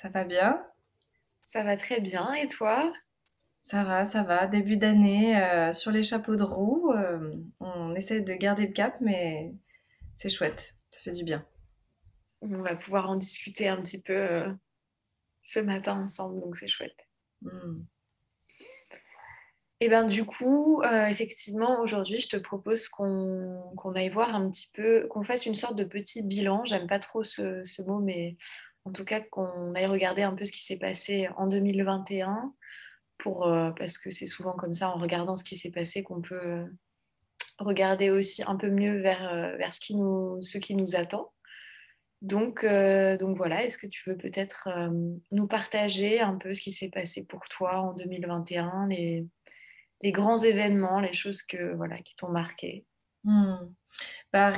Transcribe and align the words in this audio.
Ça 0.00 0.08
va 0.08 0.24
bien? 0.24 0.66
Ça 1.42 1.62
va 1.62 1.76
très 1.76 2.00
bien. 2.00 2.32
Et 2.32 2.48
toi? 2.48 2.90
Ça 3.62 3.84
va, 3.84 4.06
ça 4.06 4.22
va. 4.22 4.46
Début 4.46 4.78
d'année, 4.78 5.38
euh, 5.38 5.74
sur 5.74 5.90
les 5.90 6.02
chapeaux 6.02 6.36
de 6.36 6.42
roue, 6.42 6.90
euh, 6.92 7.36
on 7.60 7.94
essaie 7.94 8.22
de 8.22 8.32
garder 8.32 8.68
le 8.68 8.72
cap, 8.72 8.96
mais 9.02 9.52
c'est 10.16 10.30
chouette. 10.30 10.74
Ça 10.90 11.02
fait 11.02 11.12
du 11.14 11.22
bien. 11.22 11.44
On 12.40 12.62
va 12.62 12.76
pouvoir 12.76 13.10
en 13.10 13.16
discuter 13.16 13.68
un 13.68 13.76
petit 13.82 14.00
peu 14.00 14.16
euh, 14.16 14.50
ce 15.42 15.60
matin 15.60 16.04
ensemble, 16.04 16.40
donc 16.40 16.56
c'est 16.56 16.66
chouette. 16.66 16.96
Hmm. 17.42 17.82
Et 19.80 19.90
ben 19.90 20.04
du 20.04 20.24
coup, 20.24 20.82
effectivement, 21.08 21.80
aujourd'hui, 21.80 22.20
je 22.20 22.28
te 22.28 22.36
propose 22.36 22.88
qu'on 22.88 23.72
qu'on 23.78 23.94
aille 23.94 24.10
voir 24.10 24.34
un 24.34 24.50
petit 24.50 24.70
peu, 24.74 25.06
qu'on 25.08 25.22
fasse 25.22 25.46
une 25.46 25.54
sorte 25.54 25.74
de 25.74 25.84
petit 25.84 26.22
bilan. 26.22 26.66
J'aime 26.66 26.86
pas 26.86 26.98
trop 26.98 27.22
ce, 27.22 27.64
ce 27.64 27.80
mot, 27.80 27.98
mais 27.98 28.36
en 28.84 28.92
tout 28.92 29.04
cas 29.04 29.20
qu'on 29.20 29.74
aille 29.74 29.86
regarder 29.86 30.22
un 30.22 30.34
peu 30.34 30.44
ce 30.44 30.52
qui 30.52 30.64
s'est 30.64 30.78
passé 30.78 31.28
en 31.36 31.46
2021, 31.46 32.52
pour, 33.20 33.46
euh, 33.46 33.70
parce 33.72 33.98
que 33.98 34.10
c'est 34.10 34.26
souvent 34.26 34.52
comme 34.52 34.74
ça, 34.74 34.90
en 34.90 34.98
regardant 34.98 35.36
ce 35.36 35.44
qui 35.44 35.56
s'est 35.56 35.70
passé, 35.70 36.02
qu'on 36.02 36.20
peut 36.20 36.42
euh, 36.42 36.66
regarder 37.58 38.10
aussi 38.10 38.42
un 38.42 38.56
peu 38.56 38.70
mieux 38.70 39.00
vers, 39.00 39.32
euh, 39.32 39.56
vers 39.56 39.72
ce, 39.72 39.80
qui 39.80 39.94
nous, 39.94 40.40
ce 40.42 40.58
qui 40.58 40.74
nous 40.74 40.96
attend. 40.96 41.32
Donc, 42.22 42.66
donc 42.66 43.38
voilà, 43.38 43.64
est-ce 43.64 43.78
que 43.78 43.86
tu 43.86 44.02
veux 44.06 44.16
peut-être 44.18 44.68
nous 45.30 45.46
partager 45.46 46.20
un 46.20 46.36
peu 46.36 46.52
ce 46.52 46.60
qui 46.60 46.70
s'est 46.70 46.90
passé 46.90 47.24
pour 47.24 47.48
toi 47.48 47.78
en 47.78 47.94
2021, 47.94 48.88
les, 48.88 49.26
les 50.02 50.12
grands 50.12 50.36
événements, 50.36 51.00
les 51.00 51.14
choses 51.14 51.40
que, 51.40 51.74
voilà, 51.76 51.96
qui 52.02 52.14
t'ont 52.16 52.28
marqué? 52.28 52.84
Hmm. 53.24 53.72
Bah, 54.32 54.52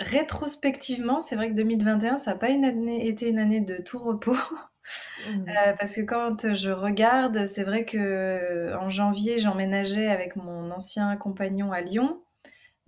rétrospectivement, 0.00 1.20
c'est 1.20 1.36
vrai 1.36 1.50
que 1.50 1.54
2021, 1.54 2.18
ça 2.18 2.32
n'a 2.32 2.36
pas 2.36 2.50
une 2.50 2.64
année, 2.64 3.08
été 3.08 3.28
une 3.28 3.38
année 3.38 3.60
de 3.60 3.78
tout 3.78 3.98
repos. 3.98 4.36
Mmh. 5.28 5.48
Euh, 5.48 5.72
parce 5.76 5.96
que 5.96 6.02
quand 6.02 6.54
je 6.54 6.70
regarde, 6.70 7.46
c'est 7.46 7.64
vrai 7.64 7.84
que 7.84 8.72
en 8.76 8.88
janvier, 8.88 9.38
j'emménageais 9.38 10.06
avec 10.06 10.36
mon 10.36 10.70
ancien 10.70 11.16
compagnon 11.16 11.72
à 11.72 11.80
Lyon. 11.80 12.22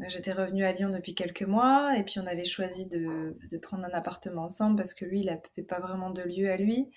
J'étais 0.07 0.33
revenue 0.33 0.65
à 0.65 0.71
Lyon 0.71 0.91
depuis 0.91 1.13
quelques 1.13 1.43
mois 1.43 1.97
et 1.97 2.05
puis 2.05 2.21
on 2.21 2.27
avait 2.27 2.45
choisi 2.45 2.87
de, 2.87 3.37
de 3.51 3.59
prendre 3.59 3.85
un 3.85 3.91
appartement 3.91 4.45
ensemble 4.45 4.77
parce 4.77 4.95
que 4.95 5.05
lui, 5.05 5.21
il 5.21 5.27
n'avait 5.27 5.67
pas 5.67 5.81
vraiment 5.81 6.11
de 6.11 6.23
lieu 6.23 6.49
à 6.49 6.57
lui. 6.57 6.89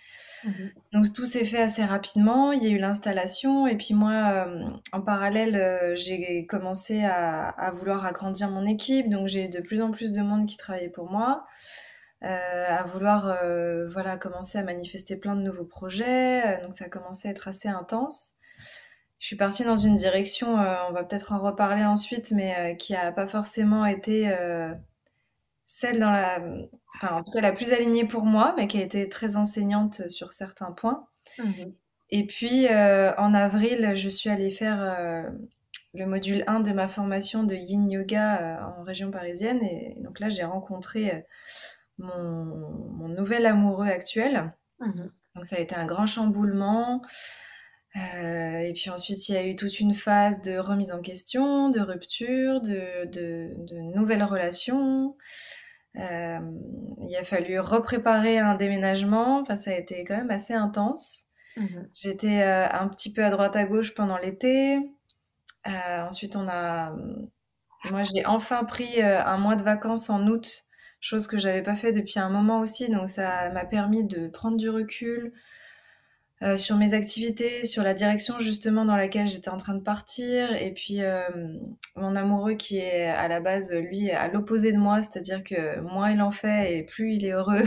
Mhm. 0.46 0.72
Donc 0.94 1.12
tout 1.12 1.26
s'est 1.26 1.44
fait 1.44 1.62
assez 1.62 1.84
rapidement. 1.84 2.52
Il 2.52 2.64
y 2.64 2.68
a 2.68 2.70
eu 2.70 2.78
l'installation 2.78 3.66
et 3.66 3.76
puis 3.76 3.96
moi, 3.96 4.46
euh, 4.48 4.70
en 4.92 5.02
parallèle, 5.02 5.56
euh, 5.56 5.96
j'ai 5.96 6.46
commencé 6.46 7.04
à, 7.04 7.50
à, 7.50 7.72
vouloir 7.72 8.06
agrandir 8.06 8.52
mon 8.52 8.68
équipe. 8.68 9.10
Donc 9.10 9.28
j'ai 9.28 9.48
de 9.48 9.62
plus 9.62 9.82
en 9.82 9.90
plus 9.90 10.12
de 10.12 10.22
monde 10.22 10.46
qui 10.46 10.58
travaillait 10.58 10.90
pour 10.90 11.10
moi. 11.10 11.48
Euh, 12.24 12.68
à 12.70 12.84
vouloir 12.84 13.36
voilà 13.90 14.16
commencer 14.16 14.60
à 14.60 14.64
manifester 14.64 15.16
plein 15.16 15.36
de 15.36 15.42
nouveaux 15.42 15.66
projets 15.66 16.62
donc 16.62 16.76
ça 16.76 16.86
a 16.86 16.88
commencé 16.88 17.28
à 17.28 17.32
être 17.32 17.48
assez 17.48 17.68
intense 17.68 18.36
je 19.22 19.28
suis 19.28 19.36
partie 19.36 19.64
dans 19.64 19.76
une 19.76 19.94
direction, 19.94 20.60
euh, 20.60 20.74
on 20.90 20.94
va 20.94 21.04
peut-être 21.04 21.32
en 21.32 21.38
reparler 21.38 21.86
ensuite, 21.86 22.32
mais 22.32 22.56
euh, 22.58 22.74
qui 22.74 22.94
n'a 22.94 23.12
pas 23.12 23.28
forcément 23.28 23.86
été 23.86 24.28
euh, 24.32 24.74
celle 25.68 26.00
dans 26.00 26.10
la, 26.10 26.40
enfin 26.96 27.18
en 27.18 27.24
tout 27.24 27.32
cas 27.32 27.40
la 27.40 27.52
plus 27.52 27.72
alignée 27.72 28.04
pour 28.04 28.26
moi, 28.26 28.56
mais 28.58 28.68
qui 28.68 28.80
a 28.80 28.82
été 28.82 29.08
très 29.10 29.36
enseignante 29.36 30.10
sur 30.10 30.34
certains 30.34 30.72
points. 30.72 31.06
Mhm. 31.38 31.76
Et 32.10 32.26
puis 32.26 32.68
en 32.68 33.34
avril, 33.36 33.94
je 33.96 34.10
suis 34.10 34.30
allée 34.30 34.52
faire 34.52 35.32
le 35.94 36.06
module 36.06 36.44
1 36.48 36.60
de 36.60 36.74
ma 36.74 36.90
formation 36.90 37.44
de 37.44 37.56
Yin 37.56 37.90
Yoga 37.90 38.74
en 38.76 38.84
région 38.84 39.12
parisienne, 39.12 39.64
et 39.64 39.96
donc 40.00 40.20
là 40.20 40.28
j'ai 40.30 40.44
rencontré 40.44 41.26
mon, 42.00 43.08
nouvel 43.08 43.46
amoureux 43.46 43.88
actuel. 43.88 44.52
Mhm. 44.80 45.12
Donc 45.36 45.46
ça 45.46 45.56
a 45.58 45.60
été 45.60 45.76
un 45.76 45.86
grand 45.86 46.08
chamboulement. 46.08 47.02
Euh, 47.96 48.60
et 48.60 48.74
puis 48.74 48.90
ensuite, 48.90 49.28
il 49.28 49.36
y 49.36 49.38
a 49.38 49.46
eu 49.46 49.56
toute 49.56 49.80
une 49.80 49.94
phase 49.94 50.42
de 50.42 50.58
remise 50.58 50.92
en 50.92 51.02
question, 51.02 51.70
de 51.70 51.82
rupture, 51.82 52.62
de, 52.62 53.06
de, 53.06 53.52
de 53.58 53.76
nouvelles 53.96 54.24
relations. 54.24 55.18
Euh, 55.98 56.40
il 57.10 57.16
a 57.18 57.24
fallu 57.24 57.60
repréparer 57.60 58.40
un 58.40 58.56
déménagement. 58.56 59.42
Enfin, 59.42 59.58
ça 59.58 59.72
a 59.72 59.76
été 59.76 60.06
quand 60.06 60.16
même 60.16 60.32
assez 60.32 60.54
intense. 60.54 61.26
Mhm. 61.58 61.90
J'étais 62.02 62.42
euh, 62.44 62.70
un 62.72 62.88
petit 62.88 63.12
peu 63.12 63.26
à 63.26 63.30
droite 63.30 63.58
à 63.58 63.66
gauche 63.66 63.94
pendant 63.94 64.18
l'été. 64.18 64.80
Ensuite, 65.66 66.36
on 66.36 66.48
a, 66.48 66.96
moi, 67.92 68.02
j'ai 68.04 68.26
enfin 68.26 68.64
pris 68.64 69.02
un 69.02 69.38
mois 69.38 69.56
de 69.56 69.62
vacances 69.64 70.10
en 70.10 70.26
août, 70.26 70.66
chose 71.00 71.28
que 71.28 71.38
j'avais 71.38 71.62
pas 71.62 71.76
fait 71.76 71.92
depuis 71.92 72.20
un 72.20 72.30
moment 72.30 72.62
aussi. 72.62 72.90
Donc, 72.90 73.10
ça 73.10 73.50
m'a 73.52 73.66
permis 73.66 74.04
de 74.04 74.28
prendre 74.28 74.58
du 74.58 74.70
recul, 74.70 75.34
euh, 76.44 76.58
sur 76.58 76.76
mes 76.78 76.94
activités, 76.94 77.66
sur 77.66 77.84
la 77.84 77.94
direction 77.94 78.40
justement 78.40 78.84
dans 78.84 78.96
laquelle 78.96 79.28
j'étais 79.28 79.50
en 79.50 79.58
train 79.58 79.76
de 79.76 79.84
partir, 79.84 80.56
et 80.56 80.74
puis 80.74 81.04
euh, 81.04 81.22
mon 81.96 82.16
amoureux 82.16 82.54
qui 82.54 82.78
est 82.78 83.06
à 83.06 83.28
la 83.28 83.40
base, 83.40 83.72
lui, 83.72 84.10
à 84.10 84.28
l'opposé 84.28 84.72
de 84.72 84.78
moi, 84.78 85.04
c'est-à-dire 85.04 85.44
que 85.44 85.80
moins 85.82 86.10
il 86.10 86.22
en 86.22 86.32
fait 86.32 86.78
et 86.78 86.84
plus 86.84 87.14
il 87.14 87.26
est 87.26 87.32
heureux. 87.34 87.64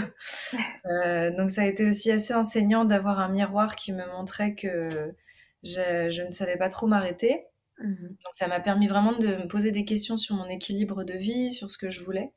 Euh, 0.87 1.31
donc 1.31 1.51
ça 1.51 1.63
a 1.63 1.65
été 1.65 1.89
aussi 1.89 2.11
assez 2.13 2.35
enseignant 2.35 2.85
d'avoir 2.85 3.19
un 3.19 3.31
miroir 3.31 3.75
qui 3.75 3.91
me 3.91 4.07
montrait 4.19 4.55
que 4.55 5.15
je, 5.63 6.11
je 6.11 6.23
ne 6.23 6.31
savais 6.31 6.59
pas 6.59 6.69
trop 6.69 6.87
m'arrêter. 6.87 7.47
Mmh 7.79 7.95
donc 8.09 8.35
ça 8.35 8.49
m'a 8.49 8.61
permis 8.61 8.87
vraiment 8.87 9.17
de 9.17 9.29
me 9.29 9.49
poser 9.49 9.73
des 9.73 9.87
questions 9.87 10.19
sur 10.19 10.37
mon 10.37 10.47
équilibre 10.47 11.03
de 11.03 11.15
vie, 11.15 11.51
sur 11.53 11.71
ce 11.71 11.79
que 11.79 11.89
je 11.89 12.03
voulais. 12.03 12.33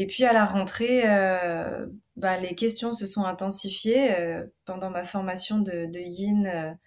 Et 0.00 0.06
puis 0.06 0.24
à 0.24 0.32
la 0.32 0.44
rentrée, 0.44 1.02
euh, 1.06 1.86
bah, 2.14 2.38
les 2.38 2.54
questions 2.54 2.92
se 2.92 3.04
sont 3.04 3.24
intensifiées 3.24 4.14
euh, 4.16 4.46
pendant 4.64 4.90
ma 4.90 5.02
formation 5.02 5.58
de, 5.58 5.90
yin 5.98 6.78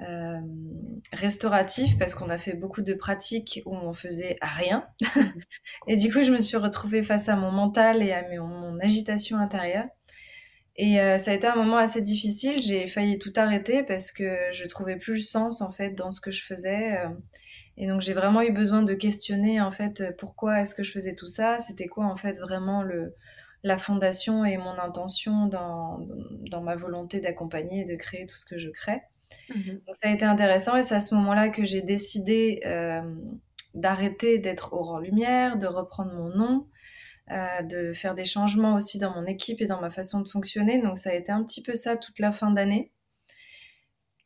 euh, 0.00 0.40
restauratif 1.12 1.98
parce 1.98 2.14
qu'on 2.14 2.30
a 2.30 2.38
fait 2.38 2.54
beaucoup 2.54 2.80
de 2.80 2.94
pratiques 2.94 3.60
où 3.66 3.76
on 3.76 3.92
faisait 3.92 4.38
rien. 4.40 4.86
et 5.88 5.96
du 5.96 6.10
coup, 6.10 6.22
je 6.22 6.32
me 6.32 6.40
suis 6.40 6.56
retrouvée 6.56 7.02
face 7.02 7.28
à 7.28 7.36
mon 7.36 7.52
mental 7.52 8.02
et 8.02 8.12
à 8.12 8.26
mon, 8.26 8.78
agitation 8.80 9.36
intérieure. 9.36 9.84
Et 10.76 10.96
ça 11.18 11.32
a 11.32 11.34
été 11.34 11.46
un 11.46 11.56
moment 11.56 11.76
assez 11.76 12.00
difficile. 12.00 12.62
J'ai 12.62 12.86
failli 12.86 13.18
tout 13.18 13.32
arrêter 13.36 13.82
parce 13.82 14.10
que 14.10 14.38
je 14.52 14.64
trouvais 14.64 14.96
plus 14.96 15.16
le 15.16 15.20
sens 15.20 15.60
en 15.60 15.70
fait 15.70 15.90
dans 15.90 16.12
ce 16.12 16.20
que 16.20 16.30
je 16.30 16.42
faisais. 16.42 16.98
Et 17.78 17.86
donc 17.86 18.00
j'ai 18.00 18.12
vraiment 18.12 18.42
eu 18.42 18.50
besoin 18.50 18.82
de 18.82 18.92
questionner 18.92 19.60
en 19.60 19.70
fait 19.70 20.02
pourquoi 20.18 20.60
est-ce 20.60 20.74
que 20.74 20.82
je 20.82 20.92
faisais 20.92 21.14
tout 21.14 21.28
ça, 21.28 21.60
c'était 21.60 21.86
quoi 21.86 22.06
en 22.06 22.16
fait 22.16 22.38
vraiment 22.38 22.82
le, 22.82 23.14
la 23.62 23.78
fondation 23.78 24.44
et 24.44 24.56
mon 24.56 24.78
intention 24.78 25.46
dans, 25.46 26.00
dans 26.50 26.60
ma 26.60 26.76
volonté 26.76 27.20
d'accompagner 27.20 27.82
et 27.82 27.84
de 27.84 27.94
créer 27.94 28.26
tout 28.26 28.36
ce 28.36 28.44
que 28.44 28.58
je 28.58 28.70
crée? 28.70 29.02
Mhm. 29.54 29.80
Donc 29.86 29.96
ça 29.96 30.08
a 30.08 30.12
été 30.12 30.24
intéressant 30.24 30.76
et 30.76 30.82
c'est 30.82 30.94
à 30.94 31.00
ce 31.00 31.14
moment-là 31.14 31.48
que 31.50 31.64
j'ai 31.64 31.82
décidé 31.82 32.60
euh, 32.66 33.02
d'arrêter 33.74 34.38
d'être 34.38 34.72
Aurore 34.72 35.00
Lumière, 35.00 35.58
de 35.58 35.66
reprendre 35.66 36.12
mon 36.14 36.28
nom, 36.28 36.66
euh, 37.30 37.62
de 37.62 37.92
faire 37.92 38.14
des 38.14 38.24
changements 38.24 38.74
aussi 38.74 38.98
dans 38.98 39.14
mon 39.14 39.26
équipe 39.26 39.60
et 39.60 39.66
dans 39.66 39.80
ma 39.80 39.90
façon 39.90 40.20
de 40.20 40.28
fonctionner. 40.28 40.80
Donc 40.80 40.98
ça 40.98 41.10
a 41.10 41.14
été 41.14 41.30
un 41.30 41.44
petit 41.44 41.62
peu 41.62 41.74
ça 41.74 41.96
toute 41.96 42.18
la 42.18 42.32
fin 42.32 42.50
d'année. 42.50 42.92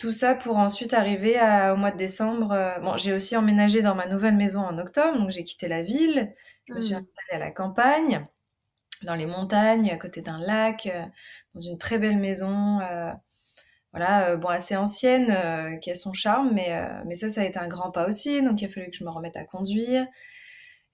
Tout 0.03 0.11
ça 0.11 0.35
pour 0.35 0.57
ensuite 0.57 0.95
arriver 0.95 1.37
au 1.73 1.77
mois 1.77 1.93
de 1.93 1.97
décembre. 1.97 2.51
Euh, 2.51 2.77
bon, 2.81 2.97
j'ai 2.97 3.13
aussi 3.13 3.37
emménagé 3.37 3.83
dans 3.83 3.95
ma 3.95 4.09
nouvelle 4.09 4.35
maison 4.35 4.59
en 4.63 4.77
octobre, 4.79 5.17
donc 5.17 5.31
j'ai 5.31 5.45
quitté 5.45 5.69
la 5.69 5.85
ville. 5.85 6.35
Je 6.67 6.75
me 6.75 6.81
suis 6.81 6.95
mmh. 6.95 7.07
installée 7.07 7.41
à 7.41 7.47
la 7.47 7.53
campagne, 7.53 8.27
dans 9.05 9.15
les 9.15 9.27
montagnes, 9.27 9.91
à 9.91 9.97
côté 9.97 10.21
d'un 10.21 10.41
lac, 10.41 10.87
euh, 10.87 11.05
dans 11.55 11.61
une 11.61 11.79
très 11.79 12.01
belle 12.01 12.19
maison. 12.19 12.81
Euh, 12.81 13.13
voilà, 13.93 14.35
bon, 14.35 14.49
assez 14.49 14.75
ancienne, 14.75 15.79
qui 15.79 15.93
a 15.93 15.95
son 15.95 16.13
charme, 16.13 16.51
mais, 16.53 16.77
mais 17.07 17.15
ça, 17.15 17.29
ça 17.29 17.43
a 17.43 17.45
été 17.45 17.61
un 17.61 17.69
grand 17.69 17.93
pas 17.93 18.09
aussi. 18.09 18.43
Donc, 18.43 18.61
il 18.61 18.65
a 18.65 18.69
fallu 18.69 18.91
que 18.91 18.97
je 18.97 19.05
me 19.05 19.11
remette 19.11 19.37
à 19.37 19.45
conduire 19.45 20.05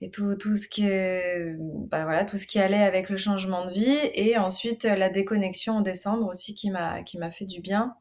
et 0.02 0.10
tout, 0.10 0.34
tout 0.34 0.54
ce 0.54 0.68
qui 0.68 0.86
est, 0.86 1.54
bah, 1.58 2.04
voilà, 2.04 2.26
tout 2.26 2.36
ce 2.36 2.46
qui 2.46 2.58
allait 2.58 2.82
avec 2.82 3.08
le 3.08 3.16
changement 3.16 3.64
de 3.64 3.70
vie. 3.70 3.98
Et 4.12 4.36
ensuite, 4.36 4.84
la 4.84 5.08
déconnexion 5.08 5.76
en 5.76 5.80
décembre 5.80 6.26
aussi 6.26 6.54
qui 6.54 6.70
m'a, 6.70 7.02
qui 7.04 7.16
m'a 7.16 7.30
fait 7.30 7.46
du 7.46 7.62
bien. 7.62 7.94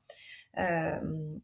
Euh, 0.59 0.99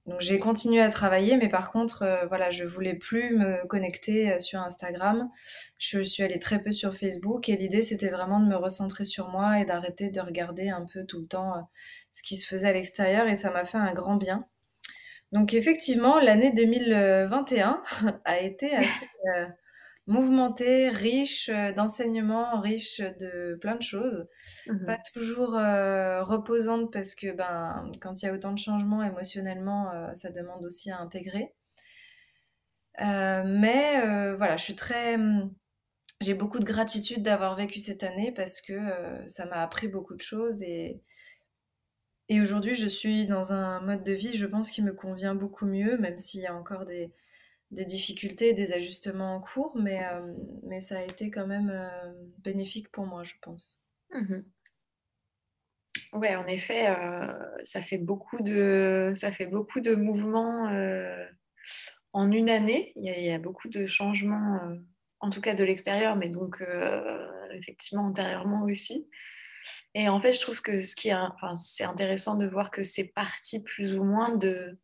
donc 0.06 0.20
j'ai 0.20 0.40
continué 0.40 0.82
à 0.82 0.90
travailler, 0.90 1.38
mais 1.38 1.50
par 1.50 1.72
contre, 1.72 2.02
euh, 2.02 2.26
voilà, 2.28 2.50
je 2.50 2.64
voulais 2.64 2.96
plus 2.96 3.38
me 3.38 3.66
connecter 3.68 4.34
euh, 4.34 4.40
sur 4.40 4.60
Instagram. 4.60 5.30
Je 5.78 6.04
suis 6.04 6.24
allée 6.24 6.40
très 6.40 6.62
peu 6.62 6.72
sur 6.72 6.96
Facebook 6.96 7.50
et 7.50 7.56
l'idée 7.58 7.84
c'était 7.84 8.10
vraiment 8.10 8.40
de 8.40 8.48
me 8.48 8.56
recentrer 8.56 9.04
sur 9.04 9.30
moi 9.30 9.60
et 9.60 9.66
d'arrêter 9.66 10.10
de 10.10 10.20
regarder 10.20 10.70
un 10.70 10.86
peu 10.92 11.06
tout 11.06 11.20
le 11.20 11.28
temps 11.28 11.70
ce 12.12 12.24
qui 12.24 12.38
se 12.38 12.48
faisait 12.48 12.70
à 12.70 12.74
l'extérieur 12.74 13.28
et 13.28 13.36
ça 13.36 13.52
m'a 13.52 13.66
fait 13.66 13.78
un 13.78 13.94
grand 13.94 14.16
bien. 14.16 14.46
Donc 15.32 15.54
effectivement, 15.54 16.20
l'année 16.20 16.52
2021 16.52 17.82
a 18.26 18.40
été 18.40 18.76
assez 18.76 19.08
mouvementée, 20.08 20.90
riche 20.90 21.50
euh, 21.50 21.72
d'enseignements, 21.72 22.60
riche 22.60 23.00
de 23.00 23.56
plein 23.62 23.76
de 23.76 23.82
choses. 23.82 24.28
Mmh 24.68 24.86
Pas 24.86 24.98
toujours 25.14 25.56
euh, 25.56 26.24
reposante 26.24 26.92
parce 26.92 27.16
que 27.16 27.32
ben, 27.32 27.92
quand 28.02 28.22
il 28.22 28.26
y 28.26 28.30
a 28.30 28.34
autant 28.34 28.52
de 28.52 28.60
changements 28.60 29.04
émotionnellement, 29.04 29.92
euh, 29.92 30.14
ça 30.14 30.30
demande 30.30 30.66
aussi 30.66 30.92
à 30.92 31.00
intégrer. 31.00 31.54
mais 33.00 34.36
voilà, 34.38 34.58
je 34.58 34.64
suis 34.64 34.76
très... 34.76 35.16
Hum, 35.16 35.54
j'ai 36.22 36.36
beaucoup 36.36 36.60
de 36.60 36.66
gratitude 36.66 37.22
d'avoir 37.22 37.58
vécu 37.58 37.80
cette 37.80 38.04
année 38.04 38.32
parce 38.32 38.62
que 38.62 38.80
ça 39.28 39.46
m'a 39.46 39.58
appris 39.58 39.90
beaucoup 39.90 40.16
de 40.16 40.22
choses 40.22 40.64
et, 40.64 41.02
et 42.30 42.40
aujourd'hui 42.40 42.76
je 42.76 42.88
suis 42.88 43.26
dans 43.26 43.52
un 43.52 43.82
mode 43.82 44.04
de 44.06 44.14
vie, 44.14 44.34
je 44.34 44.46
pense, 44.46 44.72
qui 44.72 44.82
me 44.82 44.94
convient 44.94 45.36
beaucoup 45.36 45.66
mieux, 45.66 45.98
même 45.98 46.18
s'il 46.18 46.40
y 46.40 46.46
a 46.46 46.56
encore 46.56 46.86
des, 46.86 47.12
des 47.74 47.86
difficultés, 47.86 48.54
des 48.54 48.74
ajustements 48.74 49.36
en 49.36 49.42
cours, 49.42 49.76
mais, 49.78 50.04
euh, 50.06 50.34
mais 50.64 50.80
ça 50.80 51.00
a 51.00 51.04
été 51.04 51.32
quand 51.32 51.48
même 51.48 51.70
euh, 51.70 52.14
bénéfique 52.40 52.90
pour 52.92 53.06
moi, 53.06 53.24
je 53.24 53.34
pense. 53.42 53.84
Mmh 54.12 54.42
oui, 56.12 56.36
en 56.36 56.46
effet, 56.46 56.90
euh, 56.90 57.34
ça, 57.64 57.82
fait 57.82 57.98
beaucoup 57.98 58.42
de, 58.42 59.14
ça 59.16 59.32
fait 59.32 59.48
beaucoup 59.48 59.80
de 59.80 59.96
mouvements 59.96 60.70
en 62.14 62.32
une 62.32 62.50
année. 62.52 62.94
Il 62.96 63.06
y, 63.06 63.32
a, 63.32 63.40
beaucoup 63.40 63.68
de 63.68 63.88
changements, 63.88 64.60
en 65.20 65.30
tout 65.32 65.42
cas 65.42 65.56
de 65.56 65.64
l'extérieur, 65.64 66.16
mais 66.16 66.30
donc 66.30 66.64
effectivement 67.52 68.06
antérieurement 68.06 68.64
aussi. 68.64 69.08
Et 69.96 70.08
en 70.08 70.20
fait, 70.20 70.34
je 70.34 70.42
trouve 70.42 70.62
que 70.62 70.82
ce 70.82 70.96
qui 70.96 71.10
est, 71.10 71.16
enfin, 71.16 71.56
c'est 71.56 71.84
intéressant 71.84 72.36
de 72.36 72.48
voir 72.48 72.70
que 72.70 72.84
c'est 72.84 73.06
parti 73.06 73.60
plus 73.60 73.96
ou 73.96 74.04
moins 74.04 74.36
de, 74.36 74.78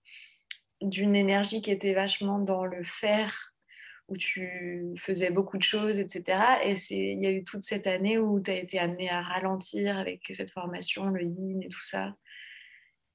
d'une 0.81 1.15
énergie 1.15 1.61
qui 1.61 1.71
était 1.71 1.93
vachement 1.93 2.39
dans 2.39 2.65
le 2.65 2.83
faire, 2.83 3.53
où 4.07 4.17
tu 4.17 4.93
faisais 4.97 5.29
beaucoup 5.29 5.57
de 5.57 5.63
choses, 5.63 5.99
etc. 5.99 6.39
Et 6.63 6.75
il 6.89 7.19
y 7.19 7.27
a 7.27 7.31
eu 7.31 7.43
toute 7.43 7.61
cette 7.61 7.87
année 7.87 8.17
où 8.17 8.39
tu 8.41 8.51
as 8.51 8.55
été 8.55 8.79
amené 8.79 9.09
à 9.09 9.21
ralentir 9.21 9.97
avec 9.97 10.23
cette 10.31 10.51
formation, 10.51 11.05
le 11.05 11.23
yin 11.23 11.61
et 11.61 11.69
tout 11.69 11.83
ça. 11.83 12.15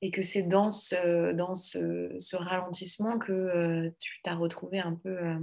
Et 0.03 0.11
que 0.11 0.23
c'est 0.23 0.43
dans 0.43 0.71
ce, 0.71 1.33
dans 1.33 1.55
ce, 1.55 2.37
ralentissement 2.37 3.19
que 3.19 3.33
euh, 3.33 3.91
tu 3.99 4.21
t'as 4.23 4.35
retrouvé 4.35 4.79
un 4.79 4.95
peu 4.95 5.17
euh, 5.17 5.39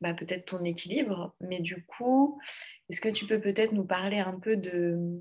bah, 0.00 0.14
peut-être 0.14 0.46
ton 0.46 0.64
équilibre. 0.64 1.34
Mais 1.40 1.60
du 1.60 1.84
coup, 1.84 2.40
est-ce 2.88 3.00
que 3.00 3.08
tu 3.08 3.26
peux 3.26 3.40
peut-être 3.40 3.72
nous 3.72 3.84
parler 3.84 4.18
un 4.18 4.38
peu 4.38 4.56
de, 4.56 5.20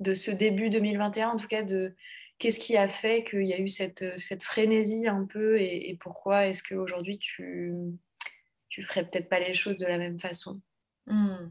de 0.00 0.14
ce 0.14 0.30
début 0.30 0.70
2021, 0.70 1.30
en 1.30 1.36
tout 1.36 1.48
cas 1.48 1.62
de 1.62 1.94
Qu'est-ce 2.40 2.58
qui 2.58 2.78
a 2.78 2.88
fait 2.88 3.22
qu'il 3.22 3.42
y 3.42 3.52
a 3.52 3.60
eu 3.60 3.68
cette, 3.68 4.18
cette 4.18 4.42
frénésie 4.42 5.06
un 5.06 5.26
peu 5.26 5.60
et, 5.60 5.96
pourquoi 6.00 6.46
est-ce 6.46 6.62
qu'aujourd'hui 6.62 7.18
tu 7.18 7.74
tu 8.70 8.82
ferais 8.82 9.04
peut-être 9.04 9.28
pas 9.28 9.40
les 9.40 9.52
choses 9.52 9.76
de 9.76 9.84
la 9.84 9.98
même 9.98 10.18
façon? 10.18 10.58
Hmm. 11.06 11.50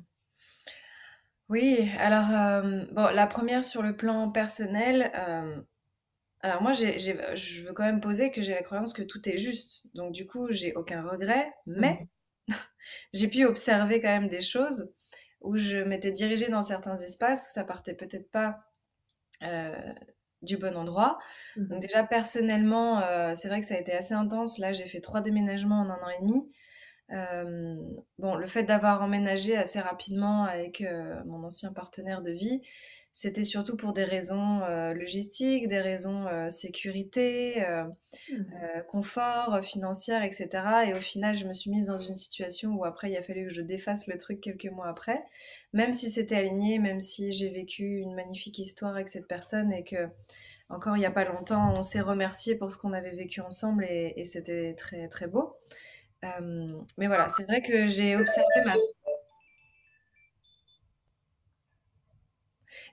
Oui, 1.48 1.92
alors 2.00 2.32
euh, 2.32 2.86
bon, 2.92 3.08
la 3.14 3.28
première 3.28 3.64
sur 3.64 3.84
le 3.84 3.96
plan 3.96 4.32
personnel, 4.32 5.12
euh, 5.14 5.62
alors 6.42 6.64
moi 6.64 6.74
je 6.74 7.62
veux 7.62 7.74
quand 7.74 7.84
même 7.86 8.02
poser 8.02 8.32
que 8.32 8.42
j'ai 8.42 8.56
la 8.56 8.64
croyance 8.64 8.94
que 8.94 9.04
tout 9.04 9.30
est 9.30 9.38
juste, 9.38 9.84
donc 9.94 10.12
du 10.12 10.26
coup 10.26 10.52
j'ai 10.52 10.74
aucun 10.74 11.04
regret, 11.08 11.54
mais 11.68 12.08
mmh. 12.48 12.54
j'ai 13.14 13.28
pu 13.28 13.46
observer 13.46 14.02
quand 14.02 14.08
même 14.08 14.28
des 14.28 14.42
choses 14.42 14.92
où 15.42 15.56
je 15.56 15.78
m'étais 15.78 16.12
dirigée 16.12 16.48
dans 16.48 16.64
certains 16.64 16.98
espaces 16.98 17.48
où 17.48 17.54
ça 17.54 17.64
partait 17.64 17.94
peut-être 17.94 18.32
pas 18.32 18.60
euh, 19.44 19.94
du 20.42 20.58
bon 20.58 20.76
endroit. 20.76 21.20
Mmh 21.56 21.68
Donc 21.68 21.82
déjà 21.82 22.04
personnellement, 22.04 23.02
euh, 23.02 23.34
c'est 23.36 23.48
vrai 23.48 23.60
que 23.60 23.66
ça 23.66 23.76
a 23.76 23.80
été 23.80 23.94
assez 23.94 24.14
intense. 24.14 24.58
Là, 24.58 24.72
j'ai 24.72 24.86
fait 24.86 25.00
trois 25.00 25.22
déménagements 25.22 25.82
en 25.82 25.90
un 25.90 26.02
an 26.02 26.10
et 26.10 26.22
demi. 26.22 26.52
Euh, 27.12 27.76
bon, 28.20 28.36
le 28.36 28.46
fait 28.46 28.64
d'avoir 28.64 29.02
emménagé 29.02 29.58
assez 29.58 29.80
rapidement 29.80 30.44
avec 30.44 30.82
euh, 30.82 31.16
mon 31.26 31.44
ancien 31.44 31.74
partenaire 31.74 32.22
de 32.22 32.32
vie, 32.32 32.62
c'était 33.14 33.44
surtout 33.44 33.76
pour 33.76 33.92
des 33.94 34.04
raisons 34.04 34.60
logistiques, 34.94 35.68
des 35.68 35.82
raisons 35.82 36.28
sécurité, 36.50 37.64
mmh 38.32 38.44
confort, 38.88 39.60
financière, 39.62 40.24
etc. 40.24 40.50
Et 40.88 40.94
au 40.94 41.02
final, 41.02 41.36
je 41.36 41.46
me 41.46 41.54
suis 41.54 41.70
mise 41.70 41.88
dans 41.88 41.98
une 41.98 42.14
situation 42.14 42.72
où 42.72 42.86
après, 42.86 43.12
il 43.12 43.18
a 43.18 43.24
fallu 43.24 43.48
que 43.48 43.54
je 43.54 43.62
défasse 43.62 44.08
le 44.08 44.18
truc 44.18 44.42
quelques 44.42 44.72
mois 44.72 44.88
après, 44.88 45.24
même 45.74 45.94
si 45.94 46.10
c'était 46.10 46.36
aligné, 46.36 46.80
même 46.80 47.02
si 47.02 47.32
j'ai 47.32 47.50
vécu 47.50 47.98
une 48.00 48.16
magnifique 48.16 48.58
histoire 48.60 48.94
avec 48.94 49.10
cette 49.10 49.28
personne 49.28 49.72
et 49.74 49.84
que 49.84 50.10
encore 50.70 50.96
il 50.96 51.00
n'y 51.00 51.06
a 51.06 51.12
pas 51.12 51.26
longtemps, 51.26 51.74
on 51.76 51.84
s'est 51.84 52.02
remercié 52.02 52.56
pour 52.56 52.72
ce 52.72 52.78
qu'on 52.78 52.94
avait 52.94 53.12
vécu 53.12 53.42
ensemble 53.42 53.86
et, 53.86 54.24
c'était 54.26 54.76
très 54.76 55.08
très 55.08 55.28
beau. 55.28 55.58
mais 56.98 57.08
voilà, 57.08 57.28
c'est 57.30 57.44
vrai 57.44 57.62
que 57.62 57.88
j'ai 57.88 58.16
observé 58.16 58.64
ma 58.66 58.74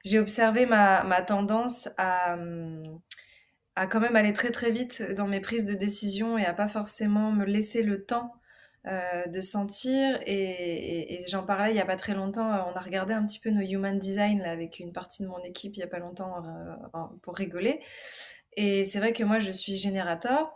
j'ai 0.06 0.20
observé 0.20 0.67
ma, 0.67 1.23
tendance 1.23 1.88
à, 1.99 2.37
quand 3.91 4.00
même 4.00 4.14
aller 4.14 4.32
très 4.32 4.53
très 4.53 4.70
vite 4.70 5.03
dans 5.17 5.26
mes 5.26 5.41
prises 5.41 5.64
de 5.64 5.75
décision 5.75 6.38
et 6.38 6.44
à 6.44 6.55
pas 6.55 6.69
forcément 6.69 7.32
me 7.32 7.44
laisser 7.44 7.82
le 7.82 8.05
temps 8.05 8.32
euh, 8.87 9.26
de 9.26 9.41
sentir. 9.41 10.20
Et, 10.25 11.25
j'en 11.29 11.43
parlais 11.43 11.73
il 11.73 11.75
n'y 11.75 11.81
a 11.81 11.85
pas 11.85 11.97
très 11.97 12.14
longtemps. 12.14 12.47
On 12.69 12.76
a 12.76 12.81
regardé 12.81 13.14
un 13.14 13.26
petit 13.26 13.41
peu 13.41 13.50
nos 13.50 13.61
human 13.61 13.99
design 13.99 14.43
avec 14.43 14.79
une 14.79 14.93
partie 14.93 15.25
de 15.25 15.29
mon 15.29 15.43
équipe 15.43 15.75
il 15.75 15.81
n'y 15.81 15.85
a 15.85 15.88
pas 15.88 15.99
longtemps 15.99 16.44
euh, 16.44 16.99
pour 17.23 17.35
rigoler. 17.35 17.81
Et 18.57 18.85
c'est 18.85 19.00
vrai 19.00 19.12
que 19.12 19.25
moi 19.25 19.40
je 19.40 19.50
suis 19.50 19.76
générateur. 19.76 20.52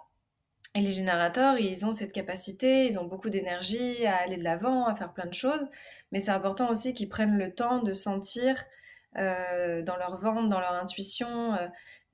Et 0.76 0.80
les 0.80 0.92
générateurs, 0.92 1.58
ils 1.58 1.84
ont 1.84 1.90
cette 1.90 2.12
capacité, 2.12 2.86
ils 2.86 3.00
ont 3.00 3.04
beaucoup 3.04 3.30
d'énergie 3.30 4.06
à 4.06 4.18
aller 4.18 4.36
de 4.36 4.44
l'avant, 4.44 4.86
à 4.86 4.94
faire 4.94 5.12
plein 5.12 5.26
de 5.26 5.34
choses. 5.34 5.66
Mais 6.12 6.20
c'est 6.20 6.30
important 6.30 6.70
aussi 6.70 6.94
qu'ils 6.94 7.08
prennent 7.08 7.36
le 7.36 7.52
temps 7.52 7.82
de 7.82 7.92
sentir 7.92 8.54
euh, 9.16 9.82
dans 9.82 9.96
leur 9.96 10.20
ventre, 10.20 10.48
dans 10.48 10.60
leur 10.60 10.72
intuition, 10.72 11.54
euh, 11.54 11.66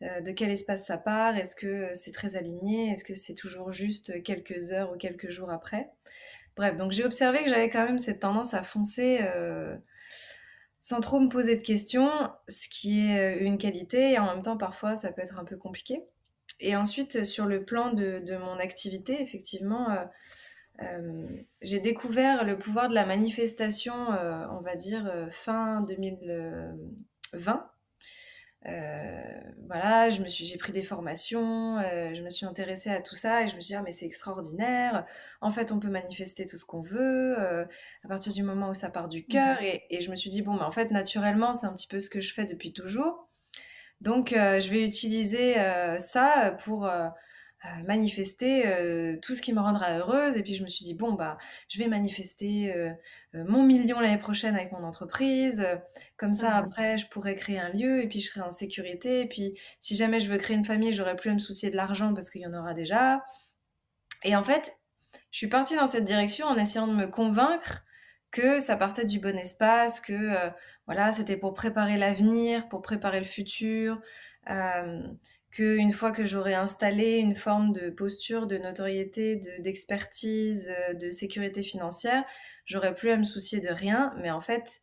euh, 0.02 0.20
de 0.20 0.30
quel 0.32 0.50
espace 0.50 0.86
ça 0.86 0.96
part, 0.96 1.36
est-ce 1.36 1.54
que 1.54 1.90
c'est 1.94 2.12
très 2.12 2.36
aligné, 2.36 2.90
est-ce 2.90 3.04
que 3.04 3.14
c'est 3.14 3.34
toujours 3.34 3.70
juste 3.70 4.22
quelques 4.22 4.72
heures 4.72 4.92
ou 4.92 4.96
quelques 4.96 5.30
jours 5.30 5.50
après. 5.50 5.90
Bref, 6.56 6.76
donc 6.76 6.92
j'ai 6.92 7.04
observé 7.04 7.42
que 7.44 7.50
j'avais 7.50 7.68
quand 7.68 7.84
même 7.84 7.98
cette 7.98 8.20
tendance 8.20 8.54
à 8.54 8.62
foncer 8.62 9.20
sans 10.80 11.00
trop 11.00 11.20
me 11.20 11.28
poser 11.28 11.56
de 11.56 11.62
questions, 11.62 12.10
ce 12.48 12.68
qui 12.68 13.00
est 13.00 13.38
une 13.38 13.58
qualité 13.58 14.12
et 14.12 14.18
en 14.18 14.26
même 14.26 14.42
temps 14.42 14.56
parfois 14.56 14.96
ça 14.96 15.12
peut 15.12 15.20
être 15.20 15.38
un 15.38 15.44
peu 15.44 15.56
compliqué. 15.56 16.02
Et 16.60 16.76
ensuite 16.76 17.24
sur 17.24 17.44
le 17.44 17.64
plan 17.64 17.92
de 17.92 18.36
mon 18.38 18.58
activité, 18.58 19.20
effectivement, 19.20 19.88
euh, 20.82 21.26
j'ai 21.62 21.80
découvert 21.80 22.44
le 22.44 22.58
pouvoir 22.58 22.88
de 22.88 22.94
la 22.94 23.06
manifestation, 23.06 24.12
euh, 24.12 24.44
on 24.50 24.60
va 24.60 24.76
dire, 24.76 25.06
euh, 25.06 25.28
fin 25.30 25.80
2020. 25.82 27.70
voilà, 29.68 30.10
je 30.10 30.20
me 30.22 30.28
suis, 30.28 30.44
j'ai 30.44 30.58
pris 30.58 30.72
des 30.72 30.82
formations, 30.82 31.78
je 31.80 32.22
me 32.22 32.30
suis 32.30 32.46
intéressée 32.46 32.90
à 32.90 33.00
tout 33.00 33.14
ça 33.16 33.42
et 33.42 33.48
je 33.48 33.56
me 33.56 33.60
suis 33.60 33.72
dit, 33.72 33.74
ah, 33.74 33.82
mais 33.82 33.90
c'est 33.90 34.06
extraordinaire. 34.06 35.06
En 35.40 35.50
fait, 35.50 35.72
on 35.72 35.80
peut 35.80 35.88
manifester 35.88 36.46
tout 36.46 36.56
ce 36.56 36.64
qu'on 36.64 36.82
veut 36.82 37.36
à 37.38 38.08
partir 38.08 38.32
du 38.32 38.42
moment 38.42 38.70
où 38.70 38.74
ça 38.74 38.90
part 38.90 39.08
du 39.08 39.24
cœur. 39.24 39.62
Et, 39.62 39.84
et, 39.90 40.00
je 40.00 40.10
me 40.10 40.16
suis 40.16 40.30
dit, 40.30 40.42
bon, 40.42 40.54
mais 40.54 40.62
en 40.62 40.72
fait, 40.72 40.90
naturellement, 40.90 41.54
c'est 41.54 41.66
un 41.66 41.72
petit 41.72 41.88
peu 41.88 41.98
ce 41.98 42.10
que 42.10 42.20
je 42.20 42.32
fais 42.32 42.44
depuis 42.44 42.72
toujours. 42.72 43.28
Donc, 44.00 44.30
je 44.30 44.70
vais 44.70 44.84
utiliser 44.84 45.54
ça 45.98 46.56
pour 46.64 46.88
manifester 47.86 48.66
euh, 48.66 49.16
tout 49.22 49.34
ce 49.34 49.42
qui 49.42 49.52
me 49.52 49.60
rendra 49.60 49.98
heureuse. 49.98 50.36
Et 50.36 50.42
puis 50.42 50.54
je 50.54 50.62
me 50.62 50.68
suis 50.68 50.84
dit, 50.84 50.94
bon, 50.94 51.12
bah, 51.12 51.38
je 51.68 51.78
vais 51.78 51.88
manifester 51.88 52.74
euh, 52.74 52.92
mon 53.34 53.62
million 53.62 54.00
l'année 54.00 54.18
prochaine 54.18 54.54
avec 54.54 54.72
mon 54.72 54.84
entreprise. 54.84 55.66
comme 56.16 56.32
ça, 56.32 56.50
mmh 56.50 56.64
après, 56.66 56.98
je 56.98 57.06
pourrais 57.08 57.36
créer 57.36 57.58
un 57.58 57.70
lieu 57.70 58.02
et 58.02 58.08
puis 58.08 58.20
je 58.20 58.30
serai 58.30 58.40
en 58.40 58.50
sécurité. 58.50 59.20
Et 59.20 59.28
puis 59.28 59.58
si 59.80 59.94
jamais 59.94 60.20
je 60.20 60.30
veux 60.30 60.38
créer 60.38 60.56
une 60.56 60.64
famille, 60.64 60.92
j'aurai 60.92 61.16
plus 61.16 61.30
à 61.30 61.34
me 61.34 61.38
soucier 61.38 61.70
de 61.70 61.76
l'argent 61.76 62.14
parce 62.14 62.30
qu'il 62.30 62.40
y 62.40 62.46
en 62.46 62.54
aura 62.54 62.74
déjà. 62.74 63.24
Et 64.24 64.34
en 64.36 64.44
fait, 64.44 64.76
je 65.30 65.38
suis 65.38 65.48
partie 65.48 65.76
dans 65.76 65.86
cette 65.86 66.04
direction 66.04 66.46
en 66.46 66.56
essayant 66.56 66.86
de 66.86 66.94
me 66.94 67.06
convaincre 67.06 67.84
que 68.30 68.60
ça 68.60 68.76
partait 68.76 69.04
du 69.04 69.18
bon 69.18 69.36
espace, 69.38 70.00
que 70.00 70.12
euh, 70.12 70.50
voilà, 70.86 71.12
c'était 71.12 71.36
pour 71.36 71.54
préparer 71.54 71.96
l'avenir, 71.96 72.68
pour 72.68 72.82
préparer 72.82 73.18
le 73.18 73.24
futur, 73.24 74.00
euh, 74.50 75.02
que 75.56 75.76
une 75.76 75.92
fois 75.92 76.12
que 76.12 76.26
j'aurais 76.26 76.54
installé 76.54 77.16
une 77.16 77.34
forme 77.34 77.72
de 77.72 77.88
posture, 77.88 78.46
de 78.46 78.58
notoriété, 78.58 79.36
d'expertise, 79.60 80.68
euh, 80.68 80.92
de, 80.92 81.10
sécurité 81.10 81.62
financière, 81.62 82.24
j'aurais 82.66 82.94
plus 82.94 83.10
à 83.10 83.16
me 83.16 83.24
soucier 83.24 83.60
de 83.60 83.70
rien. 83.70 84.12
Mais 84.18 84.30
en 84.30 84.42
fait, 84.42 84.82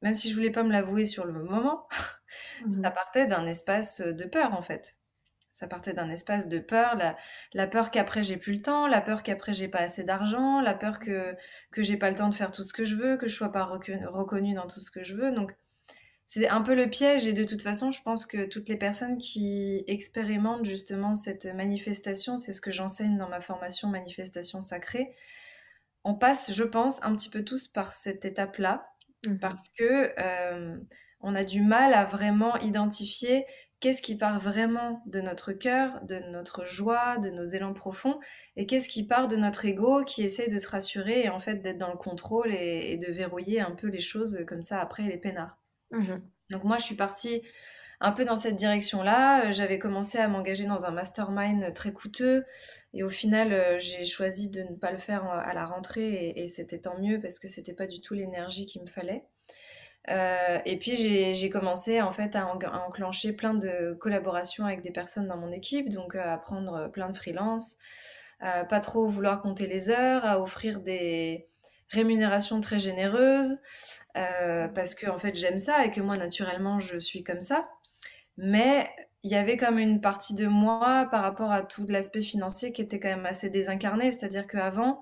même 0.00 0.14
si 0.14 0.30
je 0.30 0.34
voulais 0.34 0.50
pas 0.50 0.62
me 0.62 0.72
l'avouer 0.72 1.04
sur 1.04 1.26
le 1.26 1.34
moment, 1.34 1.86
ça 2.70 2.90
mmh 2.90 2.94
partait 2.94 3.26
d'un 3.26 3.46
espace 3.46 4.00
de 4.00 4.24
peur 4.24 4.54
en 4.54 4.62
fait. 4.62 4.96
Ça 5.52 5.66
partait 5.66 5.92
d'un 5.92 6.10
espace 6.10 6.48
de 6.48 6.58
peur, 6.60 6.96
la, 7.54 7.66
peur 7.66 7.90
qu'après 7.90 8.22
j'ai 8.22 8.36
plus 8.36 8.54
le 8.54 8.60
temps, 8.60 8.86
la 8.86 9.00
peur 9.00 9.22
qu'après 9.22 9.54
j'ai 9.54 9.68
pas 9.68 9.80
assez 9.80 10.04
d'argent, 10.04 10.60
la 10.60 10.74
peur 10.74 10.98
que 10.98 11.34
que 11.72 11.82
j'ai 11.82 11.96
pas 11.96 12.10
le 12.10 12.16
temps 12.16 12.28
de 12.28 12.34
faire 12.34 12.50
tout 12.50 12.62
ce 12.62 12.72
que 12.72 12.84
je 12.84 12.94
veux, 12.94 13.16
que 13.16 13.26
je 13.26 13.34
sois 13.34 13.52
pas 13.52 13.64
reconnue 13.64 14.54
dans 14.54 14.66
tout 14.66 14.80
ce 14.80 14.90
que 14.90 15.02
je 15.02 15.14
veux. 15.14 15.32
Donc 15.32 15.54
c'est 16.26 16.48
un 16.48 16.60
peu 16.60 16.74
le 16.74 16.90
piège 16.90 17.26
et 17.28 17.32
de 17.32 17.44
toute 17.44 17.62
façon, 17.62 17.92
je 17.92 18.02
pense 18.02 18.26
que 18.26 18.46
toutes 18.46 18.68
les 18.68 18.76
personnes 18.76 19.16
qui 19.16 19.84
expérimentent 19.86 20.64
justement 20.64 21.14
cette 21.14 21.46
manifestation, 21.46 22.36
c'est 22.36 22.52
ce 22.52 22.60
que 22.60 22.72
j'enseigne 22.72 23.16
dans 23.16 23.28
ma 23.28 23.40
formation 23.40 23.88
manifestation 23.88 24.60
sacrée, 24.60 25.14
on 26.02 26.14
passe, 26.14 26.52
je 26.52 26.64
pense, 26.64 27.02
un 27.02 27.14
petit 27.14 27.30
peu 27.30 27.44
tous 27.44 27.68
par 27.68 27.92
cette 27.92 28.24
étape-là 28.24 28.88
mmh 29.26 29.38
parce 29.38 29.68
que 29.76 30.12
euh, 30.20 30.78
on 31.20 31.34
a 31.34 31.42
du 31.42 31.60
mal 31.60 31.94
à 31.94 32.04
vraiment 32.04 32.56
identifier 32.58 33.44
qu'est-ce 33.80 34.02
qui 34.02 34.16
part 34.16 34.40
vraiment 34.40 35.02
de 35.06 35.20
notre 35.20 35.52
cœur, 35.52 36.00
de 36.04 36.18
notre 36.30 36.64
joie, 36.64 37.18
de 37.18 37.30
nos 37.30 37.44
élans 37.44 37.72
profonds, 37.72 38.18
et 38.56 38.66
qu'est-ce 38.66 38.88
qui 38.88 39.06
part 39.06 39.28
de 39.28 39.36
notre 39.36 39.64
ego 39.64 40.04
qui 40.04 40.22
essaie 40.22 40.48
de 40.48 40.58
se 40.58 40.68
rassurer 40.68 41.24
et 41.24 41.28
en 41.28 41.40
fait 41.40 41.56
d'être 41.56 41.78
dans 41.78 41.90
le 41.90 41.98
contrôle 41.98 42.54
et, 42.54 42.96
de 42.98 43.12
verrouiller 43.12 43.60
un 43.60 43.72
peu 43.72 43.88
les 43.88 44.00
choses 44.00 44.44
comme 44.46 44.62
ça 44.62 44.80
après 44.80 45.02
les 45.04 45.18
peinards. 45.18 45.58
Mmh 45.90 46.16
Donc 46.50 46.64
moi 46.64 46.78
je 46.78 46.84
suis 46.84 46.96
partie 46.96 47.42
un 48.00 48.12
peu 48.12 48.24
dans 48.24 48.36
cette 48.36 48.56
direction-là. 48.56 49.50
J'avais 49.52 49.78
commencé 49.78 50.18
à 50.18 50.28
m'engager 50.28 50.66
dans 50.66 50.84
un 50.84 50.90
mastermind 50.90 51.72
très 51.74 51.92
coûteux 51.92 52.44
et 52.92 53.02
au 53.02 53.10
final 53.10 53.52
euh, 53.52 53.78
j'ai 53.78 54.04
choisi 54.04 54.48
de 54.48 54.62
ne 54.62 54.74
pas 54.74 54.90
le 54.90 54.98
faire 54.98 55.24
à 55.24 55.54
la 55.54 55.64
rentrée 55.64 56.32
et, 56.36 56.48
c'était 56.48 56.78
tant 56.78 56.98
mieux 56.98 57.20
parce 57.20 57.38
que 57.38 57.48
c'était 57.48 57.74
pas 57.74 57.86
du 57.86 58.00
tout 58.00 58.14
l'énergie 58.14 58.66
qu'il 58.66 58.82
me 58.82 58.86
fallait. 58.86 59.24
Euh, 60.08 60.58
et 60.64 60.78
puis 60.78 60.94
j'ai 60.94 61.50
commencé 61.50 62.00
en 62.00 62.12
fait 62.12 62.36
à, 62.36 62.46
enclencher 62.46 63.32
plein 63.32 63.54
de 63.54 63.94
collaborations 63.94 64.64
avec 64.64 64.82
des 64.82 64.92
personnes 64.92 65.26
dans 65.26 65.36
mon 65.36 65.50
équipe, 65.50 65.88
donc 65.88 66.14
euh, 66.14 66.34
à 66.34 66.38
prendre 66.38 66.88
plein 66.92 67.08
de 67.10 67.16
freelance, 67.16 67.76
pas 68.40 68.80
trop 68.80 69.08
vouloir 69.08 69.42
compter 69.42 69.66
les 69.66 69.90
heures, 69.90 70.24
à 70.24 70.40
offrir 70.40 70.80
des 70.80 71.48
rémunérations 71.90 72.60
très 72.60 72.78
généreuses, 72.78 73.58
euh, 74.16 74.68
parce 74.68 74.94
que 74.94 75.08
en 75.08 75.18
fait 75.18 75.34
j'aime 75.34 75.58
ça 75.58 75.84
et 75.84 75.90
que 75.90 76.00
moi 76.00 76.16
naturellement 76.16 76.78
je 76.80 76.98
suis 76.98 77.22
comme 77.22 77.40
ça. 77.40 77.68
Mais 78.36 78.90
il 79.22 79.30
y 79.30 79.34
avait 79.34 79.56
comme 79.56 79.78
une 79.78 80.00
partie 80.00 80.34
de 80.34 80.46
moi 80.46 81.08
par 81.10 81.22
rapport 81.22 81.50
à 81.50 81.62
tout 81.62 81.86
l'aspect 81.88 82.22
financier 82.22 82.72
qui 82.72 82.82
était 82.82 83.00
quand 83.00 83.08
même 83.08 83.26
assez 83.26 83.50
désincarné, 83.50 84.12
c'est-à-dire 84.12 84.46
qu'avant 84.46 85.00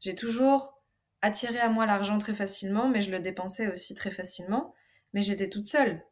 j'ai 0.00 0.14
toujours 0.14 0.76
attirer 1.22 1.58
à 1.58 1.68
moi 1.68 1.86
l'argent 1.86 2.18
très 2.18 2.34
facilement, 2.34 2.88
mais 2.88 3.00
je 3.00 3.10
le 3.10 3.20
dépensais 3.20 3.70
aussi 3.70 3.94
très 3.94 4.10
facilement. 4.10 4.74
Mais 5.12 5.22
j'étais 5.22 5.48
toute 5.48 5.66
seule. 5.66 6.04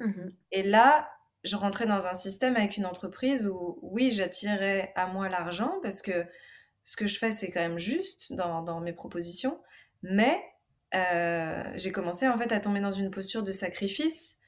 Mmh 0.00 0.26
Et 0.52 0.62
là, 0.62 1.08
je 1.44 1.56
rentrais 1.56 1.86
dans 1.86 2.06
un 2.06 2.14
système 2.14 2.56
avec 2.56 2.76
une 2.76 2.86
entreprise 2.86 3.46
où, 3.46 3.78
oui, 3.82 4.10
j'attirais 4.10 4.92
à 4.96 5.06
moi 5.06 5.28
l'argent 5.28 5.74
parce 5.82 6.02
que 6.02 6.26
ce 6.90 6.96
que 6.96 7.06
je 7.06 7.20
fais, 7.20 7.30
c'est 7.30 7.52
quand 7.52 7.60
même 7.60 7.78
juste 7.78 8.32
dans, 8.32 8.80
mes 8.80 8.92
propositions. 8.92 9.60
Mais 10.02 10.42
euh, 10.96 11.62
j'ai 11.76 11.92
commencé 11.92 12.26
en 12.26 12.36
fait 12.36 12.50
à 12.50 12.58
tomber 12.58 12.80
dans 12.80 12.90
une 12.90 13.12
posture 13.12 13.44
de 13.44 13.52
sacrifice 13.52 14.38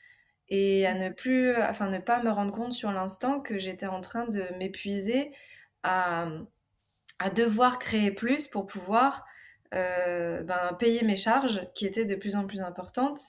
et 0.49 0.85
à 0.85 0.95
ne 0.95 1.11
plus, 1.11 1.57
enfin, 1.57 1.89
ne 1.89 2.01
pas 2.01 2.21
me 2.21 2.31
rendre 2.31 2.53
compte 2.53 2.73
sur 2.73 2.91
l'instant 2.91 3.41
que 3.41 3.59
j'étais 3.59 3.87
en 3.87 4.01
train 4.01 4.27
de 4.27 4.45
m'épuiser 4.59 5.33
à, 5.85 6.27
devoir 7.37 7.79
créer 7.79 8.11
plus 8.11 8.49
pour 8.49 8.67
pouvoir 8.67 9.25
euh, 9.73 10.43
ben, 10.43 10.77
payer 10.81 11.05
mes 11.05 11.15
charges 11.15 11.69
qui 11.77 11.87
étaient 11.87 12.05
de 12.05 12.17
plus 12.17 12.35
en 12.35 12.45
plus 12.49 12.61
importantes. 12.61 13.21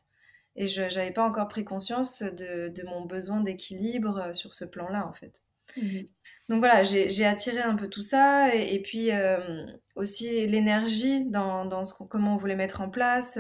Et 0.55 0.65
je 0.65 0.82
n'avais 0.82 1.12
pas 1.12 1.24
encore 1.24 1.48
pris 1.50 1.63
conscience 1.63 2.24
de, 2.24 2.70
de 2.70 2.84
mon 2.84 3.05
besoin 3.05 3.41
d'équilibre 3.41 4.17
euh, 4.17 4.34
sur 4.34 4.55
ce 4.55 4.65
plan-là, 4.65 5.05
en 5.08 5.13
fait. 5.13 5.43
Mmh 5.77 6.01
Donc 6.50 6.60
voilà, 6.60 6.84
j'ai 6.84 7.25
attiré 7.25 7.60
un 7.60 7.75
peu 7.75 7.88
tout 7.88 8.01
ça. 8.01 8.53
Et, 8.56 8.82
puis 8.82 9.12
euh, 9.12 9.65
aussi 9.96 10.46
l'énergie 10.48 11.25
dans, 11.25 11.65
dans 11.65 11.86
ce 11.86 11.94
comment 11.94 12.34
on 12.34 12.38
voulait 12.38 12.56
mettre 12.56 12.82
en 12.82 12.89
place. 12.89 13.39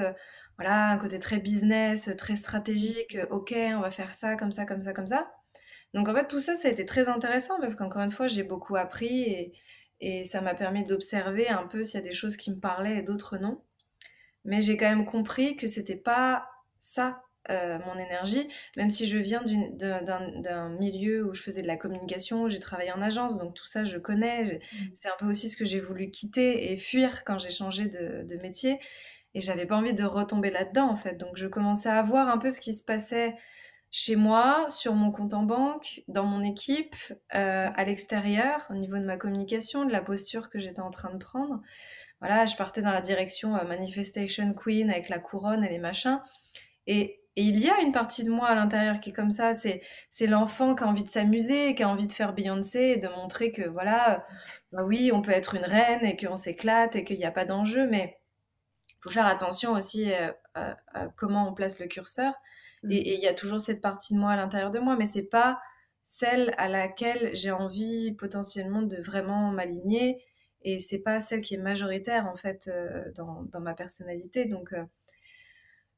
voilà, 0.57 0.89
un 0.91 0.97
côté 0.97 1.19
très 1.19 1.39
business, 1.39 2.09
très 2.17 2.35
stratégique. 2.35 3.17
Ok, 3.31 3.53
on 3.55 3.81
va 3.81 3.91
faire 3.91 4.13
ça, 4.13 4.35
comme 4.35 4.51
ça, 4.51 4.65
comme 4.65 4.81
ça, 4.81 4.93
comme 4.93 5.07
ça. 5.07 5.31
Donc 5.93 6.07
en 6.09 6.15
fait, 6.15 6.27
tout 6.27 6.39
ça, 6.39 6.55
ça 6.55 6.67
a 6.67 6.71
été 6.71 6.85
très 6.85 7.07
intéressant 7.07 7.59
parce 7.59 7.75
qu'encore 7.75 8.01
une 8.01 8.09
fois, 8.09 8.27
j'ai 8.27 8.43
beaucoup 8.43 8.75
appris 8.75 9.23
et, 9.23 9.53
et 9.99 10.25
ça 10.25 10.41
m'a 10.41 10.55
permis 10.55 10.83
d'observer 10.83 11.47
un 11.49 11.67
peu 11.67 11.83
s'il 11.83 11.99
y 11.99 12.03
a 12.03 12.05
des 12.05 12.13
choses 12.13 12.35
qui 12.37 12.51
me 12.51 12.59
parlaient 12.59 12.97
et 12.97 13.01
d'autres 13.01 13.37
non. 13.37 13.61
Mais 14.45 14.61
j'ai 14.61 14.75
quand 14.75 14.89
même 14.89 15.05
compris 15.05 15.55
que 15.55 15.67
c'était 15.67 15.95
pas 15.95 16.49
ça 16.79 17.21
euh, 17.49 17.77
mon 17.85 17.99
énergie, 17.99 18.47
même 18.77 18.89
si 18.89 19.05
je 19.05 19.17
viens 19.17 19.43
d'un 19.43 20.69
milieu 20.69 21.25
où 21.25 21.33
je 21.33 21.41
faisais 21.41 21.61
de 21.61 21.67
la 21.67 21.77
communication, 21.77 22.43
où 22.43 22.49
j'ai 22.49 22.59
travaillé 22.59 22.91
en 22.91 23.01
agence, 23.01 23.37
donc 23.37 23.53
tout 23.53 23.67
ça 23.67 23.85
je 23.85 23.97
connais. 23.97 24.55
Mmh. 24.55 24.77
C'est 25.01 25.09
un 25.09 25.15
peu 25.19 25.25
aussi 25.27 25.49
ce 25.49 25.57
que 25.57 25.65
j'ai 25.65 25.79
voulu 25.79 26.09
quitter 26.09 26.71
et 26.71 26.77
fuir 26.77 27.23
quand 27.23 27.39
j'ai 27.39 27.51
changé 27.51 27.87
de, 27.87 28.25
de 28.27 28.35
métier. 28.41 28.79
Et 29.35 29.41
j'avais 29.41 29.65
pas 29.65 29.75
envie 29.75 29.93
de 29.93 30.03
retomber 30.03 30.51
là-dedans 30.51 30.89
en 30.89 30.95
fait. 30.95 31.15
Donc 31.15 31.37
je 31.37 31.47
commençais 31.47 31.89
à 31.89 32.01
voir 32.03 32.29
un 32.29 32.37
peu 32.37 32.51
ce 32.51 32.61
qui 32.61 32.73
se 32.73 32.83
passait 32.83 33.35
chez 33.95 34.15
moi, 34.15 34.65
sur 34.69 34.95
mon 34.95 35.11
compte 35.11 35.35
en 35.35 35.43
banque, 35.43 36.01
dans 36.07 36.25
mon 36.25 36.43
équipe, 36.43 36.95
euh, 37.35 37.69
à 37.75 37.83
l'extérieur, 37.83 38.65
au 38.71 38.73
niveau 38.73 38.97
de 38.97 39.03
ma 39.03 39.17
communication, 39.17 39.85
de 39.85 39.91
la 39.91 40.01
posture 40.01 40.49
que 40.49 40.59
j'étais 40.59 40.81
en 40.81 40.89
train 40.89 41.13
de 41.13 41.19
prendre. 41.19 41.61
Voilà, 42.19 42.47
je 42.47 42.55
partais 42.55 42.81
dans 42.81 42.91
la 42.91 43.01
direction 43.01 43.55
euh, 43.55 43.63
Manifestation 43.65 44.51
Queen 44.55 44.89
avec 44.89 45.09
la 45.09 45.19
couronne 45.19 45.63
et 45.63 45.69
les 45.69 45.77
machins. 45.77 46.19
Et, 46.87 47.22
il 47.35 47.59
y 47.59 47.69
a 47.69 47.81
une 47.81 47.91
partie 47.91 48.23
de 48.23 48.29
moi 48.29 48.47
à 48.47 48.55
l'intérieur 48.55 48.99
qui 48.99 49.09
est 49.09 49.13
comme 49.13 49.31
ça, 49.31 49.53
c'est, 49.53 49.81
c'est 50.11 50.27
l'enfant 50.27 50.75
qui 50.75 50.83
a 50.83 50.87
envie 50.87 51.03
de 51.03 51.09
s'amuser, 51.09 51.73
qui 51.75 51.83
a 51.83 51.89
envie 51.89 52.07
de 52.07 52.13
faire 52.13 52.33
Beyoncé 52.33 52.79
et 52.79 52.97
de 52.97 53.07
montrer 53.07 53.51
que 53.51 53.67
voilà, 53.67 54.25
bah 54.71 54.83
oui, 54.83 55.11
on 55.13 55.21
peut 55.21 55.31
être 55.31 55.55
une 55.55 55.65
reine 55.65 56.05
et 56.05 56.15
qu'on 56.15 56.35
s'éclate 56.35 56.95
et 56.95 57.03
qu'il 57.03 57.17
n'y 57.17 57.25
a 57.25 57.31
pas 57.31 57.45
d'enjeu, 57.45 57.87
mais 57.87 58.19
il 58.89 59.03
faut 59.03 59.09
faire 59.09 59.25
attention 59.25 59.71
aussi 59.73 60.11
euh, 60.13 60.31
à 60.53 61.07
comment 61.15 61.49
on 61.49 61.53
place 61.53 61.79
le 61.79 61.87
curseur. 61.87 62.33
Mmh. 62.83 62.91
Et 62.91 63.15
il 63.15 63.19
y 63.21 63.27
a 63.27 63.33
toujours 63.33 63.61
cette 63.61 63.81
partie 63.81 64.13
de 64.13 64.19
moi 64.19 64.31
à 64.31 64.35
l'intérieur 64.35 64.71
de 64.71 64.79
moi, 64.79 64.95
mais 64.95 65.05
c'est 65.05 65.23
pas 65.23 65.59
celle 66.03 66.53
à 66.57 66.67
laquelle 66.67 67.31
j'ai 67.33 67.51
envie 67.51 68.11
potentiellement 68.13 68.81
de 68.81 68.97
vraiment 68.97 69.51
m'aligner. 69.51 70.23
Et 70.61 70.79
c'est 70.79 70.99
pas 70.99 71.19
celle 71.19 71.41
qui 71.41 71.55
est 71.55 71.59
majoritaire 71.59 72.27
en 72.27 72.35
fait 72.35 72.69
euh, 72.69 73.11
dans, 73.15 73.43
dans, 73.43 73.59
ma 73.59 73.73
personnalité. 73.73 74.45
Donc, 74.45 74.73
euh, 74.73 74.83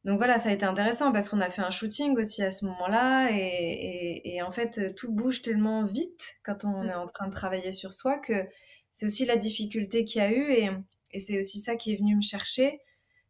donc 0.06 0.18
voilà, 0.18 0.38
ça 0.38 0.50
a 0.50 0.52
été 0.52 0.68
intéressant 0.68 1.12
parce 1.12 1.30
qu'on 1.30 1.42
a 1.42 1.50
fait 1.50 1.64
un 1.64 1.72
shooting 1.72 2.16
aussi 2.16 2.44
à 2.44 2.52
ce 2.52 2.66
moment-là. 2.66 3.30
Et, 3.32 4.36
et, 4.36 4.44
en 4.44 4.52
fait, 4.52 4.94
tout 4.94 5.12
bouge 5.12 5.42
tellement 5.42 5.84
vite 5.84 6.36
quand 6.44 6.64
on 6.64 6.84
mmh. 6.84 6.90
est 6.90 6.94
en 6.94 7.08
train 7.08 7.26
de 7.26 7.32
travailler 7.34 7.72
sur 7.72 7.92
soi 7.92 8.20
que 8.20 8.46
c'est 8.92 9.08
aussi 9.08 9.26
la 9.26 9.36
difficulté 9.36 10.06
qu'il 10.06 10.22
y 10.22 10.26
a 10.26 10.32
eu. 10.32 10.52
Et, 10.52 10.70
et 11.12 11.20
c'est 11.20 11.40
aussi 11.40 11.58
ça 11.58 11.76
qui 11.76 11.92
est 11.92 11.96
venu 11.96 12.16
me 12.16 12.22
chercher. 12.22 12.80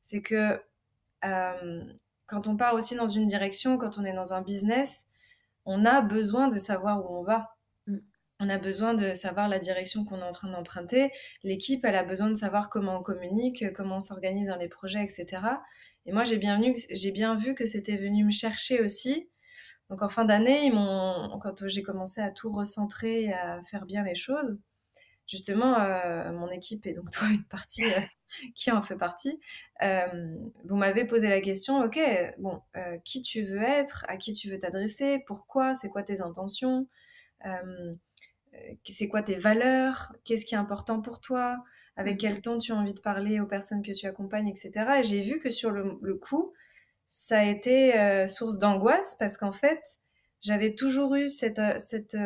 C'est 0.02 0.22
que 0.22 0.60
euh, 1.24 1.84
quand 2.28 2.48
on 2.48 2.58
part 2.58 2.74
aussi 2.74 2.96
dans 2.96 3.08
une 3.08 3.26
direction, 3.26 3.78
quand 3.78 3.98
on 3.98 4.04
est 4.04 4.14
dans 4.14 4.34
un 4.34 4.42
business, 4.42 5.08
on 5.64 5.86
a 5.86 6.02
besoin 6.02 6.50
de 6.50 6.58
savoir 6.58 7.10
où 7.10 7.20
on 7.20 7.24
va. 7.24 7.55
On 8.40 8.50
a 8.50 8.58
besoin 8.58 8.94
de 8.94 9.14
savoir 9.14 9.48
la 9.48 9.60
direction 9.60 10.04
qu'on 10.04 10.20
est 10.20 10.26
en 10.26 10.32
train 10.32 10.50
d'emprunter. 10.50 11.12
L'équipe, 11.44 11.86
elle 11.86 11.96
a 11.96 12.04
besoin 12.04 12.30
de 12.30 12.36
savoir 12.36 12.70
comment 12.70 13.00
on 13.00 13.02
communique, 13.02 13.72
comment 13.74 13.98
on 13.98 14.02
s'organise 14.02 14.48
dans 14.48 14.58
les 14.58 14.68
projets, 14.68 15.04
etc. 15.04 15.42
Et 16.06 16.12
moi, 16.12 16.24
j'ai 16.24 16.38
bien, 16.38 16.60
bien 17.14 17.36
vu 17.36 17.56
que 17.56 17.66
c'était 17.66 17.98
venu 17.98 18.26
me 18.26 18.32
chercher 18.32 18.82
aussi. 18.82 19.30
Donc 19.90 20.02
en 20.02 20.10
fin 20.10 20.26
d'année, 20.26 20.72
quand 20.72 21.68
j'ai 21.68 21.84
commencé 21.84 22.20
à 22.20 22.32
tout 22.32 22.52
recentrer, 22.52 23.32
à 23.34 23.62
faire 23.64 23.86
bien 23.86 24.04
les 24.04 24.16
choses, 24.16 24.60
justement, 25.28 25.80
euh, 25.80 26.32
mon 26.32 26.50
équipe 26.50 26.86
et 26.86 26.94
donc 26.94 27.10
toi, 27.12 27.28
une 27.30 27.44
partie 27.46 27.86
euh, 27.86 28.02
qui 28.56 28.72
en 28.72 28.82
fait 28.82 28.98
partie, 28.98 29.40
euh, 29.84 30.36
vous 30.66 30.76
m'avez 30.76 31.06
posé 31.06 31.30
la 31.30 31.42
question, 31.42 31.84
ok, 31.84 32.00
bon, 32.40 32.62
qui 33.04 33.22
tu 33.22 33.44
veux 33.44 33.62
être, 33.62 34.06
à 34.08 34.18
qui 34.18 34.34
tu 34.34 34.50
veux 34.50 34.60
t'adresser, 34.60 35.24
pourquoi, 35.28 35.76
c'est 35.76 35.90
quoi 35.90 36.04
tes 36.04 36.22
intentions, 36.22 36.88
c'est 38.86 39.08
quoi 39.08 39.22
tes 39.22 39.36
valeurs, 39.36 40.14
qu'est-ce 40.24 40.46
qui 40.46 40.56
est 40.56 40.58
important 40.58 41.02
pour 41.02 41.20
toi, 41.22 41.64
avec 41.96 42.20
quel 42.20 42.42
ton 42.42 42.58
tu 42.58 42.72
as 42.72 42.76
envie 42.76 42.94
de 42.94 43.02
parler 43.02 43.40
aux 43.40 43.48
personnes 43.48 43.82
que 43.82 43.92
tu 43.92 44.06
accompagnes, 44.06 44.48
etc. 44.48 44.72
Et 45.00 45.04
j'ai 45.04 45.22
vu 45.22 45.40
que 45.40 45.50
sur 45.50 45.72
le, 45.72 45.98
le 46.02 46.16
coup, 46.16 46.54
ça 47.08 47.40
a 47.40 47.44
été 47.44 48.28
source 48.28 48.58
d'angoisse 48.58 49.16
parce 49.20 49.38
qu'en 49.38 49.52
fait, 49.54 49.82
j'avais 50.42 50.76
toujours 50.76 51.16
eu 51.16 51.28
cette, 51.30 51.62
cette, 51.80 52.18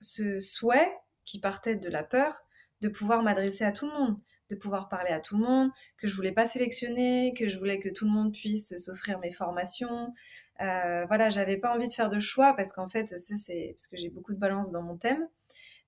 ce 0.00 0.40
souhait 0.40 0.92
qui 1.24 1.40
partait 1.40 1.76
de 1.76 1.88
la 1.88 2.02
peur 2.02 2.44
de 2.80 2.88
pouvoir 2.88 3.22
m'adresser 3.22 3.64
à 3.64 3.72
tout 3.72 3.86
le 3.86 3.92
monde. 3.92 4.18
de 4.50 4.56
pouvoir 4.56 4.88
parler 4.90 5.10
à 5.10 5.20
tout 5.20 5.38
le 5.38 5.42
monde, 5.44 5.70
que 5.96 6.06
je 6.06 6.14
voulais 6.14 6.32
pas 6.32 6.44
sélectionner, 6.44 7.32
que 7.34 7.48
je 7.48 7.58
voulais 7.58 7.80
que 7.80 7.88
tout 7.88 8.04
le 8.04 8.10
monde 8.10 8.32
puisse 8.32 8.76
s'offrir 8.76 9.18
mes 9.18 9.30
formations. 9.32 10.12
Euh, 10.60 11.06
voilà, 11.06 11.30
j'avais 11.30 11.56
pas 11.56 11.74
envie 11.74 11.88
de 11.88 11.92
faire 11.94 12.10
de 12.10 12.20
choix 12.20 12.54
parce 12.54 12.72
qu'en 12.72 12.88
fait, 12.88 13.08
ça 13.08 13.16
c'est 13.36 13.72
parce 13.74 13.86
que 13.86 13.96
j'ai 13.96 14.10
beaucoup 14.10 14.34
de 14.34 14.38
balance 14.38 14.70
dans 14.70 14.82
mon 14.82 14.96
thème. 14.98 15.26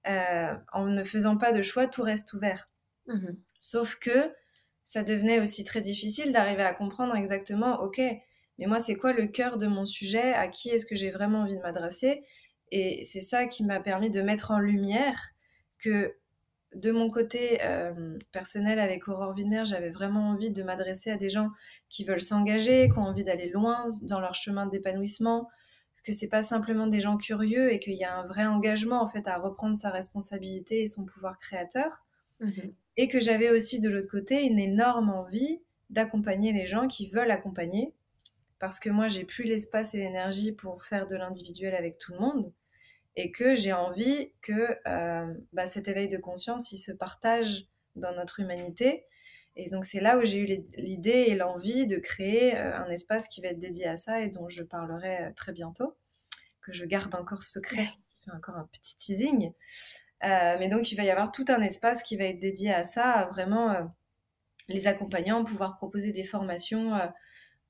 Euh, 0.09 0.55
en 0.73 0.87
ne 0.87 1.03
faisant 1.03 1.37
pas 1.37 1.53
de 1.53 1.63
choix, 1.63 1.87
tout 1.87 2.03
reste 2.03 2.33
ouvert. 2.33 2.71
Mmh 3.07 3.33
Sauf 3.59 3.97
que 3.97 4.33
ça 4.85 5.03
devenait 5.03 5.41
aussi 5.41 5.65
très 5.65 5.81
difficile 5.81 6.31
d'arriver 6.31 6.63
à 6.63 6.73
comprendre 6.73 7.17
exactement, 7.17 7.81
ok, 7.81 8.01
mais 8.59 8.67
moi 8.67 8.79
c'est 8.79 8.95
quoi 8.95 9.13
le 9.13 9.27
cœur 9.27 9.59
de 9.59 9.67
mon 9.67 9.85
sujet, 9.85 10.35
à 10.35 10.47
qui 10.47 10.69
est-ce 10.69 10.87
que 10.87 10.95
j'ai 10.95 11.11
vraiment 11.11 11.41
envie 11.41 11.57
de 11.57 11.63
m'adresser? 11.63 12.23
Et 12.71 13.03
c'est 13.03 13.21
ça 13.21 13.47
qui 13.47 13.65
m'a 13.65 13.81
permis 13.81 14.11
de 14.11 14.21
mettre 14.21 14.53
en 14.53 14.59
lumière 14.59 15.31
que 15.79 16.15
de 16.75 16.91
mon 16.91 17.11
côté 17.11 17.59
euh, 17.63 18.19
personnel 18.31 18.79
avec 18.79 19.09
Aurore 19.09 19.35
Widmer, 19.35 19.65
j'avais 19.65 19.91
vraiment 19.91 20.29
envie 20.29 20.51
de 20.51 20.63
m'adresser 20.63 21.11
à 21.11 21.17
des 21.17 21.31
gens 21.31 21.51
qui 21.89 22.05
veulent 22.05 22.23
s'engager, 22.23 22.89
qui 22.89 22.99
ont 22.99 23.03
envie 23.03 23.25
d'aller 23.25 23.49
loin 23.49 23.89
dans 24.03 24.21
leur 24.21 24.35
chemin 24.35 24.67
d'épanouissement, 24.67 25.49
que 26.07 26.13
c'est 26.13 26.29
pas 26.29 26.43
simplement 26.43 26.87
des 26.87 27.01
gens 27.01 27.17
curieux 27.17 27.73
et 27.73 27.81
qu'il 27.81 27.95
y 27.95 28.05
a 28.05 28.15
un 28.15 28.27
vrai 28.27 28.47
engagement 28.47 29.03
en 29.03 29.09
fait 29.09 29.27
à 29.27 29.37
reprendre 29.39 29.77
sa 29.77 29.91
responsabilité 29.91 30.83
et 30.83 30.87
son 30.87 31.05
pouvoir 31.05 31.39
créateur. 31.39 32.05
Mhm. 32.41 32.73
Et 32.97 33.09
que 33.09 33.19
j'avais 33.19 33.51
aussi 33.51 33.81
de 33.81 33.89
l'autre 33.89 34.09
côté 34.09 34.43
une 34.45 34.59
énorme 34.59 35.11
envie 35.11 35.61
d'accompagner 35.91 36.53
les 36.53 36.67
gens 36.67 36.87
qui 36.87 37.09
veulent 37.09 37.31
accompagner, 37.31 37.93
parce 38.59 38.79
que 38.81 38.89
moi 38.89 39.09
j'ai 39.09 39.25
plus 39.25 39.45
l'espace 39.45 39.95
et 39.95 39.99
l'énergie 39.99 40.53
pour 40.53 40.83
faire 40.83 41.07
de 41.07 41.17
l'individuel 41.17 41.75
avec 41.75 41.99
tout 41.99 42.13
le 42.13 42.21
monde 42.21 42.53
et 43.17 43.33
que 43.33 43.55
j'ai 43.55 43.73
envie 43.73 44.31
que 44.43 44.79
euh, 44.87 45.35
bah, 45.53 45.67
cet 45.67 45.89
éveil 45.89 46.09
de 46.09 46.19
conscience, 46.19 46.71
il 46.73 46.79
se 46.79 46.93
partage 46.93 47.67
dans 47.97 48.15
notre 48.15 48.41
humanité. 48.41 49.07
Et 49.57 49.71
donc 49.71 49.85
c'est 49.85 50.01
là 50.01 50.19
où 50.19 50.25
j'ai 50.25 50.39
eu 50.39 50.65
l'idée 50.77 51.27
et 51.29 51.35
l'envie 51.35 51.87
de 51.87 51.97
créer 51.97 52.57
euh, 52.57 52.77
un 52.77 52.91
espace 52.91 53.27
qui 53.27 53.41
va 53.41 53.49
être 53.49 53.59
dédié 53.59 53.87
à 53.87 53.97
ça 53.97 54.21
et 54.21 54.29
dont 54.29 54.49
je 54.49 54.63
parlerai 54.63 55.25
euh, 55.25 55.31
très 55.35 55.53
bientôt, 55.53 55.97
que 56.61 56.73
je 56.73 56.85
garde 56.85 57.15
encore 57.15 57.43
secret, 57.43 57.89
encore 58.35 58.57
un 58.57 58.69
petit 58.73 58.97
teasing. 58.97 59.53
mais 60.23 60.69
donc 60.69 60.93
il 60.93 60.97
va 60.97 61.05
y 61.05 61.11
avoir 61.11 61.33
tout 61.33 61.45
un 61.49 61.63
espace 61.63 62.03
qui 62.03 62.17
va 62.17 62.25
être 62.25 62.41
dédié 62.41 62.73
à 62.73 62.83
ça, 62.83 63.13
à 63.13 63.27
vraiment 63.27 63.91
les 64.69 64.89
accompagnants, 64.89 65.45
pouvoir 65.45 65.77
proposer 65.77 66.13
des 66.13 66.25
formations 66.25 66.93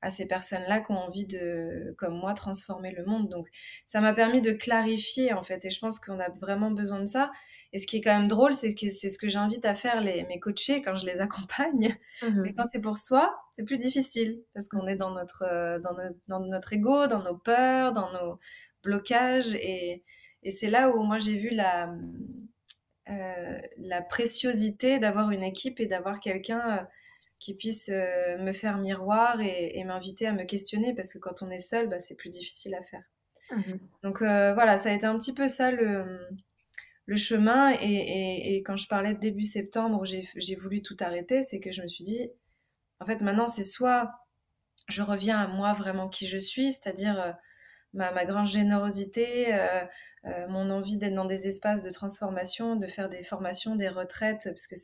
à 0.07 0.11
ces 0.11 0.25
personnes-là 0.25 0.81
qui 0.81 0.93
ont 0.93 0.99
envie 0.99 1.27
de, 1.27 1.93
comme 1.99 2.17
moi, 2.17 2.33
transformer 2.33 2.93
le 2.93 3.05
monde. 3.05 3.29
Donc, 3.29 3.49
ça 3.87 4.01
m'a 4.01 4.13
permis 4.15 4.41
de 4.41 4.53
clarifier, 4.53 5.33
en 5.33 5.43
fait, 5.43 5.65
et 5.65 5.71
je 5.71 5.81
pense 5.81 5.99
qu'on 5.99 6.21
a 6.21 6.29
vraiment 6.31 6.71
besoin 6.71 7.01
de 7.01 7.07
ça. 7.07 7.33
Et 7.73 7.79
ce 7.79 7.89
qui 7.89 7.97
est 7.97 8.01
quand 8.01 8.17
même 8.17 8.29
drôle, 8.29 8.55
c'est 8.55 8.73
que 8.73 8.89
c'est 8.89 9.09
ce 9.09 9.19
que 9.19 9.29
j'invite 9.29 9.65
à 9.65 9.75
faire 9.75 10.01
les, 10.01 10.23
mes 10.27 10.39
coachés 10.39 10.81
quand 10.81 10.95
je 10.97 11.07
les 11.07 11.21
accompagne. 11.27 11.97
Mmh 12.23 12.43
Mais 12.45 12.55
quand 12.55 12.65
c'est 12.67 12.81
pour 12.81 12.99
soi, 12.99 13.37
c'est 13.51 13.65
plus 13.65 13.79
difficile, 13.79 14.41
parce 14.55 14.69
qu'on 14.69 14.87
est 14.87 14.95
dans 14.95 15.11
notre, 15.11 15.43
euh, 15.43 15.81
dans, 15.81 15.95
notre, 15.95 16.17
dans 16.29 16.41
notre 16.41 16.73
ego, 16.73 17.09
dans 17.09 17.25
nos 17.25 17.37
peurs, 17.37 17.93
dans 17.93 18.13
nos 18.13 18.39
blocages. 18.85 19.55
Et, 19.57 20.05
et 20.45 20.51
c'est 20.53 20.71
là 20.71 20.91
où 20.91 21.03
moi, 21.03 21.19
j'ai 21.19 21.37
vu 21.37 21.51
la, 21.51 21.93
euh, 23.11 23.61
la 23.79 24.03
préciosité 24.03 25.01
d'avoir 25.01 25.33
une 25.33 25.43
équipe 25.43 25.81
et 25.81 25.87
d'avoir 25.87 26.21
quelqu'un... 26.21 26.87
Qui 27.39 27.55
puisse 27.55 27.91
euh, 27.93 28.39
me 28.39 28.53
faire 28.53 28.79
miroir 28.79 29.41
et, 29.41 29.83
m'inviter 29.85 30.27
à 30.27 30.33
me 30.33 30.45
questionner 30.45 30.95
parce 30.95 31.13
que 31.13 31.19
quand 31.19 31.43
on 31.43 31.51
est 31.51 31.59
seul, 31.59 31.89
bah, 31.89 32.01
c'est 32.01 32.15
plus 32.15 32.31
difficile 32.31 32.75
à 32.75 32.83
faire. 32.83 33.03
Mhm. 33.51 33.79
Donc 34.03 34.23
euh, 34.23 34.55
voilà, 34.55 34.79
ça 34.79 34.91
a 34.91 34.93
été 34.93 35.07
un 35.07 35.17
petit 35.19 35.35
peu 35.35 35.47
ça 35.47 35.71
le, 35.71 36.27
le 37.05 37.17
chemin. 37.17 37.73
Et, 37.81 38.57
et, 38.57 38.63
quand 38.63 38.77
je 38.77 38.89
parlais 38.89 39.15
de 39.15 39.21
début 39.21 39.45
septembre, 39.45 40.05
j'ai 40.07 40.55
voulu 40.57 40.83
tout 40.83 40.97
arrêter, 41.01 41.43
c'est 41.43 41.61
que 41.61 41.73
je 41.73 41.83
me 41.83 41.89
suis 41.89 42.05
dit, 42.05 42.31
en 43.01 43.07
fait, 43.07 43.21
maintenant, 43.21 43.47
c'est 43.47 43.63
soit 43.63 44.27
je 44.89 45.03
reviens 45.03 45.39
à 45.39 45.47
moi 45.47 45.73
vraiment 45.73 46.09
qui 46.09 46.27
je 46.27 46.39
suis, 46.39 46.73
c'est-à-dire 46.73 47.21
euh, 47.21 47.33
ma, 47.93 48.13
ma, 48.13 48.25
grande 48.25 48.47
générosité, 48.47 49.53
euh, 50.27 50.49
mon 50.49 50.71
envie 50.71 50.97
d'être 50.97 51.15
dans 51.15 51.25
des 51.25 51.47
espaces 51.47 51.83
de 51.83 51.91
transformation, 51.91 52.77
de 52.77 52.87
faire 52.87 53.09
des 53.09 53.23
formations, 53.23 53.77
des 53.77 53.89
retraites, 53.89 54.49
parce 54.51 54.67
que 54.67 54.75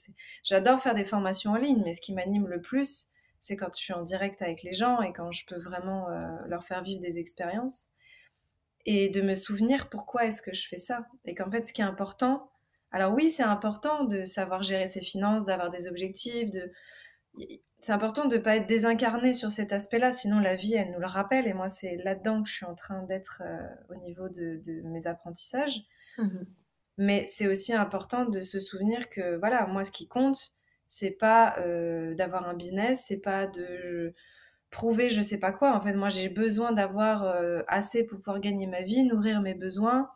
j'adore 0.45 0.81
faire 0.81 0.95
des 0.95 1.05
formations 1.05 1.53
en 1.53 1.57
ligne, 1.57 1.83
mais 1.85 1.93
ce 1.93 2.01
qui 2.01 2.13
m'anime 2.13 2.47
le 2.47 2.61
plus, 2.61 3.09
c'est 3.41 3.57
quand 3.57 3.77
je 3.77 3.83
suis 3.83 3.93
en 3.93 4.03
direct 4.03 4.41
avec 4.41 4.63
les 4.63 4.73
gens 4.73 5.01
et 5.03 5.13
quand 5.13 5.33
je 5.33 5.45
peux 5.47 5.59
vraiment 5.59 6.09
euh, 6.11 6.29
leur 6.47 6.63
faire 6.63 6.83
vivre 6.83 7.01
des 7.01 7.19
expériences. 7.19 7.89
Et 8.85 9.09
de 9.09 9.21
me 9.21 9.35
souvenir 9.35 9.89
pourquoi 9.89 10.27
est-ce 10.27 10.43
que 10.43 10.55
je 10.55 10.69
fais 10.69 10.77
ça. 10.77 11.07
Et 11.25 11.35
qu'en 11.35 11.51
fait, 11.51 11.65
ce 11.67 11.73
qui 11.73 11.83
est 11.83 11.85
important, 11.85 12.51
alors 12.93 13.13
oui, 13.13 13.31
c'est 13.31 13.43
important 13.43 14.05
de 14.05 14.25
savoir 14.25 14.63
gérer 14.63 14.87
ses 14.87 15.01
finances, 15.01 15.45
d'avoir 15.45 15.71
des 15.71 15.89
objectifs, 15.89 16.51
de 16.51 16.73
c'est 17.83 17.93
important 17.93 18.27
de 18.27 18.37
ne 18.37 18.41
pas 18.41 18.57
être 18.57 18.69
désincarné 18.69 19.35
sur 19.35 19.51
cet 19.51 19.73
aspect-là, 19.73 20.13
sinon 20.13 20.39
la 20.39 20.55
vie, 20.55 20.75
elle 20.75 20.93
nous 20.93 21.01
le 21.01 21.07
rappelle. 21.07 21.49
Et 21.49 21.53
moi, 21.53 21.69
c'est 21.69 21.97
là-dedans 21.97 22.45
que 22.45 22.49
je 22.49 22.55
suis 22.55 22.65
en 22.65 22.77
train 22.77 23.03
d'être 23.03 23.43
euh, 23.45 23.59
au 23.91 23.97
niveau 23.97 24.29
de, 24.29 24.61
mes 24.85 25.09
apprentissages. 25.09 25.81
Mmh 26.17 26.45
Mais 26.99 27.25
c'est 27.27 27.49
aussi 27.49 27.75
important 27.75 28.25
de 28.25 28.43
se 28.43 28.61
souvenir 28.61 29.11
que, 29.11 29.37
voilà, 29.37 29.67
moi, 29.67 29.83
ce 29.83 29.91
qui 29.91 30.07
compte, 30.07 30.55
c'est 30.87 31.11
pas 31.11 31.57
euh, 31.59 32.15
d'avoir 32.15 32.49
un 32.49 32.55
business, 32.55 33.07
c'est 33.09 33.21
pas 33.21 33.49
de 33.49 34.15
prouver 34.71 35.11
je 35.11 35.21
sais 35.21 35.39
pas 35.39 35.53
quoi. 35.53 35.77
En 35.77 35.81
fait, 35.81 35.95
moi, 35.95 36.09
j'ai 36.09 36.29
besoin 36.29 36.71
d'avoir 36.71 37.25
euh, 37.25 37.63
assez 37.67 38.05
pour 38.05 38.19
pouvoir 38.19 38.39
gagner 38.39 38.69
ma 38.69 38.83
vie, 38.83 39.03
nourrir 39.03 39.43
mes 39.43 39.55
besoins, 39.55 40.09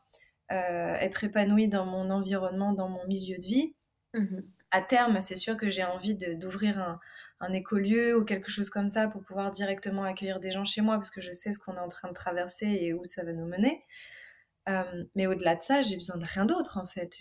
être 0.51 1.25
épanouie 1.25 1.67
dans 1.67 1.85
mon 1.85 2.11
environnement, 2.11 2.73
dans 2.73 2.89
mon 2.89 3.05
milieu 3.09 3.37
de 3.39 3.45
vie. 3.45 3.75
Mmh 4.15 4.43
à 4.71 4.83
terme, 4.83 5.21
c'est 5.21 5.37
sûr 5.37 5.57
que 5.57 5.69
j'ai 5.69 5.85
envie 5.85 6.15
d'ouvrir 6.15 6.79
un, 6.81 7.01
un 7.41 7.53
écolieu 7.53 8.19
ou 8.19 8.25
quelque 8.25 8.51
chose 8.51 8.71
comme 8.71 8.89
ça 8.89 9.09
pour 9.09 9.23
pouvoir 9.23 9.51
directement 9.51 10.05
accueillir 10.05 10.41
des 10.41 10.51
gens 10.51 10.65
chez 10.65 10.81
moi 10.81 10.97
parce 10.97 11.11
que 11.11 11.21
je 11.21 11.33
sais 11.33 11.53
ce 11.53 11.59
qu'on 11.59 11.75
est 11.75 11.81
en 11.81 11.89
train 11.89 12.09
de 12.09 12.15
traverser 12.15 12.67
et 12.67 12.95
où 12.95 13.05
ça 13.05 13.25
va 13.25 13.33
nous 13.33 13.47
mener. 13.47 13.85
Euh, 14.69 15.05
mais 15.15 15.27
au-delà 15.27 15.55
de 15.55 15.63
ça, 15.63 15.83
j'ai 15.83 15.95
besoin 15.95 16.17
de 16.17 16.25
rien 16.25 16.45
d'autre 16.45 16.79
en 16.79 16.87
fait. 16.87 17.17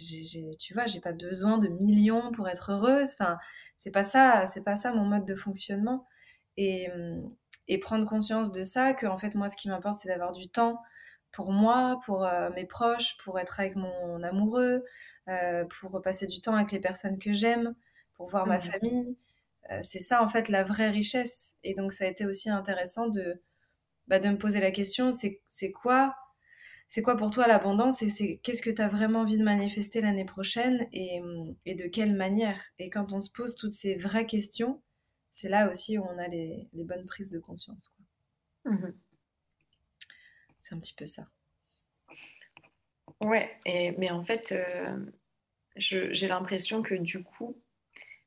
tu 0.60 0.74
vois, 0.74 0.88
j'ai 0.88 1.00
pas 1.00 1.14
besoin 1.14 1.58
de 1.58 1.68
millions 1.68 2.32
pour 2.32 2.48
être 2.50 2.72
heureuse. 2.72 3.14
Enfin, 3.14 3.38
c'est 3.78 3.92
pas 3.92 4.04
ça, 4.04 4.46
c'est 4.46 4.64
pas 4.64 4.76
ça 4.76 4.92
mon 4.92 5.06
mode 5.06 5.26
de 5.26 5.36
fonctionnement. 5.36 6.08
Et, 6.58 6.88
et 7.68 7.80
prendre 7.80 8.08
conscience 8.08 8.52
de 8.52 8.64
ça, 8.64 8.94
que 8.94 9.06
en 9.06 9.18
fait 9.18 9.36
moi, 9.36 9.50
ce 9.50 9.58
qui 9.58 9.70
m'importe, 9.70 9.96
c'est 9.96 10.08
d'avoir 10.08 10.32
du 10.32 10.48
temps 10.48 10.82
pour 11.36 11.52
moi, 11.52 12.00
pour 12.06 12.26
euh, 12.26 12.50
mes 12.56 12.66
proches, 12.66 13.18
pour 13.18 13.38
être 13.40 13.60
avec 13.60 13.76
mon 13.76 14.24
amoureux, 14.24 14.86
euh, 15.28 15.66
pour 15.66 16.02
passer 16.02 16.28
du 16.28 16.40
temps 16.40 16.56
avec 16.56 16.72
les 16.72 16.80
personnes 16.80 17.20
que 17.20 17.34
j'aime, 17.34 17.76
pour 18.14 18.30
voir 18.30 18.48
ma 18.48 18.58
mmh. 18.58 18.62
famille. 18.62 19.18
Euh, 19.72 19.80
c'est 19.82 20.00
ça 20.00 20.22
en 20.22 20.28
fait 20.28 20.50
la 20.50 20.64
vraie 20.64 20.90
richesse. 20.90 21.56
Et 21.64 21.74
donc 21.74 21.92
ça 21.92 22.06
a 22.06 22.08
été 22.08 22.26
aussi 22.26 22.50
intéressant 22.50 23.08
de, 23.08 23.42
bah, 24.08 24.20
de 24.20 24.30
me 24.30 24.38
poser 24.38 24.60
la 24.60 24.72
question, 24.72 25.12
c'est 25.12 25.72
quoi 25.72 26.16
c'est 26.88 27.02
quoi 27.02 27.18
pour 27.18 27.32
toi 27.32 27.48
l'abondance 27.48 28.02
et 28.02 28.10
c'est 28.10 28.38
qu'est-ce 28.38 28.62
que 28.62 28.70
tu 28.70 28.82
as 28.82 28.88
vraiment 28.88 29.22
envie 29.22 29.38
de 29.38 29.44
manifester 29.44 30.02
l'année 30.02 30.26
prochaine 30.26 30.88
et, 30.94 31.20
de 31.66 31.88
quelle 31.88 32.16
manière? 32.16 32.62
Et 32.80 32.90
quand 32.90 33.12
on 33.14 33.22
se 33.22 33.32
pose 33.32 33.56
toutes 33.56 33.74
ces 33.74 33.96
vraies 33.96 34.28
questions, 34.28 34.82
c'est 35.32 35.50
là 35.50 35.70
aussi 35.70 35.98
où 35.98 36.04
on 36.04 36.18
a 36.18 36.28
les, 36.28 36.70
bonnes 36.74 37.06
prises 37.06 37.32
de 37.32 37.40
conscience. 37.40 37.98
Mmh 38.66 38.92
c'est 40.64 40.74
un 40.74 40.80
petit 40.80 40.96
peu 40.96 41.06
ça. 41.06 41.30
Ouais, 43.22 43.56
et, 43.68 43.92
mais 44.00 44.10
en 44.10 44.24
fait, 44.24 44.52
euh, 44.52 45.06
j'ai 45.76 46.28
l'impression 46.28 46.82
que 46.82 46.96
du 46.96 47.24
coup, 47.24 47.62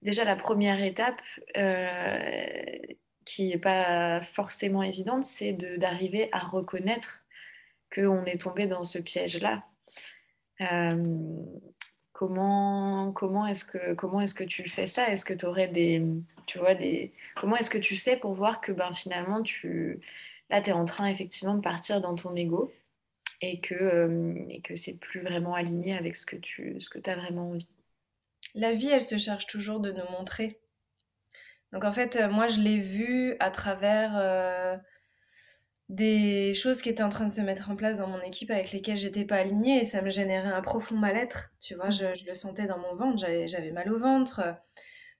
déjà 0.02 0.24
la 0.24 0.36
première 0.36 0.82
étape, 0.82 1.20
euh, 1.56 2.78
qui 3.24 3.48
n'est 3.48 3.58
pas 3.58 4.20
forcément 4.22 4.82
évidente, 4.82 5.24
c'est 5.24 5.52
d'arriver 5.52 6.28
à 6.32 6.38
reconnaître 6.38 7.24
qu'on 7.94 8.24
est 8.24 8.40
tombé 8.40 8.66
dans 8.66 8.84
ce 8.84 8.98
piège-là. 8.98 9.64
Euh, 10.60 11.44
comment 12.12 13.46
est-ce 13.46 13.64
que 13.64 13.94
que 13.94 14.44
tu 14.44 14.68
fais 14.68 14.86
ça? 14.86 15.08
Est-ce 15.10 15.24
que 15.24 15.34
tu 15.34 15.46
aurais 15.46 15.68
des 15.68 16.02
tu 16.46 16.58
vois 16.58 16.74
des 16.74 17.12
comment 17.36 17.56
est-ce 17.56 17.70
que 17.70 17.78
tu 17.78 17.96
fais 17.96 18.16
pour 18.16 18.34
voir 18.34 18.60
que 18.60 18.72
ben 18.72 18.92
finalement 18.92 19.42
tu 19.42 20.00
là 20.50 20.60
tu 20.60 20.70
es 20.70 20.72
en 20.72 20.84
train 20.84 21.06
effectivement 21.06 21.54
de 21.54 21.60
partir 21.60 22.00
dans 22.00 22.16
ton 22.16 22.34
ego 22.34 22.72
et 23.40 23.60
que 23.60 23.74
euh, 23.74 24.42
et 24.50 24.60
que 24.62 24.74
c'est 24.74 24.94
plus 24.94 25.20
vraiment 25.20 25.54
aligné 25.54 25.96
avec 25.96 26.16
ce 26.16 26.26
que 26.26 26.36
tu 26.36 26.80
ce 26.80 26.90
que 26.90 26.98
tu 26.98 27.10
as 27.10 27.16
vraiment 27.16 27.50
envie? 27.50 27.70
La 28.54 28.72
vie, 28.72 28.88
elle 28.88 29.02
se 29.02 29.18
cherche 29.18 29.46
toujours 29.46 29.80
de 29.80 29.92
nous 29.92 30.10
montrer. 30.10 30.60
Donc 31.72 31.84
en 31.84 31.92
fait, 31.92 32.16
euh, 32.16 32.28
moi, 32.28 32.48
je 32.48 32.60
l'ai 32.60 32.78
vu 32.78 33.36
à 33.40 33.50
travers 33.50 34.16
euh, 34.16 34.76
des 35.88 36.54
choses 36.54 36.82
qui 36.82 36.88
étaient 36.88 37.02
en 37.02 37.08
train 37.08 37.26
de 37.26 37.32
se 37.32 37.40
mettre 37.40 37.70
en 37.70 37.76
place 37.76 37.98
dans 37.98 38.06
mon 38.06 38.20
équipe 38.20 38.50
avec 38.50 38.72
lesquelles 38.72 38.96
j'étais 38.96 39.24
pas 39.24 39.36
alignée 39.36 39.80
et 39.80 39.84
ça 39.84 40.02
me 40.02 40.10
générait 40.10 40.48
un 40.48 40.62
profond 40.62 40.96
mal-être. 40.96 41.50
Tu 41.60 41.74
vois, 41.74 41.90
je, 41.90 42.06
le 42.26 42.34
sentais 42.34 42.66
dans 42.66 42.78
mon 42.78 42.94
ventre, 42.94 43.18
j'avais 43.18 43.72
mal 43.72 43.92
au 43.92 43.98
ventre. 43.98 44.56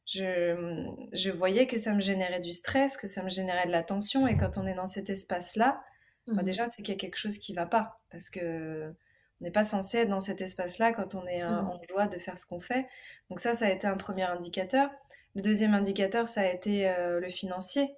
Je, 0.07 1.31
voyais 1.31 1.67
que 1.67 1.77
ça 1.77 1.93
me 1.93 2.01
générait 2.01 2.41
du 2.41 2.53
stress, 2.53 2.97
que 2.97 3.07
ça 3.07 3.23
me 3.23 3.29
générait 3.29 3.67
de 3.67 3.73
la 3.73 3.83
tension 3.83 4.27
et 4.27 4.37
quand 4.37 4.57
on 4.57 4.67
est 4.67 4.75
dans 4.75 4.87
cet 4.87 5.11
espace-là, 5.11 5.83
bah, 6.27 6.43
mmh. 6.43 6.45
déjà, 6.45 6.67
c'est 6.67 6.83
qu'il 6.83 6.95
y 6.95 6.97
a 6.97 7.01
quelque 7.01 7.17
chose 7.17 7.39
qui 7.39 7.55
va 7.55 7.67
pas 7.67 8.01
parce 8.11 8.31
que 8.31 8.95
on 9.41 9.45
n'est 9.45 9.51
pas 9.51 9.65
censé 9.65 9.99
être 9.99 10.09
dans 10.09 10.21
cet 10.21 10.41
espace-là 10.41 10.93
quand 10.93 11.15
on 11.15 11.27
est 11.27 11.43
mmh. 11.43 11.69
en 11.69 11.81
joie 11.89 12.07
de 12.07 12.19
faire 12.19 12.39
ce 12.39 12.47
qu'on 12.47 12.61
fait. 12.61 12.87
Donc 13.31 13.41
ça, 13.41 13.55
ça 13.55 13.67
a 13.67 13.71
été 13.71 13.87
un 13.87 13.97
premier 13.97 14.25
indicateur. 14.25 14.91
Le 15.35 15.43
deuxième 15.43 15.75
indicateur, 15.75 16.27
ça 16.27 16.41
a 16.41 16.47
été 16.47 16.93
le 16.99 17.31
financier. 17.31 17.95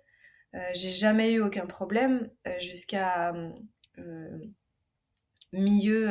j'ai 0.74 0.90
jamais 0.90 1.32
eu 1.32 1.40
aucun 1.40 1.64
problème 1.64 2.28
jusqu'à 2.58 3.32
milieu, 5.52 6.10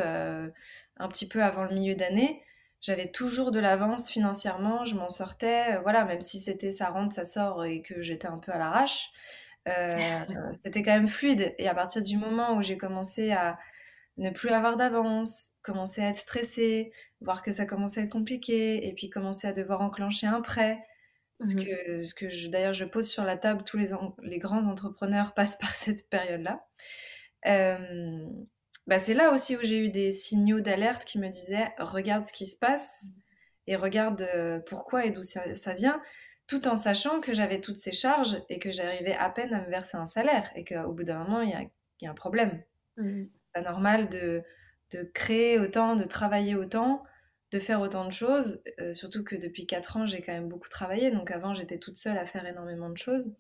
un 0.98 1.08
petit 1.08 1.28
peu 1.28 1.44
avant 1.44 1.66
le 1.66 1.76
milieu 1.76 1.94
d'année. 1.94 2.42
J'avais 2.82 3.12
toujours 3.12 3.52
de 3.52 3.60
l'avance 3.60 4.10
financièrement, 4.10 4.86
je 4.86 4.96
m'en 4.96 5.10
sortais, 5.10 5.78
voilà, 5.82 6.06
même 6.06 6.22
si 6.22 6.40
c'était 6.40 6.72
ça 6.72 6.90
rentre, 6.90 7.14
ça 7.14 7.26
sort 7.26 7.66
et 7.66 7.82
que 7.82 8.02
j'étais 8.02 8.28
un 8.28 8.38
peu 8.38 8.52
à 8.54 8.58
l'arrache. 8.58 9.12
c'était 10.62 10.82
quand 10.82 10.94
même 10.94 11.08
fluide. 11.08 11.54
Et 11.60 11.68
à 11.68 11.76
partir 11.76 12.02
du 12.02 12.18
moment 12.18 12.56
où 12.56 12.64
j'ai 12.64 12.78
commencé 12.78 13.32
à 13.32 13.60
ne 14.20 14.30
plus 14.30 14.50
avoir 14.50 14.78
d'avance, 14.78 15.54
commencer 15.62 16.02
à 16.02 16.10
être 16.10 16.16
stressée, 16.16 16.92
voir 17.22 17.42
que 17.42 17.52
ça 17.52 17.66
commençait 17.66 18.02
à 18.02 18.04
être 18.04 18.12
compliqué, 18.12 18.88
et 18.88 18.94
puis 18.94 19.10
commencer 19.10 19.48
à 19.48 19.54
devoir 19.54 19.82
enclencher 19.82 20.28
un 20.28 20.42
prêt. 20.42 20.84
Ce 21.42 21.56
mmh 21.56 21.66
que, 21.66 22.00
ce 22.00 22.14
que 22.14 22.48
d'ailleurs 22.50 22.74
je 22.74 22.84
pose 22.84 23.08
sur 23.08 23.24
la 23.24 23.38
table, 23.38 23.64
tous 23.64 23.78
les, 23.78 23.92
les 24.24 24.40
grands 24.40 24.66
entrepreneurs 24.66 25.34
passent 25.36 25.56
par 25.58 25.70
cette 25.70 26.10
période-là. 26.10 26.66
bah 28.88 29.00
c'est 29.00 29.14
là 29.14 29.32
aussi 29.34 29.56
où 29.56 29.60
j'ai 29.64 29.80
eu 29.80 29.90
des 29.90 30.12
signaux 30.12 30.60
d'alerte 30.60 31.06
qui 31.06 31.18
me 31.18 31.30
disaient 31.30 31.74
regarde 31.80 32.26
ce 32.26 32.34
qui 32.34 32.46
se 32.46 32.58
passe 32.58 33.06
mmh. 33.06 33.22
et 33.68 33.76
regarde 33.78 34.30
pourquoi 34.68 35.06
et 35.06 35.12
d'où 35.12 35.24
ça, 35.24 35.54
ça, 35.56 35.74
vient, 35.74 36.02
tout 36.48 36.68
en 36.68 36.76
sachant 36.76 37.22
que 37.22 37.34
j'avais 37.34 37.62
toutes 37.62 37.78
ces 37.78 37.94
charges 37.94 38.44
et 38.50 38.60
que 38.60 38.72
j'arrivais 38.72 39.16
à 39.16 39.30
peine 39.30 39.54
à 39.54 39.62
me 39.62 39.70
verser 39.70 39.96
un 39.96 40.08
salaire 40.08 40.52
et 40.56 40.66
qu'au 40.66 40.92
bout 40.92 41.06
d'un 41.06 41.24
moment, 41.24 41.42
il 41.42 41.52
y 41.52 41.54
a, 41.54 41.62
y 42.02 42.08
a, 42.08 42.12
un 42.12 42.16
problème. 42.16 42.62
Mmh 42.98 43.28
pas 43.54 43.62
normal 43.62 44.10
de, 44.10 44.44
créer 45.14 45.60
autant, 45.60 45.96
de 45.96 46.04
travailler 46.04 46.56
autant, 46.56 47.04
de 47.52 47.60
faire 47.60 47.82
autant 47.82 48.06
de 48.06 48.12
choses. 48.12 48.62
Euh, 48.80 48.94
surtout 48.94 49.24
que 49.24 49.36
depuis 49.36 49.66
4 49.66 49.98
ans, 49.98 50.06
j'ai 50.06 50.22
quand 50.22 50.34
même 50.34 50.50
beaucoup 50.50 50.70
travaillé. 50.70 51.12
Donc 51.12 51.32
avant, 51.32 51.54
j'étais 51.54 51.78
toute 51.78 51.98
seule 51.98 52.18
à 52.18 52.26
faire 52.26 52.46
énormément 52.46 52.90
de 52.90 52.98
choses. 52.98 53.36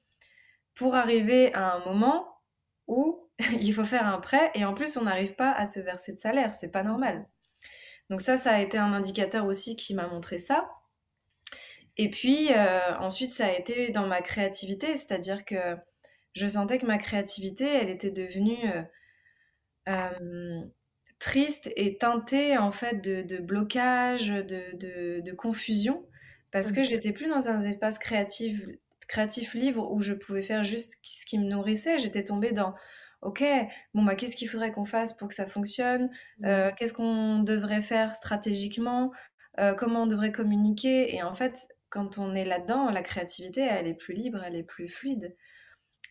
Pour 0.76 0.95
arriver 0.95 1.54
à 1.54 1.74
un 1.74 1.86
moment 1.86 2.39
où 2.88 3.30
il 3.60 3.74
faut 3.74 3.86
faire 3.86 4.08
un 4.08 4.19
prêt 4.19 4.52
et 4.56 4.65
en 4.65 4.74
plus, 4.74 4.98
on 4.98 5.04
n'arrive 5.04 5.36
pas 5.36 5.52
à 5.52 5.65
se 5.65 5.80
verser 5.80 6.13
de 6.13 6.19
salaire. 6.19 6.56
C'est 6.56 6.72
pas 6.72 6.84
normal. 6.84 7.28
Donc 8.10 8.22
ça, 8.22 8.38
ça 8.38 8.52
a 8.52 8.60
été 8.60 8.78
un 8.78 8.93
indicateur 8.93 9.45
aussi 9.45 9.76
qui 9.76 9.93
m'a 9.93 10.08
montré 10.08 10.39
ça. 10.39 10.69
Et 11.98 12.10
puis 12.10 12.52
euh, 12.52 12.95
ensuite, 13.00 13.34
ça 13.34 13.48
a 13.48 13.52
été 13.52 13.91
dans 13.91 14.08
ma 14.08 14.22
créativité, 14.22 14.98
c'est-à-dire 14.98 15.45
que 15.45 15.78
je 16.34 16.48
sentais 16.48 16.78
que 16.78 16.86
ma 16.86 16.98
créativité, 16.98 17.65
elle 17.65 17.89
était 17.89 18.12
devenue 18.12 18.58
euh, 18.74 18.82
euh, 19.89 20.62
triste 21.19 21.71
et 21.75 21.97
teintée 21.97 22.58
en 22.58 22.71
fait 22.71 23.02
de, 23.04 23.38
blocage, 23.39 24.30
de, 24.30 25.32
confusion, 25.34 26.06
parce 26.52 26.71
que 26.71 26.84
j'étais 26.84 27.12
plus 27.12 27.28
dans 27.28 27.49
un 27.49 27.60
espace 27.62 27.99
créatif, 27.99 28.65
créatif 29.08 29.54
libre 29.54 29.91
où 29.91 30.02
je 30.02 30.13
pouvais 30.13 30.41
faire 30.41 30.63
juste 30.63 30.99
ce 31.04 31.25
qui 31.25 31.38
me 31.38 31.45
nourrissait. 31.45 31.99
J'étais 31.99 32.23
tombée 32.23 32.52
dans 32.52 32.73
Ok, 33.21 33.43
bon 33.93 34.04
bah 34.04 34.15
qu'est-ce 34.15 34.38
qu'il 34.38 34.47
faudrait 34.47 34.71
qu'on 34.71 34.86
fasse 34.86 35.12
pour 35.12 35.28
que 35.28 35.34
ça 35.34 35.45
fonctionne? 35.45 36.10
Euh, 36.45 36.71
Qu'est-ce 36.78 36.93
qu'on 36.93 37.39
devrait 37.39 37.82
faire 37.82 38.15
stratégiquement? 38.15 39.12
Euh, 39.60 39.73
Comment 39.73 40.04
on 40.04 40.08
devrait 40.08 40.32
communiquer? 40.32 41.13
Et 41.13 41.21
en 41.21 41.36
fait, 41.36 41.67
quand 41.89 42.17
on 42.17 42.34
est 42.34 42.45
là-dedans, 42.45 42.89
la 42.89 43.02
créativité, 43.02 43.62
elle 43.62 43.88
est 43.88 43.93
plus 43.93 44.13
libre, 44.13 44.41
elle 44.45 44.56
est 44.56 44.63
plus 44.63 44.88
fluide. 44.88 45.36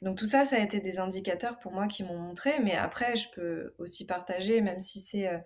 Donc 0.02 0.16
tout 0.16 0.26
ça, 0.26 0.44
ça 0.44 0.56
a 0.56 0.60
été 0.60 0.80
des 0.80 0.98
indicateurs 0.98 1.58
pour 1.58 1.72
moi 1.72 1.86
qui 1.86 2.04
m'ont 2.04 2.18
montré, 2.18 2.60
mais 2.60 2.74
après, 2.74 3.16
je 3.16 3.28
peux 3.30 3.74
aussi 3.78 4.06
partager, 4.06 4.60
même 4.60 4.80
si 4.80 5.00
c'est... 5.00 5.28
Euh, 5.28 5.38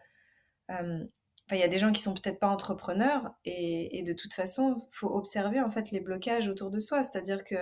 euh, 0.70 1.04
il 1.50 1.58
y 1.58 1.62
a 1.62 1.68
des 1.68 1.78
gens 1.78 1.92
qui 1.92 2.00
sont 2.00 2.14
peut-être 2.14 2.38
pas 2.38 2.48
entrepreneurs, 2.48 3.34
et, 3.44 4.02
de 4.06 4.12
toute 4.12 4.32
façon, 4.32 4.76
il 4.78 4.96
faut 4.96 5.08
observer 5.08 5.60
en 5.60 5.70
fait 5.70 5.90
les 5.90 6.00
blocages 6.00 6.48
autour 6.48 6.70
de 6.70 6.78
soi. 6.78 7.02
C'est-à-dire 7.04 7.44
que 7.44 7.56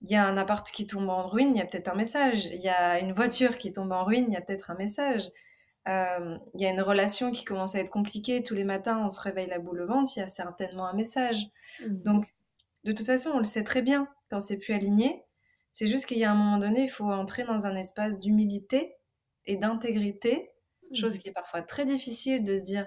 il 0.00 0.10
y 0.10 0.16
a 0.16 0.26
un 0.26 0.36
appart 0.36 0.68
qui 0.70 0.86
tombe 0.86 1.08
en 1.08 1.26
ruine, 1.26 1.54
il 1.54 1.58
y 1.58 1.62
a 1.62 1.66
peut-être 1.66 1.88
un 1.88 1.94
message. 1.94 2.46
Il 2.46 2.60
y 2.60 2.68
a 2.68 2.98
une 2.98 3.12
voiture 3.12 3.56
qui 3.56 3.72
tombe 3.72 3.92
en 3.92 4.04
ruine, 4.04 4.26
il 4.28 4.34
y 4.34 4.36
a 4.36 4.40
peut-être 4.40 4.70
un 4.70 4.74
message. 4.74 5.30
Euh, 5.88 6.36
il 6.54 6.60
y 6.60 6.66
a 6.66 6.70
une 6.70 6.80
relation 6.80 7.30
qui 7.30 7.44
commence 7.44 7.74
à 7.74 7.80
être 7.80 7.90
compliquée. 7.90 8.42
Tous 8.42 8.54
les 8.54 8.64
matins, 8.64 9.02
on 9.04 9.10
se 9.10 9.20
réveille 9.20 9.48
la 9.48 9.58
boule 9.58 9.82
au 9.82 9.86
ventre, 9.86 10.10
il 10.16 10.20
y 10.20 10.22
a 10.22 10.26
certainement 10.26 10.86
un 10.86 10.94
message. 10.94 11.46
Mmh. 11.80 12.02
Donc, 12.02 12.26
de 12.84 12.92
toute 12.92 13.06
façon, 13.06 13.30
on 13.30 13.38
le 13.38 13.44
sait 13.44 13.64
très 13.64 13.82
bien 13.82 14.08
quand 14.30 14.40
c'est 14.40 14.58
plus 14.58 14.74
aligné. 14.74 15.22
C'est 15.74 15.88
juste 15.88 16.06
qu'il 16.06 16.18
y 16.18 16.24
a 16.24 16.30
un 16.30 16.36
moment 16.36 16.58
donné, 16.58 16.84
il 16.84 16.88
faut 16.88 17.10
entrer 17.10 17.42
dans 17.42 17.66
un 17.66 17.74
espace 17.74 18.20
d'humilité 18.20 18.94
et 19.44 19.56
d'intégrité, 19.56 20.52
chose 20.94 21.16
mmh. 21.16 21.18
qui 21.18 21.28
est 21.28 21.32
parfois 21.32 21.62
très 21.62 21.84
difficile 21.84 22.44
de 22.44 22.56
se 22.56 22.62
dire 22.62 22.86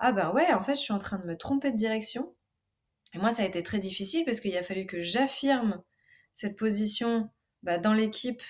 Ah 0.00 0.10
ben 0.10 0.32
ouais, 0.32 0.52
en 0.52 0.60
fait, 0.60 0.74
je 0.74 0.80
suis 0.80 0.92
en 0.92 0.98
train 0.98 1.18
de 1.18 1.24
me 1.24 1.36
tromper 1.36 1.70
de 1.70 1.76
direction. 1.76 2.34
Et 3.14 3.18
moi, 3.18 3.30
ça 3.30 3.42
a 3.42 3.46
été 3.46 3.62
très 3.62 3.78
difficile 3.78 4.24
parce 4.24 4.40
qu'il 4.40 4.56
a 4.56 4.64
fallu 4.64 4.86
que 4.86 5.00
j'affirme 5.00 5.84
cette 6.32 6.58
position 6.58 7.30
bah, 7.62 7.78
dans 7.78 7.94
l'équipe, 7.94 8.42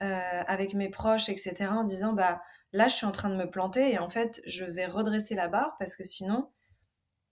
euh, 0.00 0.42
avec 0.46 0.74
mes 0.74 0.88
proches, 0.88 1.28
etc., 1.28 1.72
en 1.72 1.82
disant 1.82 2.12
Bah 2.12 2.40
là, 2.72 2.86
je 2.86 2.94
suis 2.94 3.06
en 3.06 3.12
train 3.12 3.30
de 3.30 3.36
me 3.36 3.50
planter 3.50 3.92
et 3.92 3.98
en 3.98 4.10
fait, 4.10 4.40
je 4.46 4.64
vais 4.64 4.86
redresser 4.86 5.34
la 5.34 5.48
barre 5.48 5.74
parce 5.80 5.96
que 5.96 6.04
sinon, 6.04 6.52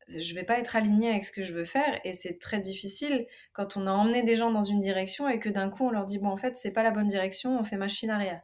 je 0.08 0.34
vais 0.34 0.44
pas 0.44 0.58
être 0.58 0.76
alignée 0.76 1.10
avec 1.10 1.24
ce 1.24 1.32
que 1.32 1.42
je 1.42 1.52
veux 1.52 1.64
faire 1.64 2.00
et 2.04 2.12
c'est 2.12 2.38
très 2.38 2.60
difficile 2.60 3.26
quand 3.52 3.76
on 3.76 3.86
a 3.86 3.90
emmené 3.90 4.22
des 4.22 4.36
gens 4.36 4.50
dans 4.50 4.62
une 4.62 4.80
direction 4.80 5.28
et 5.28 5.40
que 5.40 5.48
d'un 5.48 5.68
coup 5.68 5.84
on 5.84 5.90
leur 5.90 6.04
dit 6.04 6.18
bon 6.18 6.28
en 6.28 6.36
fait 6.36 6.56
c'est 6.56 6.72
pas 6.72 6.82
la 6.82 6.90
bonne 6.92 7.08
direction 7.08 7.58
on 7.58 7.64
fait 7.64 7.76
machine 7.76 8.10
arrière. 8.10 8.42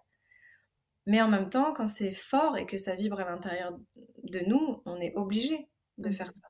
Mais 1.06 1.22
en 1.22 1.28
même 1.28 1.50
temps 1.50 1.72
quand 1.72 1.86
c'est 1.86 2.12
fort 2.12 2.56
et 2.58 2.66
que 2.66 2.76
ça 2.76 2.94
vibre 2.94 3.20
à 3.20 3.24
l'intérieur 3.24 3.78
de 4.24 4.40
nous 4.40 4.82
on 4.86 5.00
est 5.00 5.14
obligé 5.14 5.68
de 5.98 6.08
mmh. 6.08 6.12
faire 6.12 6.32
ça. 6.34 6.48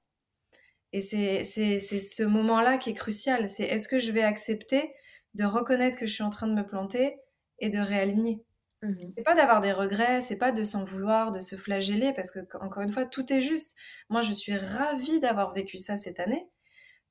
Et 0.92 1.00
c'est 1.00 1.42
ce 1.80 2.22
moment 2.22 2.60
là 2.60 2.76
qui 2.76 2.90
est 2.90 2.94
crucial. 2.94 3.48
C'est 3.48 3.64
est-ce 3.64 3.88
que 3.88 3.98
je 3.98 4.12
vais 4.12 4.22
accepter 4.22 4.92
de 5.34 5.44
reconnaître 5.44 5.98
que 5.98 6.06
je 6.06 6.12
suis 6.12 6.22
en 6.22 6.30
train 6.30 6.46
de 6.46 6.54
me 6.54 6.66
planter 6.66 7.16
et 7.58 7.70
de 7.70 7.78
réaligner? 7.78 8.42
Mmh 8.82 8.94
c'est 9.16 9.22
pas 9.22 9.34
d'avoir 9.34 9.60
des 9.60 9.72
regrets, 9.72 10.20
c'est 10.20 10.36
pas 10.36 10.52
de 10.52 10.64
s'en 10.64 10.84
vouloir, 10.84 11.30
de 11.30 11.40
se 11.40 11.56
flageller, 11.56 12.12
parce 12.12 12.30
que, 12.30 12.40
encore 12.60 12.82
une 12.82 12.90
fois, 12.92 13.06
tout 13.06 13.32
est 13.32 13.42
juste. 13.42 13.76
Moi, 14.08 14.22
je 14.22 14.32
suis 14.32 14.56
ravie 14.56 15.20
d'avoir 15.20 15.52
vécu 15.52 15.78
ça 15.78 15.96
cette 15.96 16.18
année, 16.18 16.48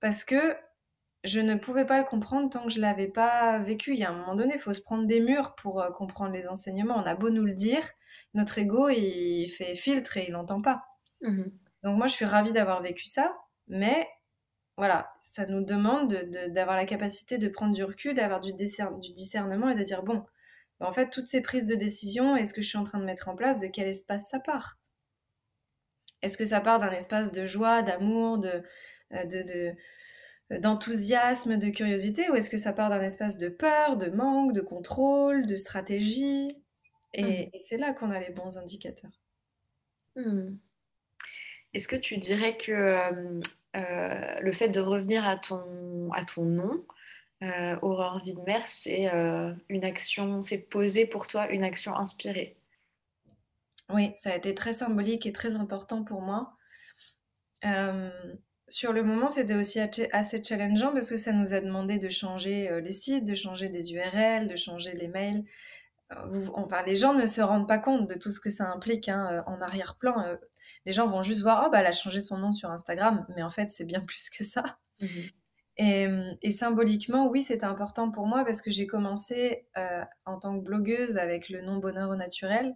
parce 0.02 0.24
que 0.24 0.56
je 1.24 1.40
ne 1.40 1.56
pouvais 1.56 1.86
pas 1.86 2.00
le 2.00 2.06
comprendre 2.06 2.50
tant 2.50 2.64
que 2.64 2.72
je 2.72 2.82
l'avais 2.82 3.08
pas 3.08 3.60
vécu. 3.60 3.94
Il 3.94 4.00
y 4.00 4.04
a 4.04 4.10
un 4.10 4.18
moment 4.18 4.36
donné, 4.36 4.56
il 4.56 4.60
faut 4.60 4.74
se 4.74 4.82
prendre 4.82 5.06
des 5.06 5.20
murs 5.20 5.56
pour 5.56 5.82
euh, 5.82 5.92
comprendre 5.92 6.34
les 6.34 6.48
enseignements. 6.48 6.96
On 6.98 7.06
a 7.06 7.16
beau 7.16 7.30
nous 7.30 7.46
le 7.46 7.54
dire, 7.54 7.84
notre 8.34 8.58
ego, 8.58 8.90
il 8.90 9.48
fait 9.50 9.76
filtre 9.76 10.18
et 10.18 10.26
il 10.28 10.34
n'entend 10.34 10.62
pas. 10.62 10.84
Mmh 11.22 11.44
Donc 11.84 11.98
moi, 11.98 12.08
je 12.08 12.14
suis 12.14 12.26
ravie 12.26 12.54
d'avoir 12.54 12.82
vécu 12.82 13.06
ça, 13.06 13.34
mais 13.68 14.08
voilà, 14.78 15.12
ça 15.22 15.46
nous 15.46 15.64
demande 15.64 16.14
d'avoir 16.50 16.76
la 16.76 16.86
capacité 16.86 17.38
de 17.38 17.48
prendre 17.48 17.74
du 17.74 17.84
recul, 17.84 18.14
d'avoir 18.14 18.40
du 18.40 18.52
discernement 18.54 19.70
et 19.70 19.76
de 19.76 19.84
dire, 19.84 20.04
bon, 20.04 20.26
en 20.82 20.94
fait, 20.94 21.10
toutes 21.10 21.28
ces 21.28 21.42
prises 21.42 21.66
de 21.66 21.76
décision 21.76 22.36
et 22.36 22.46
ce 22.46 22.54
que 22.54 22.62
je 22.62 22.68
suis 22.68 22.78
en 22.78 22.84
train 22.84 23.00
de 23.00 23.06
mettre 23.06 23.30
en 23.30 23.36
place, 23.36 23.58
de 23.58 23.68
quel 23.68 23.88
espace 23.88 24.30
ça 24.30 24.40
part? 24.40 24.80
Est-ce 26.22 26.38
que 26.38 26.46
ça 26.46 26.62
part 26.62 26.80
d'un 26.80 26.92
espace 26.92 27.32
de 27.32 27.46
joie, 27.46 27.82
d'amour, 27.82 28.38
de, 28.38 28.64
euh, 29.14 29.24
de, 29.26 30.60
d'enthousiasme, 30.60 31.58
de 31.58 31.70
curiosité, 31.70 32.30
ou 32.30 32.36
est-ce 32.36 32.50
que 32.50 32.58
ça 32.58 32.74
part 32.74 32.90
d'un 32.90 33.02
espace 33.02 33.38
de 33.38 33.50
peur, 33.50 33.98
de 33.98 34.10
manque, 34.10 34.54
de 34.54 34.62
contrôle, 34.62 35.46
de 35.46 35.56
stratégie? 35.56 36.50
Et, 37.14 37.48
mmh. 37.48 37.60
c'est 37.60 37.78
là 37.78 37.94
qu'on 37.94 38.12
a 38.12 38.20
les 38.20 38.30
bons 38.30 38.58
indicateurs. 38.58 39.22
Mmh. 40.16 40.56
Est-ce 41.74 41.88
que 41.88 41.96
tu 41.96 42.18
dirais 42.18 42.58
que 42.58 42.72
euh, 42.72 43.42
euh, 43.76 44.40
le 44.42 44.52
fait 44.52 44.70
de 44.70 44.80
revenir 44.80 45.26
à 45.26 45.38
ton, 45.38 46.12
à 46.14 46.26
ton 46.26 46.44
nom, 46.44 46.86
euh, 47.44 47.76
Aurore 47.82 48.22
Widmer, 48.24 48.62
c'est 48.68 49.12
euh, 49.14 49.54
une 49.68 49.84
action, 49.84 50.42
c'est 50.42 50.60
poser 50.60 51.08
pour 51.08 51.28
toi 51.28 51.50
une 51.52 51.64
action 51.64 51.96
inspirée. 51.96 52.56
Oui, 53.90 54.12
ça 54.16 54.32
a 54.32 54.36
été 54.36 54.54
très 54.54 54.74
symbolique 54.74 55.26
et 55.26 55.34
très 55.34 55.56
important 55.56 56.04
pour 56.04 56.22
moi. 56.22 56.54
Euh, 57.66 58.10
sur 58.68 58.94
le 58.94 59.04
moment, 59.04 59.28
c'était 59.28 59.56
aussi 59.56 59.80
assez 59.80 60.42
challengeant 60.42 60.94
parce 60.94 61.10
que 61.10 61.18
ça 61.18 61.34
nous 61.34 61.54
a 61.54 61.60
demandé 61.60 62.00
de 62.00 62.10
changer 62.10 62.80
les 62.82 62.94
sites, 62.94 63.26
de 63.26 63.36
changer 63.36 63.68
des 63.68 63.92
URL, 63.92 64.48
de 64.48 64.56
changer 64.56 64.94
les 64.94 65.10
mails. 65.10 65.44
Enfin, 66.54 66.84
les 66.84 66.96
gens 66.96 67.14
ne 67.14 67.26
se 67.26 67.42
rendent 67.42 67.68
pas 67.68 67.80
compte 67.80 68.08
de 68.08 68.14
tout 68.14 68.32
ce 68.32 68.40
que 68.40 68.50
ça 68.50 68.72
implique 68.72 69.10
hein, 69.10 69.44
en 69.46 69.60
arrière-plan. 69.60 70.38
Les 70.86 70.94
gens 70.94 71.08
vont 71.08 71.22
juste 71.22 71.42
voir, 71.42 71.66
oh, 71.66 71.70
bah, 71.70 71.82
elle 71.82 71.88
a 71.88 71.92
changé 71.92 72.22
son 72.22 72.38
nom 72.38 72.54
sur 72.54 72.72
Instagram, 72.72 73.26
mais 73.36 73.44
en 73.44 73.50
fait, 73.50 73.70
c'est 73.70 73.84
bien 73.84 74.00
plus 74.08 74.30
que 74.30 74.44
ça. 74.44 74.78
Mmh 75.02 75.08
et, 75.78 76.52
symboliquement, 76.52 77.28
oui, 77.28 77.42
c'était 77.42 77.66
important 77.66 78.12
pour 78.12 78.28
moi 78.28 78.44
parce 78.44 78.62
que 78.62 78.72
j'ai 78.72 78.88
commencé 78.88 79.66
euh, 79.78 80.04
en 80.26 80.38
tant 80.38 80.58
que 80.60 80.64
blogueuse 80.64 81.18
avec 81.18 81.50
le 81.50 81.62
nom 81.62 81.78
Bonheur 81.78 82.10
au 82.10 82.16
naturel. 82.16 82.76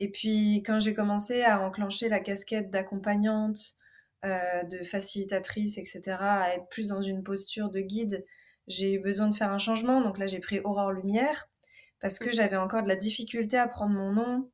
Et 0.00 0.10
puis, 0.10 0.62
quand 0.64 0.80
j'ai 0.80 0.94
commencé 0.94 1.42
à 1.42 1.60
enclencher 1.60 2.08
la 2.08 2.20
casquette 2.20 2.70
d'accompagnante, 2.70 3.76
euh, 4.24 4.62
de 4.64 4.84
facilitatrice, 4.84 5.78
etc., 5.78 6.02
à 6.20 6.54
être 6.54 6.68
plus 6.68 6.88
dans 6.88 7.02
une 7.02 7.22
posture 7.22 7.70
de 7.70 7.80
guide, 7.80 8.24
j'ai 8.66 8.94
eu 8.94 9.00
besoin 9.00 9.28
de 9.28 9.34
faire 9.34 9.50
un 9.50 9.58
changement. 9.58 10.00
Donc 10.00 10.18
là, 10.18 10.26
j'ai 10.26 10.40
pris 10.40 10.60
Aurore 10.60 10.92
Lumière 10.92 11.48
parce 12.00 12.18
que 12.18 12.32
j'avais 12.32 12.56
encore 12.56 12.82
de 12.82 12.88
la 12.88 12.96
difficulté 12.96 13.58
à 13.58 13.66
prendre 13.66 13.94
mon 13.94 14.12
nom. 14.12 14.50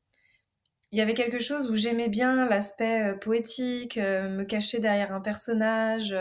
Il 0.92 0.98
y 0.98 1.02
avait 1.02 1.14
quelque 1.14 1.40
chose 1.40 1.68
où 1.68 1.76
j'aimais 1.76 2.09
bien 2.09 2.48
l'aspect 2.48 3.11
euh, 3.11 3.14
poétique, 3.14 3.96
me 3.96 4.44
cacher 4.44 4.79
derrière 4.79 5.12
un 5.12 5.20
personnage 5.20 6.14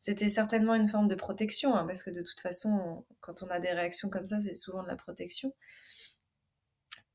c'était 0.00 0.28
certainement 0.28 0.74
une 0.74 0.88
forme 0.88 1.06
de 1.06 1.14
protection, 1.14 1.76
hein, 1.76 1.84
parce 1.86 2.02
que 2.02 2.10
de 2.10 2.22
toute 2.22 2.40
façon, 2.40 3.04
quand 3.20 3.44
on 3.44 3.48
a 3.48 3.60
des 3.60 3.70
réactions 3.70 4.08
comme 4.08 4.26
ça, 4.26 4.40
c'est 4.40 4.54
souvent 4.54 4.82
de 4.82 4.88
la 4.88 4.96
protection. 4.96 5.54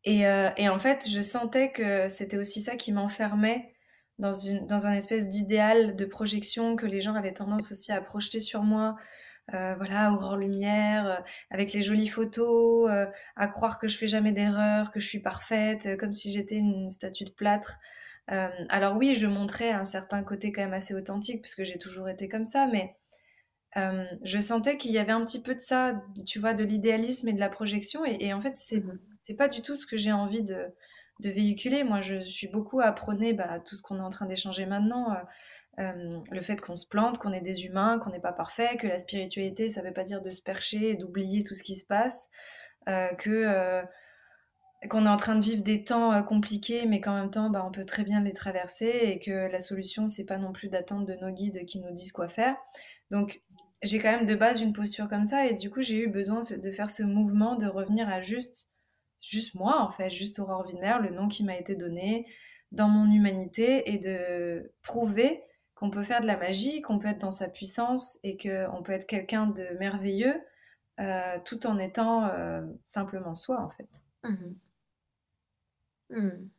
Et, 0.06 0.28
euh, 0.28 0.50
et, 0.56 0.70
en 0.70 0.80
fait, 0.80 1.08
je 1.10 1.20
sentais 1.20 1.72
que 1.72 2.08
c'était 2.08 2.38
aussi 2.38 2.62
ça 2.62 2.76
qui 2.76 2.94
m'enfermait 2.94 3.74
dans, 4.20 4.34
une, 4.34 4.66
dans 4.68 4.88
un 4.88 4.94
espèce 4.94 5.28
d'idéal 5.28 5.96
de 5.96 6.06
projection 6.06 6.76
que 6.76 6.86
les 6.86 7.02
gens 7.02 7.16
avaient 7.16 7.34
tendance 7.34 7.72
aussi 7.72 7.92
à 7.92 8.00
projeter 8.02 8.40
sur 8.40 8.62
moi. 8.62 8.96
Euh, 9.54 9.76
voilà, 9.76 10.12
aurore 10.12 10.38
lumière, 10.38 11.08
euh, 11.08 11.18
avec 11.52 11.72
les 11.74 11.84
jolies 11.84 12.08
photos, 12.08 12.90
euh, 12.90 13.06
à 13.36 13.48
croire 13.48 13.78
que 13.80 13.88
je 13.88 13.98
fais 13.98 14.08
jamais 14.08 14.32
d'erreur, 14.32 14.92
que 14.92 15.00
je 15.00 15.08
suis 15.08 15.20
parfaite, 15.20 15.98
comme 16.00 16.14
si 16.14 16.32
j'étais 16.32 16.56
une 16.56 16.90
statue 16.90 17.26
de 17.26 17.32
plâtre. 17.32 17.78
Alors 18.28 18.98
oui, 18.98 19.16
je 19.16 19.28
montrais 19.28 19.72
un 19.72 19.86
certain 19.86 20.24
côté 20.24 20.52
quand 20.52 20.62
même 20.62 20.74
assez 20.74 20.94
authentique, 20.94 21.42
parce 21.42 21.56
que 21.56 21.64
j'ai 21.64 21.78
toujours 21.78 22.10
été 22.10 22.28
comme 22.28 22.46
ça, 22.46 22.68
mais 22.68 22.96
je 24.24 24.40
sentais 24.40 24.78
qu'il 24.78 24.92
y 24.92 24.98
avait 24.98 25.12
un 25.12 25.24
petit 25.24 25.42
peu 25.42 25.54
de 25.54 25.60
ça, 25.60 26.02
tu 26.26 26.40
vois, 26.40 26.54
de 26.54 26.64
l'idéalisme 26.64 27.28
et 27.28 27.34
de 27.34 27.40
la 27.40 27.50
projection, 27.50 28.06
et, 28.06 28.18
et 28.20 28.34
en 28.34 28.42
fait, 28.42 28.56
c'est 28.56 28.80
mmh 28.80 29.00
c'est 29.26 29.36
pas 29.36 29.48
du 29.48 29.64
tout 29.64 29.76
ce 29.76 29.88
que 29.88 29.98
j'ai 29.98 30.12
envie 30.12 30.44
de, 30.44 30.68
de 31.20 31.30
véhiculer. 31.30 31.84
Moi, 31.84 32.00
je 32.02 32.20
suis 32.20 32.48
beaucoup 32.48 32.80
à 32.80 32.92
prôner 32.92 33.34
bah, 33.34 33.60
tout 33.66 33.76
ce 33.76 33.82
qu'on 33.82 33.98
est 33.98 34.04
en 34.04 34.10
train 34.10 34.28
d'échanger 34.28 34.68
maintenant. 34.68 35.14
Euh, 35.14 35.16
euh, 35.80 36.20
le 36.32 36.42
fait 36.42 36.62
qu'on 36.62 36.78
se 36.78 36.88
plante, 36.88 37.18
qu'on 37.18 37.34
est 37.34 37.42
des 37.42 37.66
humains, 37.66 38.00
qu'on 38.00 38.12
n'est 38.12 38.20
pas 38.20 38.34
parfait, 38.34 38.78
que 38.78 38.88
la 38.88 39.00
spiritualité, 39.00 39.68
ça 39.68 39.82
ne 39.82 39.88
veut 39.88 39.94
pas 39.94 40.04
dire 40.04 40.22
de 40.22 40.30
se 40.30 40.44
percher 40.44 40.92
et 40.92 40.96
d'oublier 40.96 41.42
tout 41.42 41.56
ce 41.56 41.64
qui 41.64 41.76
se 41.76 41.86
passe, 41.86 42.30
euh, 42.88 43.08
que 43.16 43.84
qu'on 44.88 45.06
est 45.06 45.10
en 45.10 45.18
train 45.18 45.36
de 45.36 45.44
vivre 45.44 45.62
des 45.64 45.84
temps 45.84 46.22
compliqués, 46.24 46.86
mais 46.86 47.02
qu'en 47.02 47.16
même 47.16 47.32
temps, 47.32 47.50
bah, 47.50 47.66
on 47.68 47.72
peut 47.72 47.86
très 47.86 48.04
bien 48.04 48.22
les 48.22 48.34
traverser 48.34 48.88
et 48.88 49.20
que 49.20 49.52
la 49.52 49.60
solution, 49.60 50.08
c'est 50.08 50.26
pas 50.26 50.38
non 50.38 50.52
plus 50.52 50.70
d'attendre 50.70 51.06
de 51.06 51.16
nos 51.16 51.32
guides 51.32 51.66
qui 51.66 51.80
nous 51.80 51.92
disent 51.92 52.12
quoi 52.12 52.28
faire. 52.28 52.56
Donc, 53.12 53.42
j'ai 53.82 54.00
quand 54.00 54.12
même 54.12 54.26
de 54.26 54.36
base 54.36 54.62
une 54.62 54.74
posture 54.74 55.08
comme 55.08 55.26
ça 55.26 55.46
et 55.46 55.54
du 55.54 55.70
coup, 55.70 55.82
j'ai 55.82 55.98
eu 55.98 56.08
besoin 56.08 56.40
de 56.50 56.72
faire 56.72 56.90
ce 56.90 57.04
mouvement, 57.04 57.56
de 57.56 57.68
revenir 57.68 58.10
à 58.10 58.22
juste 58.22 58.72
juste 59.22 59.56
moi, 59.56 59.82
en 59.82 59.90
fait, 59.90 60.10
juste 60.10 60.40
Aurore 60.40 60.66
Widmer, 60.68 60.98
le 61.02 61.10
nom 61.10 61.28
qui 61.28 61.44
m'a 61.44 61.58
été 61.58 61.76
donné 61.76 62.28
dans 62.72 62.88
mon 62.88 63.12
humanité 63.12 63.92
et 63.92 63.98
de 63.98 64.72
prouver 64.84 65.44
qu'on 65.74 65.90
peut 65.90 66.04
faire 66.04 66.22
de 66.22 66.28
la 66.28 66.38
magie, 66.38 66.82
qu'on 66.82 67.00
peut 67.00 67.08
être 67.08 67.22
dans 67.22 67.32
sa 67.32 67.50
puissance 67.50 68.18
et 68.24 68.38
qu'on 68.38 68.82
peut 68.84 68.94
être 68.94 69.08
quelqu'un 69.08 69.48
de 69.48 69.66
merveilleux 69.80 70.42
euh, 71.00 71.38
tout 71.44 71.68
en 71.68 71.78
étant 71.78 72.26
euh, 72.28 72.62
simplement 72.86 73.36
soi, 73.36 73.62
en 73.62 73.70
fait. 73.70 73.90
Mmh 74.24 74.56
mmh. 76.10 76.50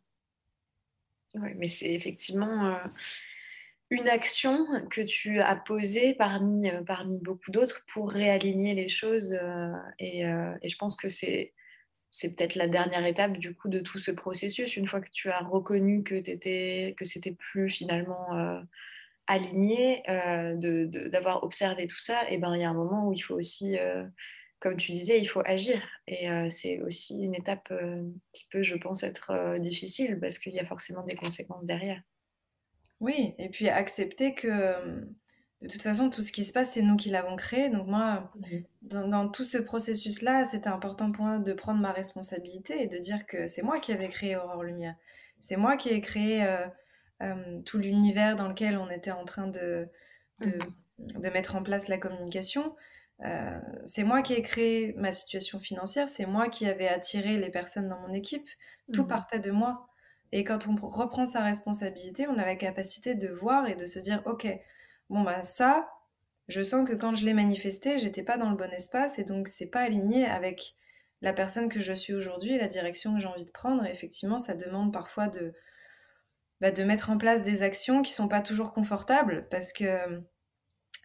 Mais 1.57 1.69
c'est 1.69 1.93
effectivement 1.93 2.67
euh, 2.67 2.79
une 3.91 4.09
action 4.09 4.67
que 4.89 5.03
tu 5.03 5.41
as 5.41 5.57
posée 5.57 6.15
parmi, 6.15 6.71
parmi 6.87 7.19
beaucoup 7.19 7.51
d'autres 7.51 7.85
pour 7.93 8.11
réaligner 8.11 8.75
les 8.75 8.89
choses. 8.89 9.39
et, 9.99 10.23
et, 10.23 10.69
je 10.69 10.77
pense 10.79 10.97
que 10.97 11.11
c'est 11.11 11.53
c'est 12.17 12.35
peut-être 12.35 12.55
la 12.55 12.67
dernière 12.67 13.05
étape 13.05 13.37
du 13.37 13.55
coup 13.55 13.69
de 13.69 13.81
tout 13.81 13.99
ce 13.99 14.11
processus. 14.11 14.77
Une 14.77 14.89
fois 14.89 15.03
que 15.03 15.11
tu 15.11 15.31
as 15.31 15.41
reconnu 15.41 16.03
que, 16.03 16.15
étais, 16.15 16.95
que 16.97 17.05
c'était 17.05 17.33
plus 17.33 17.69
finalement 17.69 18.35
euh, 18.35 18.59
aligné, 19.27 20.03
euh, 20.09 20.87
d'avoir 21.11 21.45
observé 21.45 21.87
tout 21.87 21.99
ça, 21.99 22.29
et 22.31 22.39
ben 22.39 22.55
il 22.55 22.63
y 22.63 22.65
a 22.65 22.71
un 22.71 22.75
moment 22.75 23.09
où 23.09 23.13
il 23.13 23.21
faut 23.21 23.35
aussi, 23.35 23.79
euh, 23.79 24.05
comme 24.59 24.77
tu 24.77 24.92
disais, 24.92 25.21
il 25.21 25.27
faut 25.27 25.42
agir. 25.45 25.83
Et 26.07 26.29
c'est 26.51 26.81
aussi 26.81 27.21
une 27.23 27.35
étape 27.35 27.73
qui 28.33 28.47
peut, 28.51 28.62
je 28.62 28.77
pense, 28.77 29.03
être 29.03 29.59
difficile 29.59 30.19
parce 30.21 30.38
qu'il 30.38 30.55
y 30.55 30.59
a 30.59 30.66
forcément 30.66 31.03
des 31.03 31.14
conséquences 31.14 31.66
derrière. 31.66 32.01
Oui, 33.01 33.35
et 33.38 33.51
puis 33.51 33.69
accepter 33.69 34.35
que 34.35 35.05
de 35.62 35.69
toute 35.69 35.83
façon, 35.83 36.11
tout 36.11 36.21
ce 36.21 36.33
qui 36.33 36.45
se 36.45 36.53
passe, 36.53 36.73
c'est 36.73 36.83
nous 36.83 36.97
qui 36.97 37.09
l'avons 37.09 37.35
créé. 37.37 37.71
Donc 37.71 37.87
moi, 37.87 38.31
dans, 38.83 39.29
tout 39.29 39.45
ce 39.45 39.57
processus-là, 39.57 40.45
c'était 40.45 40.69
important 40.69 41.11
pour 41.11 41.25
moi 41.25 41.38
de 41.38 41.53
prendre 41.55 41.81
ma 41.81 41.92
responsabilité 41.92 42.83
et 42.83 42.87
de 42.87 42.99
dire 42.99 43.27
que 43.27 43.47
c'est 43.47 43.62
moi 43.62 43.81
qui 43.81 43.92
avais 43.92 44.09
créé 44.09 44.37
Aurore 44.37 44.62
Lumière. 44.62 44.95
C'est 45.40 45.57
moi 45.57 45.77
qui 45.77 45.88
ai 45.88 46.01
créé 46.03 46.45
euh, 46.45 46.66
euh, 47.23 47.61
tout 47.62 47.79
l'univers 47.79 48.37
dans 48.37 48.49
lequel 48.49 48.77
on 48.77 48.90
était 48.90 49.12
en 49.12 49.25
train 49.25 49.47
de, 49.47 49.88
de, 50.40 50.59
mhm. 50.99 51.33
mettre 51.33 51.57
en 51.57 51.62
place 51.62 51.88
la 51.88 51.97
communication. 51.97 52.77
Euh, 53.25 53.59
c'est 53.85 54.05
moi 54.05 54.23
qui 54.23 54.35
ai 54.35 54.43
créé 54.43 54.95
ma 54.97 55.13
situation 55.13 55.59
financière. 55.59 56.09
C'est 56.09 56.27
moi 56.27 56.49
qui 56.49 56.67
avais 56.67 56.89
attiré 56.89 57.37
les 57.37 57.51
personnes 57.51 57.89
dans 57.89 58.01
mon 58.01 58.13
équipe. 58.13 58.49
Tout 58.93 59.03
mhm. 59.03 59.09
partait 59.09 59.39
de 59.39 59.51
moi. 59.51 59.89
Et 60.33 60.45
quand 60.45 60.67
on 60.67 60.75
reprend 60.77 61.25
sa 61.25 61.43
responsabilité, 61.43 62.27
on 62.29 62.39
a 62.39 62.45
la 62.45 62.57
capacité 62.57 63.15
de 63.15 63.29
voir 63.29 63.69
et 63.69 63.77
de 63.77 63.87
se 63.87 63.99
dire, 63.99 64.23
OK, 64.27 64.47
bon 65.09 65.23
bah 65.23 65.43
ça, 65.43 65.89
je 66.49 66.63
sens 66.63 66.87
que 66.89 66.95
quand 66.95 67.15
je 67.15 67.25
l'ai 67.25 67.33
manifesté, 67.33 67.99
j'étais 67.99 68.23
pas 68.23 68.37
dans 68.37 68.51
le 68.51 68.57
bon 68.57 68.71
espace 68.73 69.19
et 69.19 69.25
donc 69.25 69.49
c'est 69.49 69.71
pas 69.71 69.81
aligné 69.81 70.27
avec 70.27 70.75
la 71.23 71.33
personne 71.33 71.69
que 71.69 71.81
je 71.81 71.93
suis 71.93 72.13
aujourd'hui 72.13 72.53
et 72.53 72.59
la 72.59 72.69
direction 72.69 73.15
que 73.15 73.21
j'ai 73.21 73.29
envie 73.29 73.45
de 73.45 73.51
prendre. 73.51 73.85
Et 73.87 73.91
effectivement, 73.91 74.39
ça 74.39 74.55
demande 74.55 74.93
parfois 74.93 75.29
de, 75.29 75.55
bah, 76.61 76.71
de 76.71 76.85
mettre 76.85 77.11
en 77.11 77.19
place 77.19 77.43
des 77.43 77.63
actions 77.63 78.03
qui 78.03 78.13
sont 78.13 78.29
pas 78.29 78.43
toujours 78.43 78.73
confortables 78.73 79.47
parce 79.51 79.73
que 79.73 80.23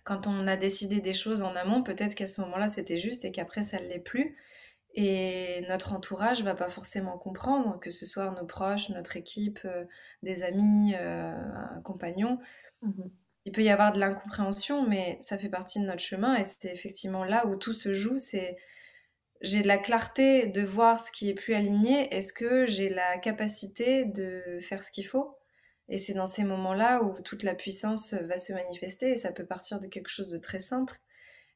quand 0.04 0.28
on 0.28 0.48
a 0.48 0.58
décidé 0.58 1.02
des 1.02 1.14
choses 1.14 1.42
en 1.42 1.56
amont, 1.56 1.84
peut-être 1.84 2.16
qu'à 2.16 2.28
ce 2.28 2.42
moment-là 2.42 2.68
c'était 2.68 3.00
juste 3.00 3.26
et 3.26 3.32
qu'après 3.32 3.64
ça 3.64 3.80
ne 3.80 3.88
l'est 3.88 4.00
plus. 4.00 4.38
Et 4.94 5.66
notre 5.70 5.94
entourage 5.94 6.44
va 6.44 6.54
pas 6.54 6.68
forcément 6.68 7.18
comprendre, 7.18 7.80
que 7.80 7.92
ce 7.92 8.06
soit 8.06 8.30
nos 8.32 8.46
proches, 8.46 8.90
notre 8.90 9.16
équipe, 9.16 9.60
euh, 9.64 9.86
des 10.22 10.44
amis, 10.44 10.96
euh, 10.96 11.32
un 11.32 11.82
compagnon. 11.82 12.40
Mmh 12.82 13.04
il 13.46 13.52
peut 13.52 13.64
y 13.64 13.70
avoir 13.70 13.92
de 13.92 14.00
l'incompréhension, 14.00 14.88
mais 14.88 15.18
ça 15.22 15.38
fait 15.38 15.50
partie 15.50 15.80
de 15.80 15.86
notre 15.86 16.02
chemin 16.02 16.36
et 16.36 16.44
c'est 16.44 16.66
effectivement 16.66 17.24
là 17.24 17.48
où 17.48 17.56
tout 17.56 17.74
se 17.74 17.94
joue. 17.94 18.20
C'est 18.20 18.58
j'ai 19.42 19.64
de 19.64 19.68
la 19.68 19.80
clarté 19.80 20.46
de 20.48 20.62
voir 20.62 21.00
ce 21.00 21.12
qui 21.12 21.30
est 21.30 21.34
plus 21.34 21.56
aligné. 21.56 22.14
Est-ce 22.14 22.34
que 22.34 22.68
j'ai 22.68 22.90
la 22.90 23.18
capacité 23.18 24.06
de 24.06 24.60
faire 24.62 24.84
ce 24.84 24.92
qu'il 24.92 25.08
faut? 25.08 25.36
Et 25.92 25.98
c'est 25.98 26.14
dans 26.14 26.26
ces 26.26 26.46
moments-là 26.46 27.04
où 27.04 27.22
toute 27.22 27.44
la 27.44 27.54
puissance 27.54 28.14
va 28.14 28.38
se 28.38 28.54
manifester 28.54 29.12
et 29.12 29.18
ça 29.18 29.34
peut 29.34 29.46
partir 29.46 29.78
de 29.80 29.88
quelque 29.88 30.08
chose 30.08 30.30
de 30.30 30.38
très 30.38 30.60
simple, 30.60 30.98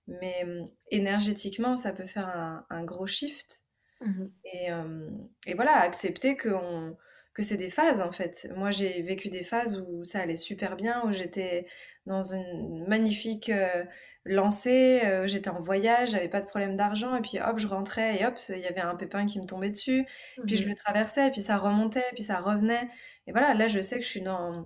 mais 0.07 0.43
hum, 0.43 0.69
énergétiquement, 0.91 1.77
ça 1.77 1.93
peut 1.93 2.05
faire 2.05 2.27
un, 2.69 2.83
gros 2.83 3.07
shift. 3.07 3.63
Mmh 4.01 4.25
et, 4.43 4.73
hum, 4.73 5.29
et, 5.47 5.53
voilà, 5.53 5.77
accepter 5.77 6.35
qu'on 6.35 6.97
que 7.35 7.43
c'est 7.43 7.57
des 7.57 7.69
phases 7.69 8.01
en 8.01 8.11
fait. 8.11 8.49
Moi 8.55 8.71
j'ai 8.71 9.01
vécu 9.03 9.29
des 9.29 9.43
phases 9.43 9.85
où 9.87 10.03
ça 10.03 10.21
allait 10.21 10.37
super 10.37 10.75
bien, 10.75 11.03
où 11.05 11.11
j'étais 11.11 11.67
dans 12.05 12.33
une 12.33 12.87
magnifique 12.87 13.49
euh, 13.49 13.83
lancée, 14.23 15.01
euh, 15.03 15.27
j'étais 15.27 15.49
en 15.49 15.59
voyage, 15.59 16.11
j'avais 16.11 16.29
pas 16.29 16.39
de 16.39 16.47
problème 16.47 16.75
d'argent, 16.75 17.15
et 17.15 17.21
puis 17.21 17.39
hop, 17.39 17.59
je 17.59 17.67
rentrais, 17.67 18.19
et 18.19 18.25
hop, 18.25 18.35
il 18.49 18.59
y 18.59 18.65
avait 18.67 18.81
un 18.81 18.95
pépin 18.95 19.25
qui 19.25 19.39
me 19.39 19.45
tombait 19.45 19.69
dessus, 19.69 20.05
puis 20.47 20.55
je 20.55 20.65
mmh 20.65 20.69
le 20.69 20.75
traversais, 20.75 21.31
puis 21.31 21.41
ça 21.41 21.57
remontait, 21.57 22.05
puis 22.13 22.23
ça 22.23 22.39
revenait. 22.39 22.89
Et 23.27 23.31
voilà, 23.31 23.53
là 23.53 23.67
je 23.67 23.81
sais 23.81 23.99
que 23.99 24.05
je 24.05 24.09
suis 24.09 24.21
dans, 24.21 24.65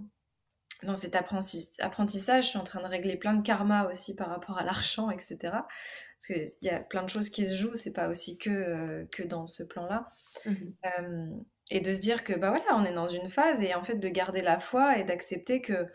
dans 0.83 0.95
cet 0.95 1.15
apprentissage, 1.15 2.43
je 2.43 2.49
suis 2.49 2.59
en 2.59 2.63
train 2.63 2.81
de 2.81 2.87
régler 2.87 3.17
plein 3.17 3.33
de 3.33 3.41
karma 3.41 3.89
aussi 3.89 4.13
par 4.13 4.29
rapport 4.29 4.59
à 4.59 4.63
l'argent, 4.63 5.09
etc. 5.09 5.37
Parce 5.41 6.27
qu'il 6.27 6.45
y 6.61 6.69
a 6.69 6.81
plein 6.81 7.03
de 7.03 7.09
choses 7.09 7.29
qui 7.29 7.45
se 7.47 7.55
jouent, 7.55 7.75
c'est 7.75 7.93
pas 7.93 8.09
aussi 8.09 8.37
que, 8.37 8.49
euh, 8.49 9.05
que 9.11 9.23
dans 9.23 9.47
ce 9.47 9.63
plan-là. 9.63 10.13
Mmh 10.45 11.41
et 11.69 11.81
de 11.81 11.93
se 11.93 12.01
dire 12.01 12.23
que 12.23 12.33
bah 12.33 12.49
voilà, 12.49 12.75
on 12.75 12.85
est 12.85 12.93
dans 12.93 13.07
une 13.07 13.29
phase 13.29 13.61
et 13.61 13.75
en 13.75 13.83
fait 13.83 13.95
de 13.95 14.09
garder 14.09 14.41
la 14.41 14.59
foi 14.59 14.97
et 14.97 15.03
d'accepter 15.03 15.61
que 15.61 15.87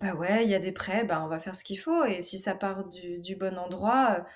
bah 0.00 0.14
ouais, 0.14 0.44
il 0.44 0.50
y 0.50 0.54
a 0.54 0.60
des 0.60 0.72
prêts, 0.72 1.04
bah 1.04 1.22
on 1.24 1.28
va 1.28 1.40
faire 1.40 1.56
ce 1.56 1.64
qu'il 1.64 1.78
faut 1.78 2.04
et 2.04 2.20
si 2.20 2.38
ça 2.38 2.54
part 2.54 2.86
du, 2.88 3.36
bon 3.36 3.58
endroit, 3.58 4.26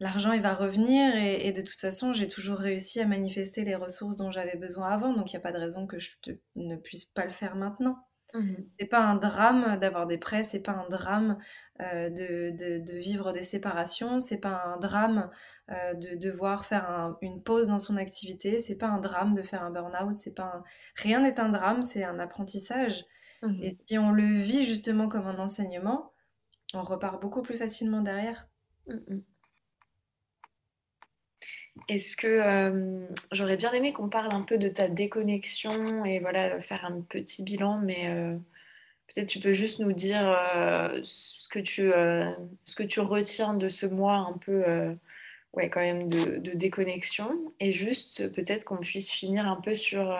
l'argent 0.00 0.32
il 0.32 0.42
va 0.42 0.54
revenir 0.54 1.16
et, 1.16 1.52
de 1.52 1.60
toute 1.62 1.80
façon 1.80 2.12
j'ai 2.12 2.28
toujours 2.28 2.58
réussi 2.58 3.00
à 3.00 3.06
manifester 3.06 3.64
les 3.64 3.74
ressources 3.76 4.16
dont 4.16 4.30
j'avais 4.30 4.56
besoin 4.56 4.88
avant 4.90 5.14
donc 5.14 5.32
il 5.32 5.36
n'y 5.36 5.40
a 5.40 5.42
pas 5.42 5.52
de 5.52 5.58
raison 5.58 5.86
que 5.86 5.98
je 5.98 6.10
ne 6.56 6.76
puisse 6.76 7.04
pas 7.06 7.24
le 7.24 7.30
faire 7.30 7.56
maintenant. 7.56 7.98
Mmh 8.34 8.54
c'est 8.80 8.86
pas 8.86 9.00
un 9.00 9.16
drame 9.16 9.78
d'avoir 9.78 10.06
des 10.06 10.18
prêts, 10.18 10.42
c'est 10.42 10.60
pas 10.62 10.72
un 10.72 10.88
drame 10.88 11.38
euh, 11.80 12.08
de, 12.08 12.50
de, 12.50 12.96
vivre 12.96 13.32
des 13.32 13.42
séparations, 13.42 14.20
c'est 14.20 14.38
pas 14.40 14.62
un 14.64 14.78
drame 14.78 15.30
euh, 15.70 15.94
de 15.94 16.16
devoir 16.16 16.64
faire 16.64 17.14
une 17.20 17.42
pause 17.42 17.68
dans 17.68 17.78
son 17.78 17.96
activité, 17.96 18.58
c'est 18.58 18.76
pas 18.76 18.88
un 18.88 18.98
drame 18.98 19.34
de 19.34 19.42
faire 19.42 19.62
un 19.62 19.70
burn-out, 19.70 20.16
c'est 20.16 20.34
pas 20.34 20.62
rien 20.96 21.20
n'est 21.20 21.38
un 21.40 21.50
drame, 21.50 21.82
c'est 21.82 22.04
un 22.04 22.18
apprentissage. 22.18 23.04
Mmh 23.42 23.62
Et 23.62 23.78
si 23.86 23.98
on 23.98 24.12
le 24.12 24.24
vit 24.24 24.64
justement 24.64 25.08
comme 25.08 25.26
un 25.26 25.38
enseignement, 25.38 26.12
on 26.74 26.82
repart 26.82 27.20
beaucoup 27.20 27.42
plus 27.42 27.56
facilement 27.56 28.00
derrière. 28.00 28.48
Mmh 28.86 29.18
Est-ce 31.88 32.16
que 32.16 32.26
euh, 32.26 33.06
j'aurais 33.32 33.56
bien 33.56 33.72
aimé 33.72 33.92
qu'on 33.92 34.08
parle 34.08 34.32
un 34.32 34.42
peu 34.42 34.58
de 34.58 34.68
ta 34.68 34.88
déconnexion 34.88 36.04
et 36.04 36.20
voilà 36.20 36.60
faire 36.60 36.84
un 36.84 37.00
petit 37.00 37.42
bilan, 37.42 37.78
mais 37.78 38.08
euh, 38.08 38.36
peut-être 39.08 39.28
tu 39.28 39.40
peux 39.40 39.52
juste 39.52 39.78
nous 39.80 39.92
dire 39.92 40.22
euh, 40.56 41.00
ce, 41.02 41.48
que 41.48 41.58
tu, 41.58 41.90
ce 42.64 42.74
que 42.76 42.82
tu 42.82 43.00
retiens 43.00 43.54
de 43.54 43.68
ce 43.68 43.86
mois 43.86 44.16
un 44.16 44.38
peu 44.38 44.64
ouais, 45.54 45.68
quand 45.68 45.80
même 45.80 46.08
de, 46.08 46.38
de 46.38 46.52
déconnexion 46.52 47.52
et 47.60 47.72
juste 47.72 48.32
peut-être 48.32 48.64
qu'on 48.64 48.78
puisse 48.78 49.10
finir 49.10 49.46
un 49.46 49.60
peu 49.60 49.74
sur 49.74 50.16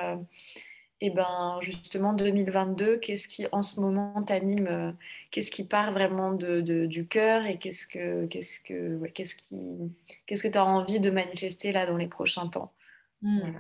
et 1.04 1.10
ben 1.10 1.58
justement 1.60 2.12
2022, 2.12 2.98
qu'est-ce 2.98 3.26
qui 3.26 3.48
en 3.50 3.62
ce 3.62 3.80
moment 3.80 4.22
t'anime 4.22 4.68
euh, 4.68 4.92
Qu'est-ce 5.32 5.50
qui 5.50 5.66
part 5.66 5.90
vraiment 5.90 6.32
de, 6.32 6.60
du 6.60 7.08
cœur 7.08 7.44
et 7.44 7.58
qu'est-ce 7.58 7.88
que 7.88 8.26
qu'est-ce 8.26 8.60
que 8.60 9.04
qu'est-ce 9.08 9.34
qui 9.34 9.78
qu'est-ce 10.26 10.44
que 10.44 10.48
tu 10.48 10.58
as 10.58 10.64
envie 10.64 11.00
de 11.00 11.10
manifester 11.10 11.72
là 11.72 11.86
dans 11.86 11.96
les 11.96 12.06
prochains 12.06 12.46
temps? 12.46 12.72
Hmm. 13.20 13.58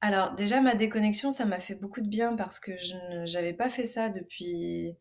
Alors 0.00 0.32
déjà 0.32 0.62
ma 0.62 0.74
déconnexion, 0.74 1.30
ça 1.30 1.44
m'a 1.44 1.58
fait 1.58 1.74
beaucoup 1.74 2.00
de 2.00 2.08
bien 2.08 2.36
parce 2.36 2.58
que 2.58 2.72
je 2.78 3.30
n'avais 3.34 3.52
pas 3.52 3.68
fait 3.68 3.84
ça 3.84 4.08
depuis 4.08 4.96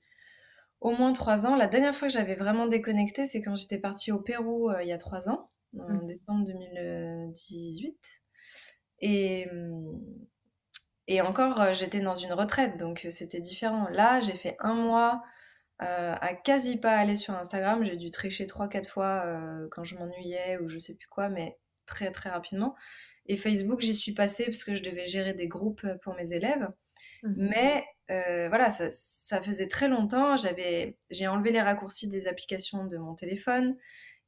au 0.82 0.92
moins 0.92 1.14
trois 1.14 1.46
ans. 1.46 1.56
La 1.56 1.68
dernière 1.68 1.96
fois 1.96 2.10
que 2.10 2.14
j'avais 2.14 2.36
vraiment 2.36 2.68
déconnecté, 2.68 3.28
c'est 3.28 3.42
quand 3.42 3.56
j'étais 3.56 3.80
partie 3.80 4.12
au 4.12 4.20
Pérou 4.20 4.70
euh, 4.70 4.84
il 4.84 4.90
y 4.90 4.92
a 4.92 4.98
trois 4.98 5.30
ans, 5.30 5.52
en 5.80 5.88
hmm. 5.88 6.06
décembre 6.06 6.44
2018. 6.44 7.96
Et, 9.04 9.48
hum, 9.50 9.98
et 11.08 11.22
encore, 11.22 11.60
euh, 11.62 11.74
j'étais 11.74 12.00
dans 12.00 12.16
une 12.16 12.34
retraite, 12.34 12.78
donc 12.78 13.06
euh, 13.06 13.12
c'était 13.12 13.40
différent. 13.40 13.88
Là, 13.90 14.20
j'ai 14.20 14.36
fait 14.36 14.56
un 14.60 14.74
mois 14.74 15.24
euh, 15.82 16.16
à 16.20 16.34
quasi 16.36 16.78
pas 16.78 16.96
aller 16.96 17.16
sur 17.16 17.34
Instagram. 17.34 17.84
J'ai 17.84 17.98
dû 17.98 18.12
tricher 18.12 18.46
3-4 18.46 18.88
fois 18.88 19.26
quand 19.72 19.84
je 19.84 19.96
m'ennuyais 19.96 20.60
ou 20.60 20.68
je 20.68 20.78
sais 20.78 20.94
plus 20.94 21.08
quoi, 21.08 21.30
mais 21.30 21.58
très 21.86 22.12
très 22.12 22.30
rapidement. 22.30 22.76
Et 23.26 23.36
Facebook, 23.36 23.82
j'y 23.82 23.94
suis 23.94 24.14
passée 24.14 24.46
parce 24.46 24.64
que 24.64 24.76
je 24.76 24.84
devais 24.84 25.06
gérer 25.06 25.34
des 25.34 25.48
groupes 25.48 25.86
pour 26.04 26.16
mes 26.16 26.34
élèves. 26.34 26.70
Mmh. 27.24 27.34
Mais 27.38 27.86
voilà, 28.50 28.70
ça, 28.70 28.90
ça, 28.92 29.42
faisait 29.42 29.68
très 29.68 29.88
longtemps. 29.88 30.38
J'avais, 30.38 30.98
j'ai 31.10 31.28
enlevé 31.28 31.52
les 31.52 31.62
raccourcis 31.62 32.08
des 32.08 32.28
applications 32.28 32.86
de 32.86 32.98
mon 32.98 33.16
téléphone. 33.16 33.76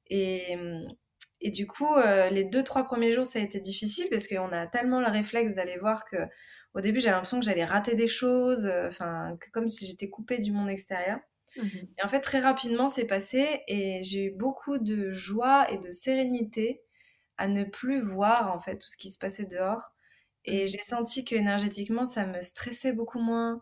Et, 0.09 0.57
et 1.43 1.51
du 1.51 1.67
coup, 1.67 1.95
les 2.31 2.43
deux, 2.43 2.63
trois 2.63 2.83
premiers 2.83 3.11
jours, 3.11 3.27
ça 3.27 3.37
a 3.37 3.41
été 3.41 3.59
difficile 3.59 4.07
parce 4.09 4.27
qu'on 4.27 4.51
a 4.51 4.65
tellement 4.65 4.99
le 4.99 5.07
réflexe 5.07 5.55
d'aller 5.55 5.77
voir 5.77 6.05
que 6.05 6.17
au 6.73 6.81
début, 6.81 6.99
j'avais 6.99 7.11
l'impression 7.11 7.39
que 7.39 7.45
j'allais 7.45 7.65
rater 7.65 7.95
des 7.95 8.07
choses, 8.07 8.65
euh, 8.65 8.87
enfin, 8.87 9.37
comme 9.51 9.67
si 9.67 9.85
j'étais 9.85 10.09
coupée 10.09 10.39
du 10.39 10.51
monde 10.51 10.69
extérieur. 10.69 11.19
Mmh 11.55 11.67
et 11.99 12.03
en 12.03 12.07
fait, 12.07 12.21
très 12.21 12.39
rapidement, 12.39 12.87
c'est 12.87 13.05
passé 13.05 13.61
et 13.67 14.01
j'ai 14.01 14.25
eu 14.25 14.31
beaucoup 14.31 14.79
de 14.79 15.11
joie 15.11 15.71
et 15.71 15.77
de 15.77 15.91
sérénité 15.91 16.81
à 17.37 17.47
ne 17.47 17.63
plus 17.63 18.01
voir 18.01 18.51
en 18.51 18.59
fait 18.59 18.77
tout 18.77 18.87
ce 18.87 18.97
qui 18.97 19.11
se 19.11 19.19
passait 19.19 19.45
dehors. 19.45 19.93
Et 20.45 20.63
mmh. 20.63 20.67
j'ai 20.67 20.79
senti 20.79 21.25
que 21.25 21.35
énergétiquement, 21.35 22.05
ça 22.05 22.25
me 22.25 22.41
stressait 22.41 22.93
beaucoup 22.93 23.19
moins. 23.19 23.61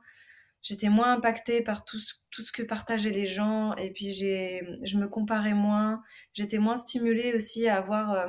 J'étais 0.63 0.89
moins 0.89 1.13
impactée 1.13 1.62
par 1.62 1.86
tout 1.86 2.00
ce, 2.00 2.13
tout 2.30 2.43
ce 2.43 2.52
que 2.52 2.62
partageaient 2.63 3.10
les 3.12 3.26
gens. 3.26 3.76
Et 3.76 3.91
puis, 3.91 4.13
je 4.13 4.97
me 4.97 5.08
comparais 5.08 5.54
moins. 5.54 6.02
J'étais 6.34 6.60
moins 6.60 6.76
stimulée 6.76 7.34
aussi 7.34 7.67
à 7.67 7.78
avoir 7.78 8.13
euh, 8.13 8.28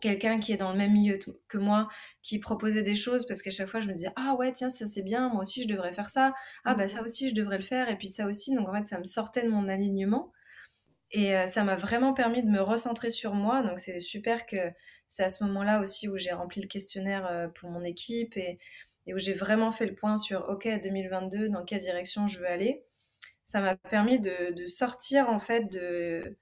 quelqu'un 0.00 0.40
qui 0.40 0.52
est 0.52 0.56
dans 0.56 0.72
le 0.72 0.78
même 0.78 0.92
milieu 0.92 1.18
que 1.48 1.58
moi, 1.58 1.88
qui 2.22 2.38
proposait 2.38 2.82
des 2.82 2.94
choses, 2.94 3.26
parce 3.26 3.42
qu'à 3.42 3.50
chaque 3.50 3.68
fois, 3.68 3.80
je 3.80 3.88
me 3.88 3.94
disais, 3.94 4.12
ah 4.16 4.34
ouais, 4.38 4.52
tiens, 4.52 4.70
ça 4.70 4.86
c'est 4.86 5.02
bien, 5.02 5.28
moi 5.28 5.40
aussi, 5.42 5.62
je 5.62 5.68
devrais 5.68 5.92
faire 5.92 6.08
ça. 6.08 6.32
Ah 6.64 6.74
bah 6.74 6.88
ça 6.88 7.02
mmh. 7.02 7.04
aussi, 7.04 7.28
je 7.28 7.34
devrais 7.34 7.56
le 7.58 7.62
faire, 7.62 7.88
et 7.88 7.96
puis 7.96 8.08
ça 8.08 8.26
aussi. 8.26 8.54
Donc 8.54 8.68
en 8.68 8.74
fait, 8.74 8.86
ça 8.86 8.98
me 8.98 9.04
sortait 9.04 9.44
de 9.44 9.50
mon 9.50 9.68
alignement. 9.68 10.32
Et 11.12 11.36
euh, 11.36 11.46
ça 11.46 11.64
m'a 11.64 11.76
vraiment 11.76 12.14
permis 12.14 12.42
de 12.42 12.48
me 12.48 12.60
recentrer 12.60 13.10
sur 13.10 13.34
moi. 13.34 13.62
Donc 13.62 13.80
c'est 13.80 14.00
super 14.00 14.46
que 14.46 14.56
c'est 15.08 15.24
à 15.24 15.28
ce 15.28 15.42
moment-là 15.44 15.80
aussi 15.80 16.08
où 16.08 16.16
j'ai 16.16 16.32
rempli 16.32 16.60
le 16.60 16.68
questionnaire 16.68 17.26
euh, 17.26 17.48
pour 17.48 17.70
mon 17.70 17.82
équipe 17.82 18.36
et, 18.36 18.58
et 19.06 19.14
où 19.14 19.18
j'ai 19.18 19.32
vraiment 19.32 19.72
fait 19.72 19.86
le 19.86 19.94
point 19.94 20.16
sur, 20.16 20.48
OK, 20.48 20.68
2022, 20.82 21.48
dans 21.48 21.64
quelle 21.64 21.80
direction 21.80 22.26
je 22.26 22.40
veux 22.40 22.46
aller. 22.46 22.84
Ça 23.44 23.60
m'a 23.60 23.76
permis 23.76 24.20
de, 24.20 24.66
sortir 24.66 25.28
en 25.28 25.40
fait 25.40 25.70
de 25.72 26.36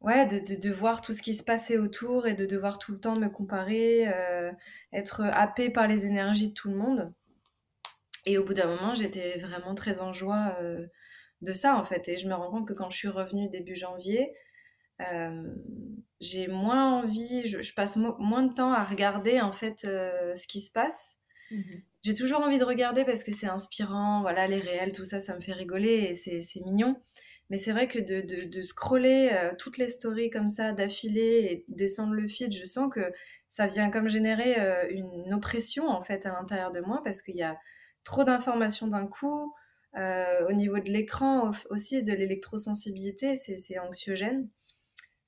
ouais, 0.00 0.26
de, 0.26 0.70
voir 0.70 1.02
tout 1.02 1.12
ce 1.12 1.22
qui 1.22 1.34
se 1.34 1.42
passait 1.42 1.78
autour 1.78 2.26
et 2.26 2.34
de 2.34 2.46
devoir 2.46 2.78
tout 2.78 2.92
le 2.92 3.00
temps 3.00 3.16
me 3.18 3.28
comparer, 3.28 4.06
euh, 4.08 4.52
être 4.92 5.22
happée 5.22 5.70
par 5.70 5.88
les 5.88 6.06
énergies 6.06 6.50
de 6.50 6.54
tout 6.54 6.68
le 6.68 6.76
monde. 6.76 7.12
Et 8.26 8.38
au 8.38 8.44
bout 8.44 8.54
d'un 8.54 8.66
moment, 8.66 8.94
j'étais 8.94 9.38
vraiment 9.38 9.74
très 9.74 10.00
en 10.00 10.12
joie 10.12 10.56
euh, 10.60 10.86
de 11.40 11.52
ça, 11.52 11.76
en 11.76 11.84
fait. 11.84 12.08
Et 12.08 12.16
je 12.16 12.28
me 12.28 12.34
rends 12.34 12.50
compte 12.50 12.68
que 12.68 12.74
quand 12.74 12.90
je 12.90 12.98
suis 12.98 13.08
revenue 13.08 13.48
début 13.48 13.76
janvier, 13.76 14.32
euh, 15.12 15.42
j'ai 16.20 16.48
moins 16.48 17.02
envie, 17.02 17.46
je, 17.46 17.74
passe 17.74 17.96
moins 17.96 18.42
de 18.42 18.52
temps 18.52 18.72
à 18.72 18.84
regarder, 18.84 19.40
en 19.40 19.52
fait, 19.52 19.80
ce 19.80 20.46
qui 20.46 20.60
se 20.60 20.70
passe. 20.70 21.18
Mmh 21.50 21.62
j'ai 22.04 22.14
toujours 22.14 22.40
envie 22.40 22.58
de 22.58 22.64
regarder 22.64 23.04
parce 23.04 23.24
que 23.24 23.32
c'est 23.32 23.48
inspirant, 23.48 24.22
voilà, 24.22 24.46
les 24.46 24.60
réels, 24.60 24.92
tout 24.92 25.04
ça, 25.04 25.20
ça 25.20 25.34
me 25.34 25.40
fait 25.40 25.52
rigoler 25.52 26.08
et 26.10 26.14
c'est 26.14 26.60
mignon. 26.60 26.96
Mais 27.50 27.56
c'est 27.56 27.72
vrai 27.72 27.88
que 27.88 27.98
de, 27.98 28.62
scroller 28.62 29.30
euh, 29.32 29.52
toutes 29.58 29.78
les 29.78 29.88
stories 29.88 30.30
comme 30.30 30.48
ça, 30.48 30.72
d'affilée 30.72 31.48
et 31.50 31.64
descendre 31.68 32.12
le 32.12 32.28
feed, 32.28 32.54
je 32.54 32.64
sens 32.64 32.92
que 32.92 33.12
ça 33.48 33.66
vient 33.66 33.90
comme 33.90 34.08
générer 34.08 34.60
euh, 34.60 34.86
une 34.90 35.32
oppression 35.32 35.88
en 35.88 36.02
fait 36.02 36.26
à 36.26 36.30
l'intérieur 36.32 36.70
de 36.70 36.80
moi 36.80 37.00
parce 37.02 37.22
qu'il 37.22 37.36
y 37.36 37.42
a 37.42 37.58
trop 38.04 38.24
d'informations 38.24 38.86
d'un 38.86 39.06
coup. 39.06 39.54
Euh, 39.96 40.46
au 40.48 40.52
niveau 40.52 40.78
de 40.78 40.90
l'écran 40.90 41.50
aussi 41.70 42.02
de 42.02 42.12
l'électrosensibilité, 42.12 43.36
c'est 43.36 43.78
anxiogène. 43.78 44.48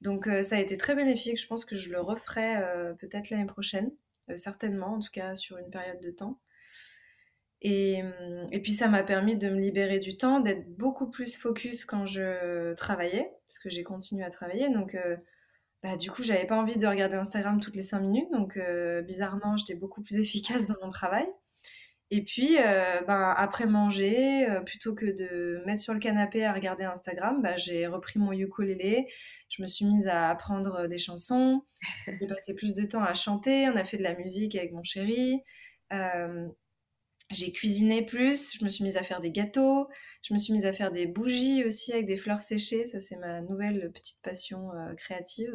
Donc 0.02 0.28
ça 0.42 0.56
a 0.56 0.60
été 0.60 0.76
très 0.76 0.94
bénéfique. 0.94 1.40
Je 1.40 1.46
pense 1.46 1.64
que 1.64 1.76
je 1.76 1.90
le 1.90 2.00
referai 2.00 2.62
peut-être 2.98 3.30
l'année 3.30 3.46
prochaine, 3.46 3.90
certainement 4.34 4.94
en 4.94 5.00
tout 5.00 5.10
cas 5.12 5.34
sur 5.34 5.58
une 5.58 5.70
période 5.70 6.00
de 6.00 6.10
temps. 6.10 6.40
Et, 7.62 8.02
hum, 8.02 8.46
et, 8.52 8.60
puis 8.62 8.72
ça 8.72 8.88
m'a 8.88 9.02
permis 9.02 9.36
de 9.36 9.48
me 9.50 9.58
libérer 9.60 9.98
du 9.98 10.16
temps, 10.16 10.40
d'être 10.40 10.76
beaucoup 10.76 11.10
plus 11.10 11.36
focus 11.36 11.84
quand 11.84 12.06
je 12.06 12.72
travaillais, 12.74 13.30
parce 13.46 13.58
que 13.58 13.68
j'ai 13.68 13.82
continué 13.82 14.24
à 14.24 14.30
travailler. 14.30 14.70
Donc 14.70 14.94
euh, 14.94 15.16
bah, 15.82 15.96
du 15.96 16.10
coup, 16.10 16.22
j'avais 16.22 16.46
pas 16.46 16.56
envie 16.56 16.76
de 16.78 16.86
regarder 16.86 17.16
Instagram 17.16 17.60
toutes 17.60 17.76
les 17.76 17.82
5 17.82 18.00
minutes. 18.00 18.30
Donc 18.32 18.56
euh, 18.56 19.02
bizarrement, 19.02 19.56
j'étais 19.56 19.74
beaucoup 19.74 20.02
plus 20.02 20.16
efficace 20.18 20.68
dans 20.68 20.76
mon 20.82 20.88
travail. 20.88 21.26
Et 22.12 22.24
puis, 22.24 22.56
euh, 22.58 23.02
bah, 23.06 23.32
après 23.32 23.66
manger, 23.66 24.46
plutôt 24.66 24.94
que 24.94 25.06
de 25.06 25.62
mettre 25.64 25.80
sur 25.80 25.94
le 25.94 26.00
canapé 26.00 26.44
à 26.44 26.52
regarder 26.52 26.84
Instagram, 26.84 27.40
bah, 27.40 27.56
j'ai 27.56 27.86
repris 27.86 28.18
mon 28.18 28.32
ukulélé. 28.32 29.06
Je 29.48 29.62
me 29.62 29.66
suis 29.66 29.84
mise 29.84 30.08
à 30.08 30.28
apprendre 30.30 30.88
des 30.88 30.98
chansons. 30.98 31.62
J'ai 32.20 32.26
passé 32.26 32.54
plus 32.54 32.74
de 32.74 32.84
temps 32.84 33.02
à 33.02 33.14
chanter. 33.14 33.68
On 33.68 33.76
a 33.76 33.84
fait 33.84 33.96
de 33.96 34.02
la 34.02 34.14
musique 34.14 34.54
avec 34.56 34.72
mon 34.72 34.82
chéri 34.82 35.42
j'ai 37.30 37.52
cuisiné 37.52 38.04
plus, 38.04 38.56
je 38.58 38.64
me 38.64 38.68
suis 38.68 38.84
mise 38.84 38.96
à 38.96 39.02
faire 39.02 39.20
des 39.20 39.30
gâteaux, 39.30 39.88
je 40.22 40.34
me 40.34 40.38
suis 40.38 40.52
mise 40.52 40.66
à 40.66 40.72
faire 40.72 40.90
des 40.90 41.06
bougies 41.06 41.64
aussi 41.64 41.92
avec 41.92 42.06
des 42.06 42.16
fleurs 42.16 42.42
séchées, 42.42 42.86
ça 42.86 43.00
c'est 43.00 43.16
ma 43.16 43.40
nouvelle 43.40 43.90
petite 43.92 44.20
passion 44.22 44.72
euh, 44.72 44.94
créative. 44.94 45.54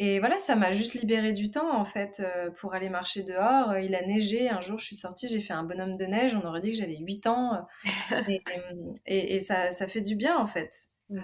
Et 0.00 0.20
voilà, 0.20 0.38
ça 0.40 0.54
m'a 0.54 0.72
juste 0.72 0.94
libéré 0.94 1.32
du 1.32 1.50
temps 1.50 1.76
en 1.76 1.84
fait 1.84 2.20
euh, 2.20 2.50
pour 2.50 2.74
aller 2.74 2.88
marcher 2.88 3.24
dehors. 3.24 3.76
Il 3.78 3.94
a 3.96 4.06
neigé, 4.06 4.48
un 4.48 4.60
jour 4.60 4.78
je 4.78 4.84
suis 4.84 4.96
sortie, 4.96 5.26
j'ai 5.26 5.40
fait 5.40 5.52
un 5.52 5.64
bonhomme 5.64 5.96
de 5.96 6.04
neige, 6.04 6.36
on 6.36 6.46
aurait 6.46 6.60
dit 6.60 6.70
que 6.70 6.78
j'avais 6.78 6.98
8 6.98 7.26
ans. 7.26 7.66
et, 9.06 9.40
ça, 9.40 9.72
ça, 9.72 9.88
fait 9.88 10.00
du 10.00 10.14
bien 10.14 10.38
en 10.38 10.46
fait. 10.46 10.72
Euh, 11.10 11.18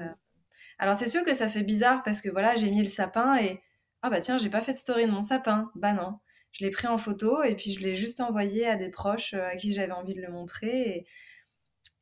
alors 0.78 0.96
c'est 0.96 1.08
sûr 1.08 1.22
que 1.22 1.34
ça 1.34 1.48
fait 1.48 1.62
bizarre 1.62 2.02
parce 2.02 2.20
que 2.20 2.28
voilà, 2.28 2.56
j'ai 2.56 2.68
mis 2.68 2.80
le 2.80 2.88
sapin 2.88 3.36
et 3.36 3.60
ah 4.02 4.10
bah 4.10 4.20
tiens, 4.20 4.38
j'ai 4.38 4.50
pas 4.50 4.60
fait 4.60 4.72
de 4.72 4.76
story 4.76 5.06
de 5.06 5.10
mon 5.12 5.22
sapin. 5.22 5.70
Bah 5.76 5.92
non 5.92 6.18
je 6.54 6.64
l'ai 6.64 6.70
pris 6.70 6.86
en 6.86 6.98
photo 6.98 7.42
et 7.42 7.54
puis 7.56 7.72
je 7.72 7.80
l'ai 7.80 7.96
juste 7.96 8.20
envoyé 8.20 8.66
à 8.66 8.76
des 8.76 8.88
proches 8.88 9.34
euh, 9.34 9.46
à 9.46 9.56
qui 9.56 9.72
j'avais 9.72 9.92
envie 9.92 10.14
de 10.14 10.22
le 10.22 10.30
montrer. 10.30 11.04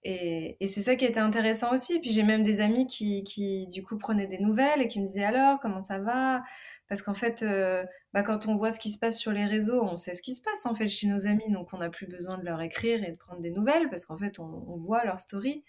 Et, 0.05 0.57
c'est 0.67 0.83
ça 0.83 0.97
qui 0.97 1.05
était 1.05 1.21
intéressant 1.21 1.73
aussi. 1.73 2.01
Puis 2.01 2.11
j'ai 2.11 2.23
même 2.23 2.43
des 2.43 2.61
amis 2.61 2.87
qui, 2.87 3.67
du 3.69 3.83
coup, 3.83 3.99
prenaient 3.99 4.27
des 4.27 4.39
nouvelles 4.39 4.83
et 4.83 4.89
qui 4.89 5.01
me 5.01 5.05
disaient 5.05 5.25
alors, 5.25 5.59
comment 5.61 5.81
ça 5.81 5.99
va? 5.99 6.43
Parce 6.89 7.03
qu'en 7.03 7.15
fait, 7.15 7.43
euh, 7.43 7.85
bah, 8.13 8.23
quand 8.23 8.47
on 8.47 8.55
voit 8.55 8.71
ce 8.71 8.81
qui 8.81 8.91
se 8.91 8.99
passe 8.99 9.19
sur 9.19 9.33
les 9.33 9.47
réseaux, 9.47 9.83
on 9.83 9.97
sait 9.97 10.15
ce 10.15 10.21
qui 10.23 10.35
se 10.35 10.43
passe 10.43 10.67
en 10.67 10.75
fait 10.75 10.89
chez 10.89 11.07
nos 11.07 11.27
amis. 11.27 11.51
Donc 11.51 11.69
on 11.73 11.79
n'a 11.79 11.89
plus 11.91 12.07
besoin 12.07 12.37
de 12.39 12.45
leur 12.45 12.61
écrire 12.61 13.03
et 13.03 13.13
de 13.13 13.17
prendre 13.17 13.41
des 13.41 13.51
nouvelles 13.51 13.89
parce 13.89 14.05
qu'en 14.05 14.19
fait, 14.19 14.39
on, 14.39 14.77
voit 14.77 15.05
leur 15.05 15.21
story. 15.21 15.65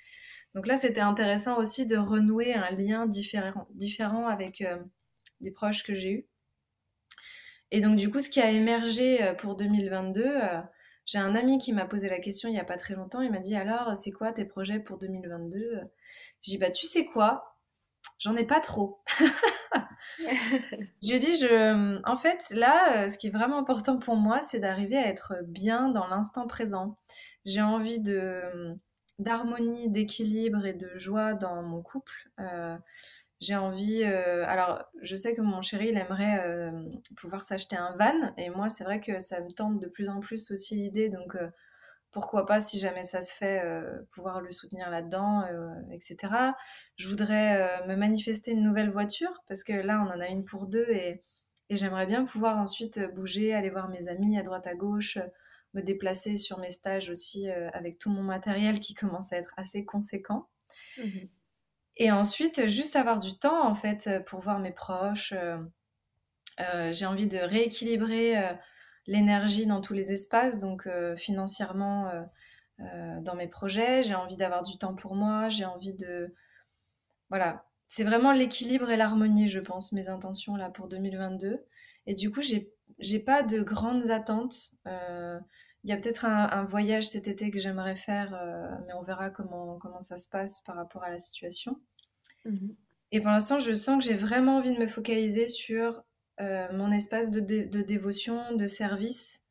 Donc 0.55 0.67
là, 0.67 0.77
c'était 0.77 1.01
intéressant 1.01 1.57
aussi 1.57 1.85
de 1.85 1.97
renouer 1.97 2.53
un 2.53 2.71
lien 2.71 3.07
différent, 3.07 3.67
différent 3.73 4.27
avec 4.27 4.61
euh, 4.61 4.77
des 5.41 5.51
proches 5.51 5.83
que 5.83 5.93
j'ai 5.93 6.11
eus. 6.11 6.27
Et 7.73 7.81
donc, 7.81 7.95
du 7.95 8.11
coup, 8.11 8.19
ce 8.19 8.29
qui 8.29 8.39
a 8.39 8.51
émergé 8.51 9.23
euh, 9.23 9.33
pour 9.33 9.55
2022, 9.55 10.23
euh, 10.23 10.61
j'ai 11.05 11.17
un 11.17 11.35
ami 11.35 11.57
qui 11.57 11.73
m'a 11.73 11.85
posé 11.85 12.09
la 12.09 12.19
question 12.19 12.49
il 12.49 12.53
n'y 12.53 12.59
a 12.59 12.65
pas 12.65 12.77
très 12.77 12.95
longtemps. 12.95 13.21
Il 13.21 13.31
m'a 13.31 13.39
dit 13.39 13.55
Alors, 13.55 13.95
c'est 13.95 14.11
quoi 14.11 14.31
tes 14.31 14.45
projets 14.45 14.79
pour 14.79 14.97
2022 14.97 15.81
J'ai 16.41 16.53
dit 16.53 16.57
Bah, 16.57 16.71
tu 16.71 16.87
sais 16.87 17.05
quoi? 17.05 17.57
J'en 18.19 18.35
ai 18.35 18.45
pas 18.45 18.59
trop. 18.59 19.01
je 20.19 21.07
lui 21.07 21.15
ai 21.15 21.19
dit 21.19 21.37
je... 21.37 22.01
En 22.05 22.15
fait, 22.15 22.51
là, 22.51 23.03
euh, 23.03 23.09
ce 23.09 23.17
qui 23.17 23.27
est 23.27 23.31
vraiment 23.31 23.57
important 23.57 23.97
pour 23.97 24.15
moi, 24.15 24.41
c'est 24.41 24.59
d'arriver 24.59 24.97
à 24.97 25.07
être 25.07 25.35
bien 25.45 25.89
dans 25.89 26.07
l'instant 26.07 26.47
présent. 26.47 26.97
J'ai 27.45 27.61
envie 27.61 27.99
de 27.99 28.77
d'harmonie, 29.19 29.89
d'équilibre 29.89 30.65
et 30.65 30.73
de 30.73 30.89
joie 30.95 31.33
dans 31.33 31.61
mon 31.61 31.81
couple. 31.81 32.31
J'ai 33.43 33.57
envie. 33.57 34.03
Euh, 34.05 34.45
alors, 34.47 34.85
je 35.01 35.17
sais 35.17 35.33
que 35.33 35.41
mon 35.41 35.61
chéri, 35.61 35.89
il 35.89 35.97
aimerait 35.97 36.39
euh, 36.47 36.71
pouvoir 37.17 37.43
s'acheter 37.43 37.75
un 37.75 37.93
van. 37.97 38.33
Et 38.37 38.49
moi, 38.49 38.69
c'est 38.69 38.85
vrai 38.85 39.01
que 39.01 39.19
ça 39.19 39.41
me 39.41 39.51
tente 39.51 39.81
de 39.81 39.87
plus 39.87 40.07
en 40.07 40.21
plus 40.21 40.49
aussi 40.51 40.75
l'idée. 40.75 41.09
Donc, 41.09 41.35
euh, 41.35 41.49
pourquoi 42.11 42.45
pas, 42.45 42.61
si 42.61 42.79
jamais 42.79 43.03
ça 43.03 43.19
se 43.19 43.35
fait, 43.35 43.65
pouvoir 44.11 44.39
le 44.39 44.51
soutenir 44.51 44.91
là-dedans, 44.91 45.43
etc. 45.91 46.53
Je 46.95 47.07
voudrais 47.07 47.83
me 47.87 47.95
manifester 47.95 48.51
une 48.51 48.61
nouvelle 48.61 48.91
voiture 48.91 49.43
parce 49.47 49.63
que 49.63 49.73
là, 49.73 50.05
on 50.05 50.11
en 50.15 50.19
a 50.19 50.27
une 50.27 50.45
pour 50.45 50.67
deux 50.67 50.87
et, 50.91 51.21
et 51.69 51.75
j'aimerais 51.75 52.05
bien 52.05 52.25
pouvoir 52.25 52.59
ensuite 52.59 52.99
bouger, 53.15 53.55
aller 53.55 53.71
voir 53.71 53.89
mes 53.89 54.09
amis 54.09 54.37
à 54.37 54.43
droite 54.43 54.67
à 54.67 54.75
gauche, 54.75 55.17
me 55.73 55.81
déplacer 55.81 56.37
sur 56.37 56.59
mes 56.59 56.69
stages 56.69 57.09
aussi 57.09 57.49
avec 57.49 57.97
tout 57.97 58.11
mon 58.11 58.21
matériel 58.21 58.79
qui 58.79 58.93
commence 58.93 59.33
à 59.33 59.37
être 59.37 59.55
assez 59.57 59.83
conséquent. 59.83 60.47
Mmh 60.99 61.25
et 61.97 62.11
ensuite, 62.11 62.67
juste 62.67 62.95
avoir 62.95 63.19
du 63.19 63.37
temps, 63.37 63.67
en 63.67 63.75
fait, 63.75 64.09
pour 64.25 64.39
voir 64.39 64.59
mes 64.59 64.71
proches. 64.71 65.33
j'ai 66.91 67.05
envie 67.05 67.27
de 67.27 67.37
rééquilibrer 67.37 68.35
l'énergie 69.07 69.65
dans 69.65 69.81
tous 69.81 69.93
les 69.93 70.11
espaces, 70.11 70.57
donc 70.57 70.87
financièrement 71.15 72.11
dans 72.79 73.35
mes 73.35 73.47
projets. 73.47 74.03
J'ai 74.03 74.15
envie 74.15 74.37
d'avoir 74.37 74.63
du 74.63 74.77
temps 74.77 74.95
pour 74.95 75.15
moi. 75.15 75.49
J'ai 75.49 75.65
envie 75.65 75.93
de... 75.93 76.33
Voilà, 77.29 77.65
c'est 77.87 78.03
vraiment 78.03 78.31
l'équilibre 78.31 78.89
et 78.89 78.97
l'harmonie, 78.97 79.47
je 79.47 79.59
pense, 79.59 79.91
mes 79.91 80.09
intentions 80.09 80.55
là 80.55 80.69
pour 80.69 80.87
2022. 80.87 81.63
Et 82.07 82.15
du 82.15 82.31
coup, 82.31 82.41
j'ai, 82.41 82.71
j'ai 82.99 83.19
pas 83.19 83.43
de 83.43 83.61
grandes 83.61 84.09
attentes. 84.09 84.73
Euh, 85.83 85.87
il 85.87 85.89
y 85.89 85.93
a 85.93 85.97
peut-être 85.97 86.25
un, 86.25 86.63
voyage 86.65 87.07
cet 87.07 87.27
été 87.27 87.51
que 87.51 87.59
j'aimerais 87.59 87.95
faire, 87.95 88.33
euh, 88.33 88.75
mais 88.87 88.93
on 88.93 89.03
verra 89.03 89.29
comment, 89.29 89.77
comment 89.79 90.01
ça 90.01 90.17
se 90.17 90.29
passe 90.29 90.61
par 90.61 90.75
rapport 90.75 91.03
à 91.03 91.09
la 91.09 91.17
situation. 91.17 91.79
Mhm. 92.45 92.75
Et 93.11 93.19
pour 93.21 93.29
l'instant, 93.29 93.59
je 93.59 93.73
sens 93.73 94.03
que 94.03 94.09
j'ai 94.09 94.15
vraiment 94.15 94.57
envie 94.57 94.73
de 94.73 94.79
me 94.79 94.87
focaliser 94.87 95.47
sur 95.47 96.03
euh, 96.41 96.67
mon 96.73 96.91
espace 96.91 97.29
de, 97.29 97.39
de, 97.39 97.81
dévotion, 97.81 98.55
de 98.55 98.67
service. 98.67 99.43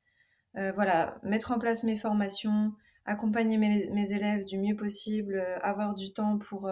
voilà, 0.55 1.18
mettre 1.22 1.53
en 1.53 1.59
place 1.59 1.85
mes 1.85 1.97
formations, 1.97 2.72
accompagner 3.05 3.57
mes, 3.57 3.89
mes, 3.91 4.12
élèves 4.12 4.45
du 4.45 4.59
mieux 4.59 4.76
possible, 4.76 5.41
avoir 5.62 5.95
du 5.95 6.12
temps 6.12 6.39
pour 6.39 6.70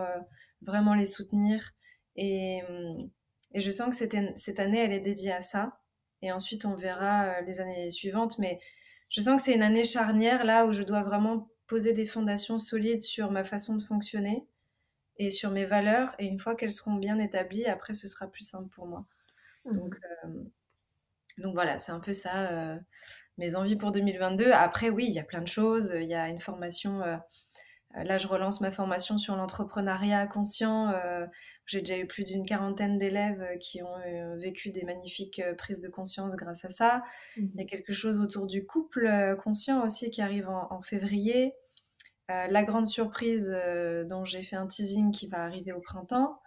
vraiment 0.63 0.95
les 0.95 1.07
soutenir. 1.07 1.71
Et, 2.17 2.61
et 3.53 3.61
je 3.61 3.71
sens 3.71 3.91
que 3.91 3.97
cette, 3.97 4.39
cette, 4.39 4.61
année, 4.61 4.79
elle 4.79 4.93
est 4.93 5.01
dédiée 5.01 5.33
à 5.33 5.41
ça. 5.41 5.81
Et 6.23 6.33
ensuite, 6.33 6.65
on 6.65 6.77
verra 6.77 7.25
euh, 7.25 7.41
les 7.43 7.61
années 7.61 7.91
suivantes. 7.91 8.39
Mais 8.39 8.61
je 9.11 9.21
sens 9.21 9.37
que 9.37 9.47
c'est 9.47 9.55
une 9.55 9.63
année 9.63 9.85
charnière, 9.85 10.45
là, 10.45 10.67
où 10.67 10.73
je 10.73 10.83
dois 10.83 11.03
vraiment 11.03 11.51
poser 11.67 11.93
des 11.93 12.07
fondations 12.07 12.59
solides 12.59 13.03
sur 13.03 13.31
ma 13.31 13.45
façon 13.45 13.77
de 13.77 13.83
fonctionner 13.83 14.47
et 15.17 15.31
sur 15.31 15.51
mes 15.51 15.67
valeurs. 15.67 16.15
Et 16.19 16.27
une 16.27 16.39
fois 16.39 16.55
qu'elles 16.55 16.73
seront 16.73 16.95
bien 16.95 17.19
établies, 17.19 17.67
après, 17.67 17.95
ce 17.95 18.09
sera 18.09 18.29
plus 18.29 18.45
simple 18.45 18.69
pour 18.71 18.87
moi. 18.87 19.07
Mmh. 19.65 19.77
Donc, 19.77 19.97
euh, 20.25 20.45
donc 21.39 21.55
voilà, 21.55 21.79
c'est 21.79 21.93
un 21.93 22.01
peu 22.01 22.13
ça, 22.13 22.51
euh, 22.51 22.79
mes 23.37 23.57
envies 23.57 23.77
pour 23.77 23.91
2022. 23.91 24.53
Après, 24.53 24.91
oui, 24.91 25.07
il 25.09 25.15
y 25.15 25.19
a 25.19 25.25
plein 25.25 25.43
de 25.43 25.49
choses. 25.49 25.93
Il 25.95 26.09
y 26.09 26.15
a 26.15 26.29
une 26.29 26.39
formation 26.39 27.03
euh, 27.03 27.17
là, 27.95 28.19
je 28.19 28.29
relance 28.29 28.61
ma 28.61 28.71
formation 28.71 29.19
sur 29.19 29.37
l'entrepreneuriat 29.37 30.27
conscient. 30.27 30.89
Euh, 30.89 31.27
j'ai 31.67 31.81
déjà 31.81 31.99
eu 31.99 32.07
plus 32.07 32.25
d'une 32.25 32.47
quarantaine 32.47 32.99
d'élèves 32.99 33.43
euh, 33.43 33.57
qui 33.57 33.83
ont 33.83 33.97
vécu 34.37 34.71
des 34.71 34.85
magnifiques 34.85 35.43
prises 35.59 35.83
de 35.83 35.89
conscience 35.89 36.37
grâce 36.37 36.65
à 36.65 36.71
ça. 36.71 37.03
Mmh. 37.37 37.47
Il 37.55 37.61
y 37.61 37.65
a 37.65 37.67
quelque 37.67 37.93
chose 37.93 38.21
autour 38.21 38.47
du 38.47 38.65
couple 38.65 39.37
conscient 39.43 39.85
aussi 39.85 40.11
qui 40.11 40.23
arrive 40.23 40.49
en, 40.49 40.81
février. 40.83 41.55
la 42.29 42.63
grande 42.63 42.87
surprise 42.87 43.53
dont 44.09 44.25
j'ai 44.25 44.43
fait 44.43 44.57
un 44.57 44.67
teasing 44.67 45.11
qui 45.11 45.27
va 45.27 45.43
arriver 45.43 45.73
au 45.73 45.81
printemps. 45.81 46.41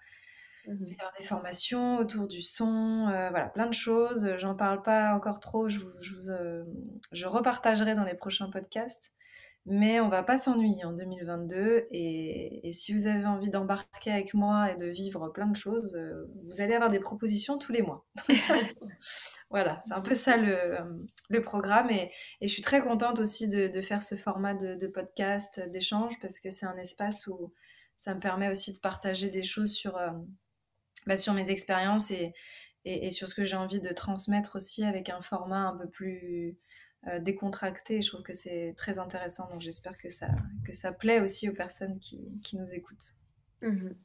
Mmh. 0.66 0.88
Faire 0.98 1.12
des 1.20 1.26
formations 1.26 1.98
autour 1.98 2.30
du 2.30 2.41
son, 2.41 3.06
voilà, 3.32 3.50
plein 3.50 3.68
de 3.68 3.74
choses. 3.74 4.34
J'en 4.38 4.56
parle 4.56 4.82
pas 4.82 5.14
encore 5.14 5.41
trop, 5.41 5.68
je, 5.68 5.80
je 7.12 7.26
repartagerai 7.26 7.96
dans 7.96 8.06
les 8.06 8.16
prochains 8.16 8.50
podcasts. 8.50 9.14
Mais 9.66 10.01
on 10.01 10.09
va 10.09 10.24
pas 10.24 10.38
s'ennuyer 10.38 10.84
en 10.84 10.91
2022 10.91 11.88
et, 11.91 12.70
si 12.74 12.91
vous 12.91 13.07
avez 13.07 13.26
envie 13.26 13.49
d'embarquer 13.49 14.11
avec 14.11 14.34
moi 14.34 14.72
et 14.72 14.76
de 14.76 14.88
vivre 14.88 15.30
plein 15.30 15.47
de 15.47 15.55
choses, 15.55 15.95
euh, 15.95 16.26
vous 16.43 16.59
allez 16.59 16.74
avoir 16.74 16.89
des 16.89 16.99
propositions 16.99 17.57
tous 17.57 17.72
les 17.72 17.82
mois. 17.82 18.05
voilà, 19.49 19.80
c'est 19.86 19.93
un 19.93 20.01
peu 20.01 20.16
ça 20.16 20.36
le, 20.36 21.41
programme 21.41 21.91
et, 21.91 22.11
je 22.41 22.47
suis 22.47 22.61
très 22.61 22.82
contente 22.82 23.20
aussi 23.20 23.47
de, 23.47 23.82
faire 23.82 24.01
ce 24.01 24.16
format 24.16 24.53
de, 24.53 24.88
podcast, 24.88 25.61
d'échange, 25.70 26.20
parce 26.20 26.41
que 26.41 26.49
c'est 26.49 26.66
un 26.66 26.78
espace 26.78 27.28
où 27.28 27.53
ça 27.95 28.14
me 28.14 28.20
permet 28.20 28.49
aussi 28.49 28.74
de 28.74 28.80
partager 28.80 29.30
des 29.30 29.43
choses 29.43 29.72
sur, 29.72 29.95
euh, 29.95 30.11
bah, 31.07 31.16
sur 31.16 31.32
mes 31.32 31.51
expériences 31.51 32.11
et, 32.11 32.34
et, 32.84 33.11
sur 33.11 33.30
ce 33.30 33.36
que 33.36 33.45
j'ai 33.45 33.55
envie 33.55 33.80
de 33.80 33.93
transmettre 33.93 34.57
aussi 34.57 34.84
avec 34.84 35.09
un 35.09 35.22
format 35.22 35.70
un 35.70 35.78
peu 35.78 35.89
plus 35.89 36.57
euh, 37.08 37.20
décontracté. 37.20 38.01
Je 38.01 38.08
trouve 38.08 38.24
que 38.24 38.34
c'est 38.34 38.74
très 38.78 38.99
intéressant. 38.99 39.49
Donc 39.49 39.62
j'espère 39.62 39.97
que 39.97 40.10
ça, 40.10 40.28
que 40.66 40.74
ça 40.74 40.91
plaît 40.91 41.20
aussi 41.20 41.49
aux 41.49 41.54
personnes 41.54 41.99
qui, 41.99 42.20
qui 42.43 42.58
nous 42.58 42.74
écoutent. 42.74 43.14
Mhm. 43.62 43.95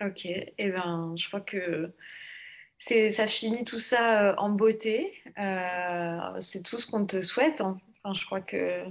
Ok, 0.00 0.26
et 0.26 0.54
eh 0.58 0.70
ben, 0.70 1.14
je 1.16 1.28
crois 1.28 1.40
que 1.40 1.94
ça 2.78 3.26
finit 3.26 3.64
tout 3.64 3.78
ça 3.78 4.30
euh, 4.30 4.34
en 4.36 4.50
beauté. 4.50 5.22
Euh, 5.38 6.40
c'est 6.40 6.62
tout 6.62 6.78
ce 6.78 6.86
qu'on 6.86 7.06
te 7.06 7.22
souhaite. 7.22 7.60
Hein. 7.60 7.78
Enfin, 8.02 8.18
je 8.18 8.26
crois 8.26 8.40
que 8.40 8.84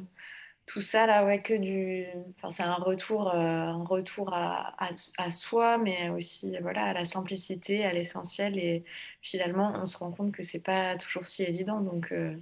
tout 0.65 0.81
ça 0.81 1.05
là 1.05 1.25
ouais 1.25 1.41
que 1.41 1.53
du 1.53 2.05
enfin 2.37 2.49
c'est 2.49 2.63
un 2.63 2.75
retour 2.75 3.29
euh, 3.29 3.37
un 3.37 3.83
retour 3.83 4.33
à, 4.33 4.73
à, 5.17 5.31
soi 5.31 5.77
mais 5.77 6.09
aussi 6.09 6.57
voilà 6.61 6.85
à 6.85 6.93
la 6.93 7.05
simplicité 7.05 7.83
à 7.85 7.93
l'essentiel. 7.93 8.57
Et 8.57 8.83
finalement 9.21 9.73
on 9.75 9.85
se 9.85 9.97
rend 9.97 10.11
compte 10.11 10.31
que 10.31 10.43
c'est 10.43 10.61
pas 10.61 10.95
toujours 10.97 11.27
si 11.27 11.43
évident. 11.43 11.81
Donc 11.81 12.11
euh, 12.11 12.37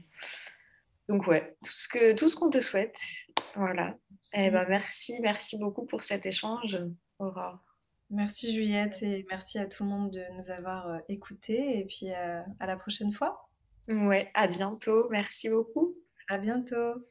donc 1.07 1.27
ouais 1.27 1.55
tout 1.63 1.71
ce 1.71 1.87
que 1.87 2.13
tout 2.13 2.29
ce 2.29 2.35
qu'on 2.35 2.49
te 2.49 2.59
souhaite. 2.59 2.97
Voilà. 3.55 3.95
Et 4.33 4.45
eh 4.45 4.49
ben 4.51 4.65
merci 4.69 5.19
merci 5.21 5.57
beaucoup 5.57 5.85
pour 5.85 6.03
cet 6.03 6.25
échange 6.25 6.77
Aurore. 7.19 7.57
Merci 8.11 8.51
Juliette 8.51 9.01
et 9.03 9.25
merci 9.29 9.59
à 9.59 9.65
tout 9.65 9.83
le 9.83 9.89
monde 9.89 10.11
de 10.11 10.23
nous 10.35 10.51
avoir 10.51 10.87
euh, 10.87 10.97
écoutés. 11.07 11.79
Et 11.79 11.85
puis 11.85 12.11
à 12.11 12.45
la 12.59 12.75
prochaine 12.75 13.11
fois. 13.11 13.49
Ouais 13.87 14.29
à 14.35 14.47
bientôt. 14.47 15.07
Merci 15.09 15.49
beaucoup. 15.49 15.95
À 16.27 16.37
bientôt 16.37 17.08